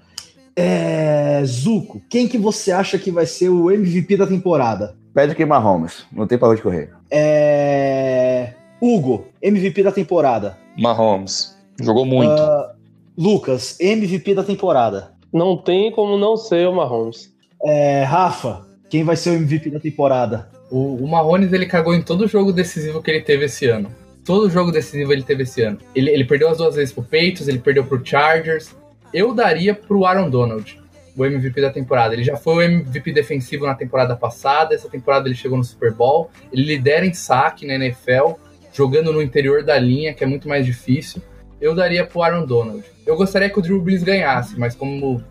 [0.56, 4.95] É, Zuko, quem que você acha que vai ser o MVP da temporada?
[5.14, 6.90] Patrick Mahomes, não tem pra onde correr.
[7.10, 10.57] É, Hugo, MVP da temporada.
[10.77, 12.34] Mahomes, jogou muito.
[12.34, 12.73] Uh,
[13.18, 15.14] Lucas, MVP da temporada.
[15.31, 17.31] Não tem como não ser o Mahomes.
[17.64, 20.49] É, Rafa, quem vai ser o MVP da temporada?
[20.69, 23.90] O, o Marrones ele cagou em todo jogo decisivo que ele teve esse ano.
[24.25, 25.77] Todo jogo decisivo ele teve esse ano.
[25.93, 28.75] Ele, ele perdeu as duas vezes pro Peitos, ele perdeu pro Chargers.
[29.13, 30.81] Eu daria pro Aaron Donald
[31.15, 32.13] o MVP da temporada.
[32.13, 35.93] Ele já foi o MVP defensivo na temporada passada, essa temporada ele chegou no Super
[35.93, 36.29] Bowl.
[36.51, 38.33] Ele lidera em saque na NFL,
[38.71, 41.21] jogando no interior da linha, que é muito mais difícil.
[41.61, 42.83] Eu daria pro Aaron Donald.
[43.05, 45.21] Eu gostaria que o Drew Brees ganhasse, mas como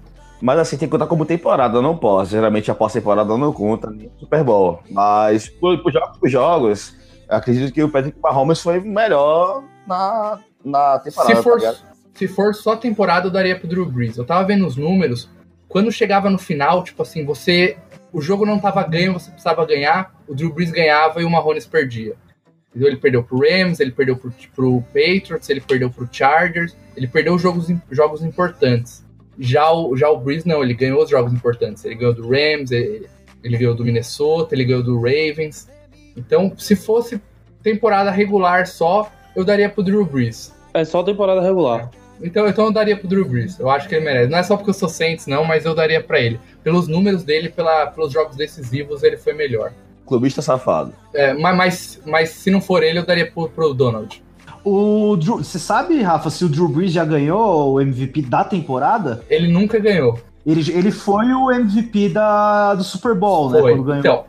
[0.41, 2.33] mas assim, tem que contar como temporada, não posso.
[2.33, 4.81] Geralmente a pós-temporada não conta, nem Super Bowl.
[4.91, 6.97] Mas por, por jogos,
[7.33, 11.37] acredito que o Patrick Mahomes foi melhor na, na temporada.
[11.37, 11.75] Se for, tá
[12.15, 14.17] se for só temporada, eu daria pro Drew Brees.
[14.17, 15.29] Eu tava vendo os números,
[15.69, 17.77] quando chegava no final, tipo assim, você.
[18.13, 21.65] O jogo não tava ganho, você precisava ganhar, o Drew Brees ganhava e o Mahomes
[21.65, 22.15] perdia.
[22.69, 22.89] Entendeu?
[22.89, 27.39] Ele perdeu pro Rams, ele perdeu pro, pro Patriots, ele perdeu pro Chargers, ele perdeu
[27.39, 29.03] jogos, jogos importantes.
[29.39, 31.85] Já o, já o Breeze, não, ele ganhou os jogos importantes.
[31.87, 33.09] Ele ganhou do Rams, ele,
[33.43, 35.71] ele ganhou do Minnesota, ele ganhou do Ravens.
[36.17, 37.21] Então, se fosse
[37.63, 40.53] temporada regular só, eu daria pro Drew Brees.
[40.75, 41.91] É só temporada regular.
[41.93, 42.03] É.
[42.27, 43.59] Então, então eu daria pro Drew Brees.
[43.59, 44.31] Eu acho que ele merece.
[44.31, 46.39] Não é só porque eu sou Saints, não, mas eu daria para ele.
[46.63, 49.73] Pelos números dele, pela, pelos jogos decisivos, ele foi melhor.
[50.07, 50.93] Clubista safado.
[51.15, 54.23] É, mas, mas, mas se não for ele, eu daria pro, pro Donald.
[54.65, 59.25] O Drew, você sabe, Rafa, se o Drew Brees já ganhou o MVP da temporada?
[59.29, 60.19] Ele nunca ganhou.
[60.47, 63.61] Ele, ele foi o MVP da, do Super Bowl, né?
[63.61, 63.73] Foi.
[63.73, 64.01] Quando ganhou.
[64.01, 64.25] Então,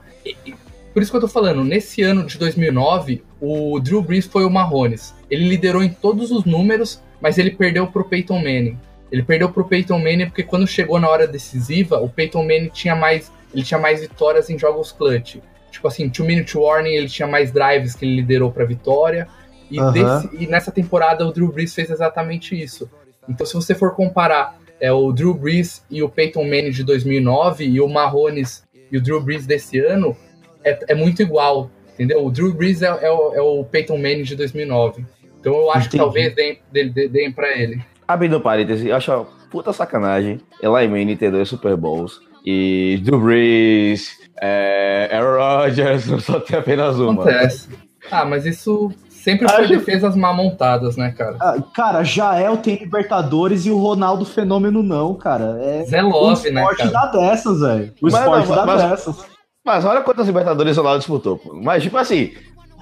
[0.93, 4.49] por isso que eu tô falando, nesse ano de 2009, o Drew Brees foi o
[4.49, 5.13] Mahomes.
[5.29, 8.77] Ele liderou em todos os números, mas ele perdeu pro Peyton Manning.
[9.11, 12.95] Ele perdeu pro Peyton Manning porque quando chegou na hora decisiva, o Peyton Manning tinha
[12.95, 15.37] mais, ele tinha mais vitórias em jogos clutch.
[15.71, 19.27] Tipo assim, two minute warning, ele tinha mais drives que ele liderou pra vitória.
[19.71, 19.91] E, Aham.
[19.91, 22.89] desse- e nessa temporada o Drew Brees fez exatamente isso.
[23.27, 27.63] Então, se você for comparar é, o Drew Brees e o Peyton Manning de 2009
[27.65, 30.15] e o Mahomes e o Drew Brees desse ano,
[30.63, 32.25] é, é muito igual, entendeu?
[32.25, 35.05] O Drew Brees é, é o, é o Peyton Manning de 2009.
[35.39, 36.03] Então eu acho que Entendi.
[36.03, 37.81] talvez deem, de- de- deem pra ele.
[38.07, 43.19] Abrindo parênteses, eu acho uma puta sacanagem Eli Manning ter dois Super Bowls e Drew
[43.19, 44.09] Brees,
[44.41, 47.13] é, Aaron Rodgers só tem apenas uma.
[47.23, 47.69] Acontece.
[48.11, 51.37] Ah, mas isso sempre foi Acho- defesas mal montadas, né, cara?
[51.39, 55.57] Ah, cara, Jael tem Libertadores e o Ronaldo Fenômeno não, cara.
[55.61, 56.91] É, Zé o Love, né, esporte cara?
[56.91, 57.93] dá dessas, velho.
[58.01, 59.25] O Mas esporte dá mas- dessas.
[59.65, 61.37] Mas olha quantas Libertadores o Ronaldo disputou.
[61.37, 61.53] pô.
[61.53, 62.33] Mas, tipo assim,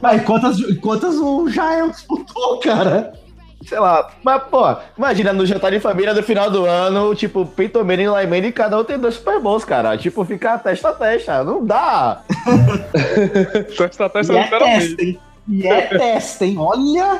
[0.01, 3.13] Mas quantas, quantas o Jael disputou, cara?
[3.63, 4.09] sei lá.
[4.23, 4.63] Mas, pô,
[4.97, 8.51] imagina no jantar de família do final do ano, tipo, Peyton Manning e Eli Manning,
[8.51, 9.95] cada um tem dois Super Bowls, cara.
[9.95, 11.43] Tipo, ficar testa a testa.
[11.43, 12.21] Não dá.
[13.77, 14.87] Testa a testa E é literalmente.
[14.87, 15.19] testa, hein?
[15.47, 16.55] E é testa, hein?
[16.57, 17.19] Olha,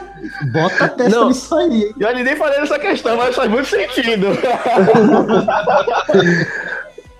[0.51, 1.27] bota a testa Não.
[1.27, 1.93] nisso aí, hein?
[1.99, 4.27] E eu nem falei nessa questão, mas faz muito sentido.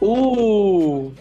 [0.03, 1.11] O,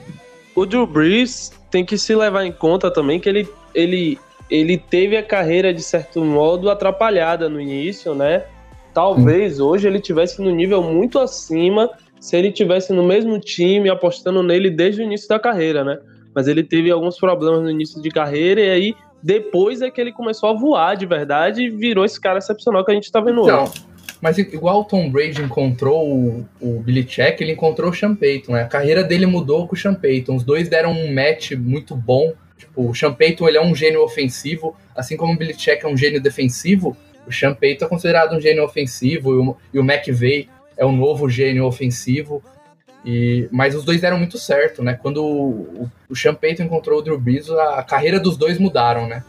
[0.55, 4.19] o Drew Brees tem que se levar em conta também que ele, ele,
[4.51, 8.45] ele teve a carreira, de certo modo, atrapalhada no início, né?
[8.93, 14.43] Talvez hoje ele tivesse no nível muito acima se ele tivesse no mesmo time, apostando
[14.43, 15.99] nele desde o início da carreira, né?
[16.35, 20.13] Mas ele teve alguns problemas no início de carreira e aí depois é que ele
[20.13, 23.43] começou a voar de verdade e virou esse cara excepcional que a gente tá vendo
[23.43, 23.51] hoje.
[24.21, 28.53] Mas igual o Tom Brady encontrou o, o Billy Check, ele encontrou o Sean Payton,
[28.53, 28.63] né?
[28.63, 30.37] A carreira dele mudou com o Sean Payton.
[30.37, 32.35] Os dois deram um match muito bom.
[32.59, 35.89] Tipo, o Sean Payton ele é um gênio ofensivo, assim como o Billy Check é
[35.89, 36.95] um gênio defensivo.
[37.27, 40.95] O Sean Payton é considerado um gênio ofensivo e o, e o McVay é um
[40.95, 42.43] novo gênio ofensivo.
[43.05, 44.99] E, mas os dois deram muito certo, né?
[45.01, 49.07] Quando o, o Sean Payton encontrou o Drew Brees, a, a carreira dos dois mudaram,
[49.07, 49.25] né?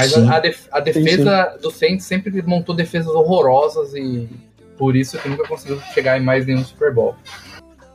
[0.00, 0.28] Mas Sim.
[0.28, 4.28] a, a def- a defesa do Saints sempre montou defesas horrorosas e
[4.76, 7.14] por isso que nunca conseguiu chegar em mais nenhum Super Bowl.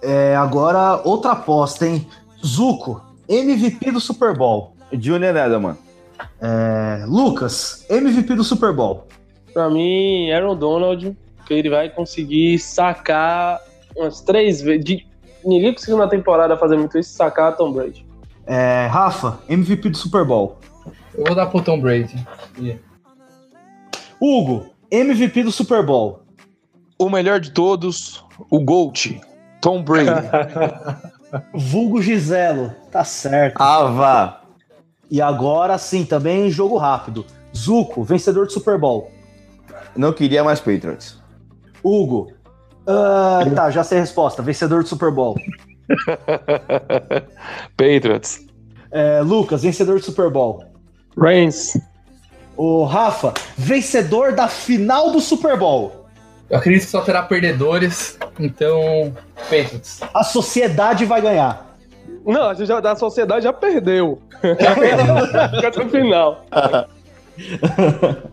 [0.02, 2.06] É, agora, outra aposta, hein?
[2.46, 4.74] Zuko, MVP do Super Bowl.
[4.92, 5.78] Julian Edelman.
[6.42, 9.08] É, Lucas, MVP do Super Bowl.
[9.54, 11.16] Pra mim, Aaron Donald,
[11.46, 13.60] que ele vai conseguir sacar
[13.96, 14.84] umas três vezes.
[14.84, 15.08] de-
[15.46, 18.06] Ninguém conseguiu na temporada fazer muito isso, sacar Tom Brady.
[18.46, 20.58] É, Rafa, MVP do Super Bowl.
[21.16, 22.26] Eu vou dar pro Tom Brady.
[22.60, 22.78] E-
[24.20, 26.22] Hugo, MVP do Super Bowl.
[26.98, 29.22] O melhor de todos, o Gold,
[29.62, 30.10] Tom Brady.
[31.54, 33.60] Vulgo Giselo, tá certo.
[33.62, 34.42] Ava.
[35.10, 37.26] E agora sim, também jogo rápido.
[37.56, 39.12] Zuko, vencedor do Super Bowl.
[39.96, 41.22] Não queria mais Patriots.
[41.84, 42.32] Hugo.
[42.88, 44.42] ah, tá, já sei a resposta.
[44.42, 45.36] Vencedor do Super Bowl.
[47.76, 48.46] Patriots.
[48.92, 50.64] É, Lucas, vencedor do Super Bowl.
[51.18, 51.78] Reigns.
[52.56, 56.06] O Rafa, vencedor da final do Super Bowl.
[56.50, 59.12] Eu acredito que só terá perdedores, então.
[59.50, 60.02] Patriots.
[60.14, 61.76] A sociedade vai ganhar.
[62.26, 64.22] Não, a gente já, da sociedade já perdeu.
[64.62, 65.18] Já perdeu
[65.68, 66.46] até o final.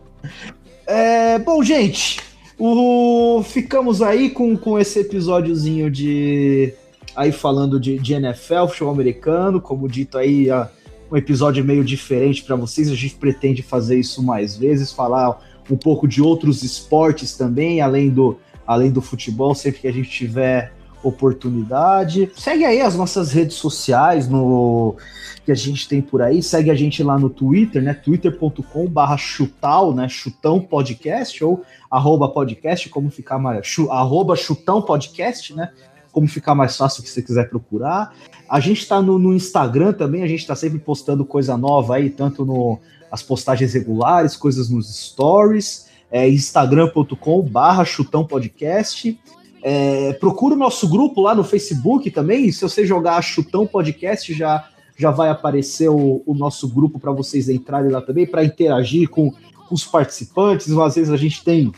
[0.86, 2.20] É, bom, gente,
[2.58, 6.74] o- ficamos aí com, com esse episódiozinho de.
[7.14, 10.68] Aí falando de, de NFL, futebol americano, como dito aí, ah,
[11.10, 12.90] um episódio meio diferente para vocês.
[12.90, 18.10] A gente pretende fazer isso mais vezes, falar um pouco de outros esportes também, além
[18.10, 20.72] do, além do futebol, sempre que a gente tiver
[21.02, 22.30] oportunidade.
[22.36, 24.96] Segue aí as nossas redes sociais no
[25.44, 26.42] que a gente tem por aí.
[26.42, 27.94] Segue a gente lá no Twitter, né?
[27.94, 30.08] twitter.com barra chutal, né?
[30.08, 33.66] Chutão podcast ou arroba podcast, como ficar mais...
[33.88, 35.70] Arroba chutão podcast, né?
[36.12, 38.14] Como ficar mais fácil que você quiser procurar.
[38.48, 42.10] A gente tá no, no Instagram também, a gente tá sempre postando coisa nova aí,
[42.10, 42.78] tanto no
[43.10, 49.18] as postagens regulares, coisas nos stories, é instagram.com barra chutão podcast.
[49.62, 52.50] É, procura o nosso grupo lá no Facebook também.
[52.50, 54.66] Se você jogar Chutão Podcast, já,
[54.96, 59.30] já vai aparecer o, o nosso grupo para vocês entrarem lá também, para interagir com,
[59.30, 60.70] com os participantes.
[60.72, 61.70] Às vezes a gente tem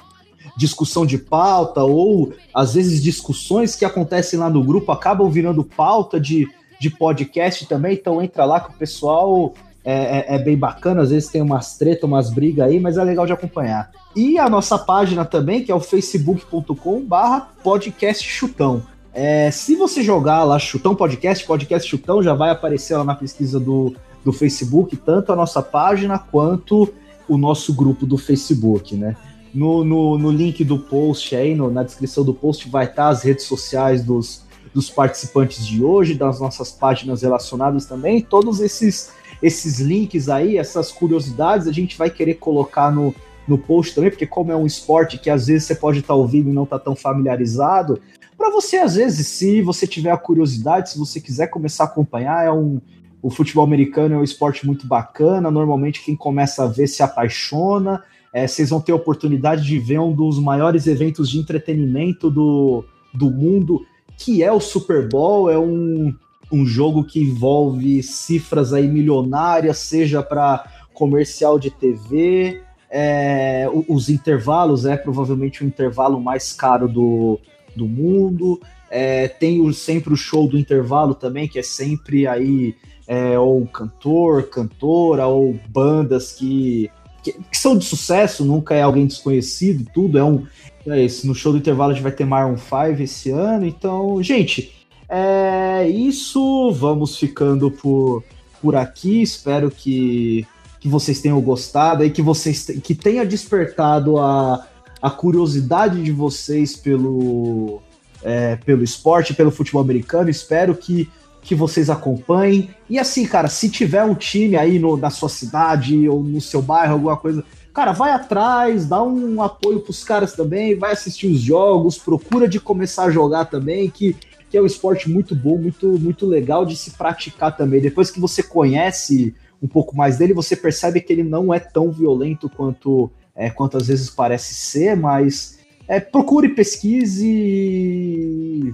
[0.57, 6.21] discussão de pauta, ou às vezes discussões que acontecem lá no grupo acabam virando pauta
[6.21, 6.49] de,
[6.81, 9.55] de podcast também, então entra lá que o pessoal
[9.85, 13.05] é, é, é, bem bacana, às vezes tem umas tretas, umas brigas aí, mas é
[13.05, 13.91] legal de acompanhar.
[14.15, 18.83] E a nossa página também, que é o facebook.com barra podcast chutão.
[19.13, 23.61] É, se você jogar lá Chutão Podcast, Podcast Chutão, já vai aparecer lá na pesquisa
[23.61, 26.93] do, do Facebook, tanto a nossa página quanto
[27.29, 29.17] o nosso grupo do Facebook, né?
[29.55, 33.23] No, no, no link do post aí, no, na descrição do post, vai estar as
[33.23, 39.13] redes sociais dos, dos participantes de hoje, das nossas páginas relacionadas também, todos esses
[39.43, 43.13] esses links aí, essas curiosidades, a gente vai querer colocar no,
[43.47, 46.15] no post também, porque como é um esporte que às vezes você pode estar tá
[46.15, 48.01] ouvindo e não tá tão familiarizado,
[48.39, 52.45] para você às vezes, se você tiver a curiosidade, se você quiser começar a acompanhar,
[52.45, 52.81] é um
[53.21, 58.03] o futebol americano é um esporte muito bacana, normalmente quem começa a ver se apaixona,
[58.33, 62.85] é, vocês vão ter a oportunidade de ver um dos maiores eventos de entretenimento do,
[63.13, 63.85] do mundo,
[64.17, 66.15] que é o Super Bowl, é um
[66.53, 72.61] um jogo que envolve cifras aí milionárias, seja para comercial de TV,
[72.91, 77.41] é, os intervalos é provavelmente o intervalo mais caro do,
[77.75, 78.61] do mundo.
[78.91, 82.77] É, tem o, sempre o show do intervalo também, que é sempre aí
[83.09, 86.91] é, ou cantor, cantora, ou bandas que,
[87.23, 90.47] que, que, são de sucesso, nunca é alguém desconhecido, tudo é um.
[90.87, 94.21] É esse, no show do intervalo a gente vai ter Maroon 5 esse ano, então,
[94.21, 94.73] gente,
[95.09, 98.25] é isso, vamos ficando por,
[98.61, 99.21] por aqui.
[99.21, 100.47] Espero que,
[100.81, 104.67] que vocês tenham gostado e que vocês que tenha despertado a,
[105.03, 107.83] a curiosidade de vocês pelo,
[108.23, 110.31] é, pelo esporte, pelo futebol americano.
[110.31, 111.11] Espero que,
[111.43, 112.71] que vocês acompanhem.
[112.89, 116.63] E assim, cara, se tiver um time aí no, na sua cidade ou no seu
[116.63, 117.45] bairro, alguma coisa,
[117.75, 122.61] cara, vai atrás, dá um apoio pros caras também, vai assistir os jogos, procura de
[122.61, 124.17] começar a jogar também, que
[124.53, 127.81] que é um esporte muito bom, muito, muito legal de se praticar também.
[127.81, 131.91] Depois que você conhece um pouco mais dele, você percebe que ele não é tão
[131.91, 135.59] violento quanto, é, quanto às vezes parece ser, mas
[135.89, 137.95] é, procure, pesquise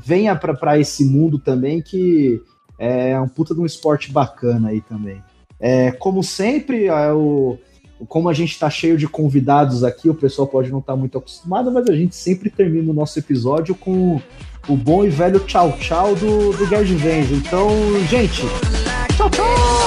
[0.04, 2.42] venha para esse mundo também, que
[2.78, 5.22] é um puta de um esporte bacana aí também.
[5.60, 7.58] É, como sempre, é o,
[8.06, 11.18] como a gente está cheio de convidados aqui, o pessoal pode não estar tá muito
[11.18, 14.20] acostumado, mas a gente sempre termina o nosso episódio com
[14.68, 17.34] o bom e velho tchau tchau do, do Gerd.
[17.34, 17.70] Então,
[18.08, 18.42] gente,
[19.16, 19.77] tchau tchau!